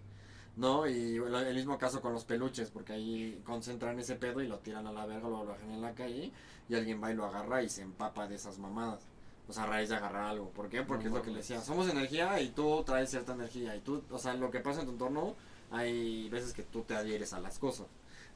¿no? 0.56 0.86
Y 0.88 1.16
el 1.16 1.54
mismo 1.54 1.78
caso 1.78 2.00
con 2.00 2.12
los 2.12 2.24
peluches, 2.24 2.70
porque 2.70 2.92
ahí 2.92 3.42
concentran 3.44 3.98
ese 3.98 4.14
pedo 4.14 4.40
y 4.40 4.46
lo 4.46 4.58
tiran 4.60 4.86
a 4.86 4.92
la 4.92 5.04
verga, 5.04 5.28
lo 5.28 5.44
dejan 5.46 5.70
en 5.72 5.80
la 5.82 5.94
calle 5.94 6.30
y 6.68 6.74
alguien 6.76 7.02
va 7.02 7.10
y 7.10 7.14
lo 7.14 7.24
agarra 7.24 7.62
y 7.64 7.68
se 7.68 7.82
empapa 7.82 8.28
de 8.28 8.36
esas 8.36 8.58
mamadas. 8.58 9.00
O 9.48 9.52
sea, 9.52 9.64
a 9.64 9.66
raíz 9.66 9.88
de 9.88 9.96
agarrar 9.96 10.26
algo. 10.30 10.50
¿Por 10.50 10.68
qué? 10.68 10.82
Porque 10.82 11.04
No 11.04 11.10
es 11.10 11.16
lo 11.16 11.22
que 11.22 11.30
le 11.32 11.38
decía. 11.38 11.60
Somos 11.60 11.88
energía 11.88 12.40
y 12.40 12.50
tú 12.50 12.82
traes 12.84 13.10
cierta 13.10 13.32
energía. 13.34 13.74
Y 13.76 13.80
tú, 13.80 14.02
o 14.10 14.18
sea, 14.18 14.34
lo 14.34 14.50
que 14.50 14.60
pasa 14.60 14.80
en 14.80 14.86
tu 14.86 14.92
entorno, 14.92 15.34
hay 15.70 16.28
veces 16.28 16.52
que 16.52 16.62
tú 16.62 16.82
te 16.82 16.94
adhieres 16.94 17.32
a 17.32 17.40
las 17.40 17.58
cosas, 17.58 17.86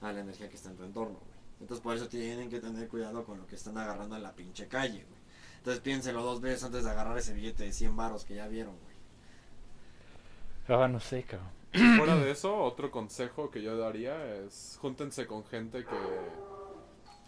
a 0.00 0.12
la 0.12 0.20
energía 0.20 0.48
que 0.48 0.56
está 0.56 0.70
en 0.70 0.76
tu 0.76 0.84
entorno, 0.84 1.18
güey. 1.18 1.38
Entonces, 1.60 1.82
por 1.82 1.96
eso 1.96 2.08
tienen 2.08 2.48
que 2.50 2.60
tener 2.60 2.88
cuidado 2.88 3.24
con 3.24 3.38
lo 3.38 3.46
que 3.46 3.56
están 3.56 3.76
agarrando 3.78 4.16
en 4.16 4.22
la 4.22 4.32
pinche 4.32 4.68
calle, 4.68 5.04
güey. 5.08 5.18
Entonces, 5.58 5.82
piénselo 5.82 6.22
dos 6.22 6.40
veces 6.40 6.62
antes 6.64 6.84
de 6.84 6.90
agarrar 6.90 7.18
ese 7.18 7.34
billete 7.34 7.64
de 7.64 7.72
100 7.72 7.96
varos 7.96 8.24
que 8.24 8.36
ya 8.36 8.46
vieron, 8.46 8.74
güey. 8.78 10.80
Ah, 10.80 10.88
no 10.88 11.00
sé, 11.00 11.24
cabrón. 11.24 11.48
Fuera 11.96 12.16
de 12.16 12.30
eso, 12.30 12.56
otro 12.62 12.90
consejo 12.90 13.50
que 13.50 13.62
yo 13.62 13.76
daría 13.76 14.36
es 14.36 14.78
júntense 14.80 15.26
con 15.26 15.44
gente 15.44 15.84
que 15.84 15.96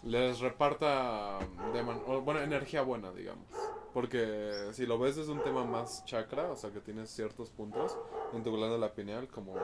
les 0.03 0.39
reparta 0.39 1.39
de 1.73 1.83
man- 1.83 2.01
o, 2.07 2.21
bueno, 2.21 2.41
energía 2.41 2.81
buena, 2.83 3.11
digamos. 3.11 3.45
Porque 3.93 4.69
si 4.71 4.85
lo 4.85 4.97
ves 4.97 5.17
desde 5.17 5.31
un 5.31 5.43
tema 5.43 5.65
más 5.65 6.05
chakra, 6.05 6.51
o 6.51 6.55
sea 6.55 6.71
que 6.71 6.79
tienes 6.79 7.09
ciertos 7.09 7.49
puntos 7.49 7.97
en 8.33 8.43
tu 8.43 8.55
glándula 8.55 8.93
pineal, 8.93 9.27
como... 9.27 9.55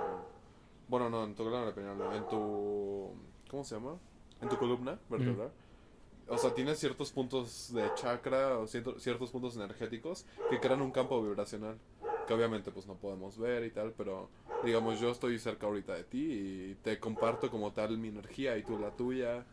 Bueno, 0.89 1.09
no, 1.09 1.23
en 1.23 1.35
tu 1.35 1.45
glándula 1.45 1.73
pineal, 1.73 1.97
no, 1.97 2.13
en 2.15 2.27
tu... 2.27 3.11
¿Cómo 3.49 3.63
se 3.63 3.75
llama? 3.75 3.97
En 4.41 4.49
tu 4.49 4.57
columna 4.57 4.99
vertebral. 5.09 5.51
O 6.29 6.37
sea, 6.37 6.53
tienes 6.53 6.77
ciertos 6.77 7.11
puntos 7.11 7.73
de 7.73 7.89
chakra 7.95 8.59
o 8.59 8.67
cierto- 8.67 8.99
ciertos 8.99 9.31
puntos 9.31 9.55
energéticos 9.55 10.25
que 10.49 10.59
crean 10.59 10.81
un 10.81 10.91
campo 10.91 11.21
vibracional. 11.21 11.77
Que 12.27 12.33
obviamente 12.33 12.71
pues 12.71 12.85
no 12.87 12.95
podemos 12.95 13.37
ver 13.37 13.63
y 13.63 13.71
tal, 13.71 13.93
pero 13.93 14.29
digamos 14.65 14.99
yo 14.99 15.09
estoy 15.11 15.39
cerca 15.39 15.67
ahorita 15.67 15.93
de 15.93 16.03
ti 16.03 16.27
y 16.29 16.75
te 16.83 16.99
comparto 16.99 17.49
como 17.49 17.71
tal 17.71 17.97
mi 17.97 18.09
energía 18.09 18.57
y 18.57 18.63
tú 18.63 18.77
la 18.77 18.91
tuya. 18.91 19.45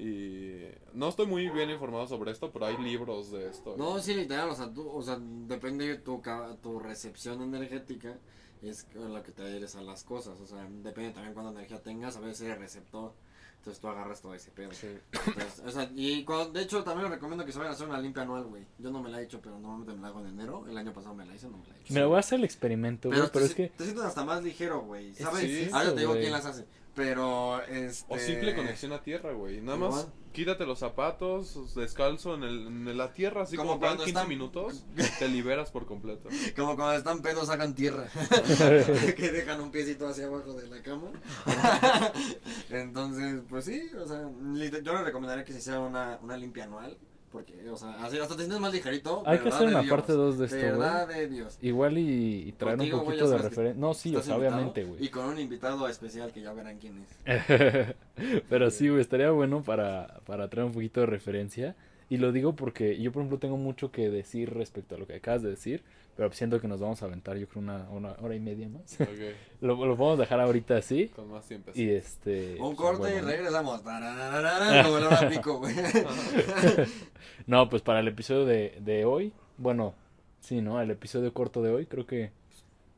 Y 0.00 0.64
no 0.94 1.08
estoy 1.08 1.26
muy 1.26 1.48
bien 1.50 1.70
informado 1.70 2.06
sobre 2.06 2.30
esto, 2.32 2.50
pero 2.50 2.66
hay 2.66 2.76
libros 2.78 3.30
de 3.30 3.48
esto. 3.48 3.74
No, 3.76 3.98
sí, 4.00 4.14
literal, 4.14 4.48
o 4.50 4.54
sea, 4.54 4.72
tú, 4.72 4.88
o 4.88 5.02
sea, 5.02 5.18
depende 5.20 5.86
de 5.86 5.96
tu, 5.98 6.20
ca- 6.22 6.56
tu 6.62 6.78
recepción 6.80 7.42
energética, 7.42 8.16
es 8.62 8.84
con 8.84 9.12
la 9.12 9.22
que 9.22 9.32
te 9.32 9.42
adhieres 9.42 9.76
a 9.76 9.82
las 9.82 10.02
cosas, 10.04 10.38
o 10.40 10.46
sea, 10.46 10.66
depende 10.82 11.10
también 11.12 11.34
cuánta 11.34 11.52
energía 11.52 11.82
tengas, 11.82 12.16
a 12.16 12.20
veces 12.20 12.42
eres 12.42 12.58
receptor, 12.58 13.12
entonces 13.58 13.80
tú 13.80 13.88
agarras 13.88 14.20
todo 14.22 14.34
ese 14.34 14.50
pedo. 14.50 14.72
Sí. 14.72 14.86
Entonces, 15.26 15.62
o 15.66 15.70
sea, 15.70 15.90
y 15.94 16.24
cuando- 16.24 16.52
de 16.52 16.62
hecho 16.62 16.82
también 16.82 17.04
les 17.04 17.12
recomiendo 17.12 17.44
que 17.44 17.52
se 17.52 17.58
vayan 17.58 17.72
a 17.72 17.74
hacer 17.74 17.86
una 17.88 18.00
limpia 18.00 18.22
anual, 18.22 18.44
güey. 18.44 18.64
Yo 18.78 18.90
no 18.90 19.02
me 19.02 19.10
la 19.10 19.20
he 19.20 19.24
hecho, 19.24 19.40
pero 19.42 19.58
normalmente 19.58 19.92
me 19.94 20.00
la 20.00 20.08
hago 20.08 20.20
en 20.20 20.26
enero, 20.28 20.64
el 20.68 20.76
año 20.78 20.92
pasado 20.94 21.14
me 21.14 21.26
la 21.26 21.34
hice, 21.34 21.48
no 21.48 21.58
me 21.58 21.66
la 21.68 21.74
he 21.76 21.80
hecho. 21.80 21.92
Me 21.92 22.04
voy 22.04 22.16
a 22.16 22.20
hacer 22.20 22.38
el 22.38 22.44
experimento, 22.44 23.08
güey, 23.10 23.20
pero, 23.20 23.32
pero 23.32 23.44
te, 23.44 23.50
es 23.50 23.54
que... 23.56 23.68
te 23.76 23.84
sientes 23.84 24.04
hasta 24.04 24.24
más 24.24 24.42
ligero, 24.42 24.80
güey, 24.82 25.10
Es- 25.10 25.18
¿sabes? 25.18 25.42
sí, 25.42 25.68
Ahora 25.72 25.94
te 25.94 26.00
digo 26.00 26.12
quién 26.14 26.32
las 26.32 26.46
hace, 26.46 26.64
pero 26.94 27.62
este... 27.64 28.12
O 28.14 28.18
simple 28.18 28.54
conexión 28.54 28.92
a 28.92 29.02
tierra, 29.02 29.32
güey. 29.32 29.60
Nada 29.60 29.78
más 29.78 30.08
quítate 30.32 30.64
los 30.64 30.78
zapatos, 30.78 31.74
descalzo 31.74 32.34
en, 32.36 32.44
el, 32.44 32.66
en 32.68 32.96
la 32.96 33.12
tierra, 33.12 33.42
así 33.42 33.56
Como 33.56 33.70
como, 33.70 33.80
cada 33.80 33.92
cuando 33.96 34.04
15 34.04 34.18
están- 34.18 34.28
minutos, 34.28 34.84
te 35.18 35.28
liberas 35.28 35.70
por 35.70 35.86
completo. 35.86 36.28
Como 36.56 36.76
cuando 36.76 36.94
están 36.94 37.20
pedos 37.20 37.48
sacan 37.48 37.74
tierra. 37.74 38.08
que 39.16 39.30
dejan 39.32 39.60
un 39.60 39.70
piecito 39.70 40.06
hacia 40.08 40.26
abajo 40.26 40.52
de 40.54 40.68
la 40.68 40.82
cama. 40.82 41.08
Entonces, 42.70 43.42
pues 43.48 43.64
sí, 43.64 43.90
o 44.00 44.06
sea, 44.06 44.20
yo 44.82 44.92
les 44.94 45.04
recomendaría 45.04 45.44
que 45.44 45.52
se 45.52 45.58
hiciera 45.58 45.80
una, 45.80 46.18
una 46.22 46.36
limpia 46.36 46.64
anual. 46.64 46.96
Porque, 47.30 47.70
o 47.70 47.76
sea, 47.76 47.90
así 48.04 48.18
hasta 48.18 48.34
te 48.34 48.40
sientes 48.40 48.58
más 48.58 48.72
ligerito. 48.72 49.22
Hay 49.24 49.38
que 49.38 49.50
hacer 49.50 49.68
una 49.68 49.84
parte 49.84 50.12
2 50.12 50.38
de 50.38 50.44
esto, 50.46 50.56
Verdad 50.56 51.06
de 51.06 51.28
Dios. 51.28 51.58
Igual 51.62 51.98
y, 51.98 52.48
y 52.48 52.52
traer 52.52 52.76
Contigo, 52.76 52.98
un 52.98 53.04
poquito 53.04 53.30
de 53.30 53.38
referencia. 53.38 53.80
No, 53.80 53.94
sí, 53.94 54.16
o 54.16 54.22
sea, 54.22 54.36
obviamente, 54.36 54.82
güey. 54.82 55.04
Y 55.04 55.08
con 55.10 55.26
un 55.26 55.38
invitado 55.38 55.86
especial 55.86 56.32
que 56.32 56.40
ya 56.40 56.52
verán 56.52 56.78
quién 56.78 57.04
es. 57.24 57.94
Pero 58.48 58.70
sí, 58.70 58.88
güey, 58.88 59.00
estaría 59.00 59.30
bueno 59.30 59.62
para, 59.62 60.20
para 60.26 60.48
traer 60.48 60.66
un 60.66 60.72
poquito 60.72 61.00
de 61.00 61.06
referencia. 61.06 61.76
Y 62.08 62.16
lo 62.16 62.32
digo 62.32 62.56
porque 62.56 63.00
yo, 63.00 63.12
por 63.12 63.22
ejemplo, 63.22 63.38
tengo 63.38 63.56
mucho 63.56 63.92
que 63.92 64.10
decir 64.10 64.52
respecto 64.52 64.96
a 64.96 64.98
lo 64.98 65.06
que 65.06 65.14
acabas 65.14 65.42
de 65.42 65.50
decir. 65.50 65.84
Pero 66.16 66.32
siento 66.32 66.60
que 66.60 66.68
nos 66.68 66.80
vamos 66.80 67.02
a 67.02 67.06
aventar, 67.06 67.36
yo 67.36 67.48
creo, 67.48 67.62
una, 67.62 67.88
una 67.90 68.12
hora 68.20 68.34
y 68.34 68.40
media 68.40 68.68
más. 68.68 69.00
Ok, 69.00 69.08
lo, 69.60 69.74
lo 69.86 69.96
podemos 69.96 70.18
dejar 70.18 70.40
ahorita 70.40 70.76
así. 70.76 71.08
con 71.08 71.30
más 71.30 71.46
tiempo. 71.46 71.70
Y 71.74 71.90
este. 71.90 72.56
Un 72.60 72.76
pues, 72.76 72.76
corte 72.76 73.16
y 73.16 73.20
regresamos. 73.20 73.82
Pico, 75.30 75.58
güey. 75.58 75.74
No, 77.46 77.68
pues 77.68 77.82
para 77.82 78.00
el 78.00 78.08
episodio 78.08 78.44
de, 78.44 78.78
de 78.80 79.04
hoy, 79.04 79.32
bueno, 79.56 79.94
sí, 80.40 80.60
¿no? 80.60 80.80
El 80.80 80.90
episodio 80.90 81.32
corto 81.32 81.62
de 81.62 81.70
hoy, 81.70 81.86
creo 81.86 82.06
que 82.06 82.32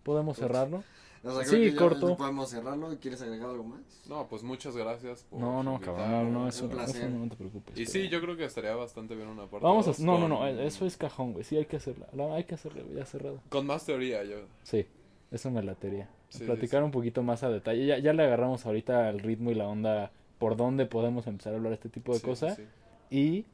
podemos 0.02 0.36
cerrarlo. 0.36 0.84
O 1.24 1.30
sea, 1.30 1.42
creo 1.44 1.50
Sí, 1.52 1.60
que 1.66 1.72
ya 1.72 1.78
corto. 1.78 2.16
podemos 2.16 2.50
cerrarlo. 2.50 2.88
¿Quieres 3.00 3.22
agregar 3.22 3.50
algo 3.50 3.62
más? 3.64 3.80
No, 4.08 4.26
pues 4.28 4.42
muchas 4.42 4.76
gracias 4.76 5.22
por 5.30 5.38
No, 5.38 5.62
no, 5.62 5.80
cabrón, 5.80 6.10
no, 6.10 6.40
no, 6.40 6.48
eso, 6.48 6.64
un 6.64 6.70
placer. 6.72 7.02
eso 7.02 7.08
no 7.10 7.28
te 7.28 7.36
preocupes. 7.36 7.74
Y 7.78 7.80
pero- 7.84 7.90
sí, 7.90 8.08
yo 8.08 8.20
creo 8.20 8.36
que 8.36 8.44
estaría 8.44 8.74
bastante 8.74 9.14
bien 9.14 9.28
una 9.28 9.46
parte 9.46 9.64
Vamos 9.64 9.86
a... 9.86 10.02
No, 10.04 10.18
no, 10.18 10.26
no, 10.26 10.38
con- 10.38 10.58
eso 10.58 10.84
es 10.84 10.96
cajón, 10.96 11.32
güey. 11.32 11.44
Sí, 11.44 11.56
hay 11.56 11.66
que 11.66 11.76
hacerla. 11.76 12.08
No, 12.12 12.34
hay 12.34 12.42
que 12.44 12.56
hacerla, 12.56 12.82
güey, 12.82 12.96
ya 12.96 13.04
cerrado. 13.06 13.40
Con 13.50 13.66
más 13.66 13.86
teoría, 13.86 14.24
yo. 14.24 14.38
Sí, 14.64 14.84
eso 15.30 15.50
me 15.52 15.62
latería. 15.62 16.08
Sí, 16.28 16.44
Platicar 16.44 16.80
sí, 16.80 16.82
sí. 16.82 16.84
un 16.86 16.90
poquito 16.90 17.22
más 17.22 17.42
a 17.44 17.50
detalle. 17.50 17.86
Ya, 17.86 17.98
ya 17.98 18.12
le 18.12 18.24
agarramos 18.24 18.66
ahorita 18.66 19.08
el 19.10 19.20
ritmo 19.20 19.50
y 19.50 19.54
la 19.54 19.68
onda 19.68 20.10
por 20.38 20.56
dónde 20.56 20.86
podemos 20.86 21.26
empezar 21.28 21.52
a 21.52 21.56
hablar 21.56 21.72
este 21.72 21.88
tipo 21.88 22.12
de 22.14 22.18
Sí, 22.18 22.24
cosas. 22.26 22.56
sí. 22.56 22.64
Y 23.10 23.44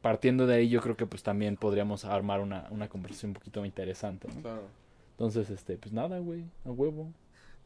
partiendo 0.00 0.48
de 0.48 0.56
ahí 0.56 0.68
yo 0.68 0.80
creo 0.80 0.96
que 0.96 1.06
pues 1.06 1.22
también 1.22 1.56
podríamos 1.56 2.04
armar 2.04 2.40
una, 2.40 2.66
una 2.70 2.88
conversación 2.88 3.30
un 3.30 3.34
poquito 3.34 3.64
interesante, 3.64 4.26
¿no? 4.34 4.40
Claro. 4.40 4.62
Entonces, 5.22 5.50
este, 5.50 5.78
pues 5.78 5.92
nada, 5.92 6.18
güey, 6.18 6.42
a 6.64 6.70
huevo. 6.72 7.12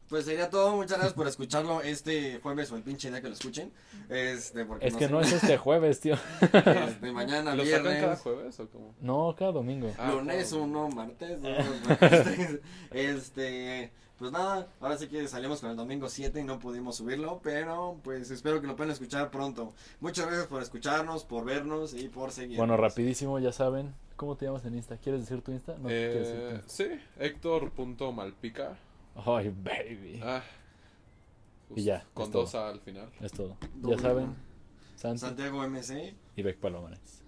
Pues 0.09 0.25
sería 0.25 0.47
todo, 0.51 0.75
muchas 0.75 0.99
gracias 0.99 1.13
por 1.13 1.27
escucharlo 1.27 1.81
este 1.81 2.39
jueves 2.43 2.71
o 2.71 2.75
el 2.75 2.83
pinche 2.83 3.09
día 3.09 3.19
que 3.19 3.29
lo 3.29 3.33
escuchen. 3.33 3.71
Este, 4.09 4.63
porque 4.63 4.85
Es 4.87 4.95
que 4.95 5.07
sé. 5.07 5.11
no 5.11 5.21
es 5.21 5.33
este 5.33 5.57
jueves, 5.57 5.99
tío. 5.99 6.13
Este, 6.39 7.11
mañana, 7.11 7.55
¿Lo 7.55 7.65
sacan 7.65 7.83
cada 7.83 7.95
viernes, 7.97 8.19
jueves 8.19 8.59
o 8.59 8.69
cómo? 8.69 8.93
No, 9.01 9.35
cada 9.35 9.53
domingo. 9.53 9.91
Ah, 9.97 10.11
lunes 10.11 10.51
uno, 10.51 10.87
martes 10.89 11.41
dos, 11.41 11.57
martes, 11.87 12.59
Este, 12.91 13.91
pues 14.17 14.31
nada, 14.31 14.67
ahora 14.79 14.97
sí 14.97 15.07
que 15.07 15.27
salimos 15.27 15.61
con 15.61 15.69
el 15.69 15.75
domingo 15.77 16.09
7 16.09 16.39
y 16.39 16.43
no 16.43 16.59
pudimos 16.59 16.95
subirlo, 16.97 17.39
pero 17.43 17.97
pues 18.03 18.31
espero 18.31 18.59
que 18.61 18.67
lo 18.67 18.75
puedan 18.75 18.91
escuchar 18.91 19.29
pronto. 19.31 19.73
Muchas 19.99 20.25
gracias 20.25 20.47
por 20.47 20.61
escucharnos, 20.61 21.23
por 21.23 21.45
vernos 21.45 21.93
y 21.93 22.07
por 22.09 22.31
seguir. 22.31 22.57
Bueno, 22.57 22.77
rapidísimo, 22.77 23.37
ya 23.39 23.51
saben. 23.51 23.93
¿Cómo 24.15 24.35
te 24.35 24.45
llamas 24.45 24.65
en 24.65 24.75
Insta? 24.75 24.97
¿Quieres 24.97 25.21
decir 25.21 25.41
tu 25.43 25.51
Insta? 25.51 25.77
No, 25.77 25.87
¿quieres 25.89 26.27
decir 26.27 26.35
tu 26.35 26.41
Eh, 26.47 26.55
Insta? 26.55 26.69
sí, 26.69 26.85
Héctor.malpica. 27.19 28.77
Ay, 29.15 29.49
baby. 29.49 30.19
Ah. 30.23 30.41
Y 31.75 31.83
ya, 31.83 32.05
Con 32.13 32.31
dos. 32.31 32.55
A 32.55 32.69
al 32.69 32.79
final. 32.79 33.09
Es 33.19 33.31
todo. 33.31 33.57
Doble 33.75 33.95
ya 33.97 34.01
saben. 34.01 34.35
Santi 34.95 35.19
Santiago 35.19 35.61
MC, 35.67 36.15
y 36.35 36.41
Beck 36.41 36.57
Palomares. 36.59 37.23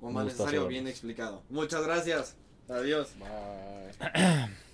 o 0.00 0.08
Un 0.08 0.14
más 0.14 0.24
necesario, 0.24 0.66
bien 0.66 0.88
explicado. 0.88 1.42
Muchas 1.50 1.84
gracias. 1.84 2.36
Adiós. 2.68 3.10
Bye. 3.20 4.48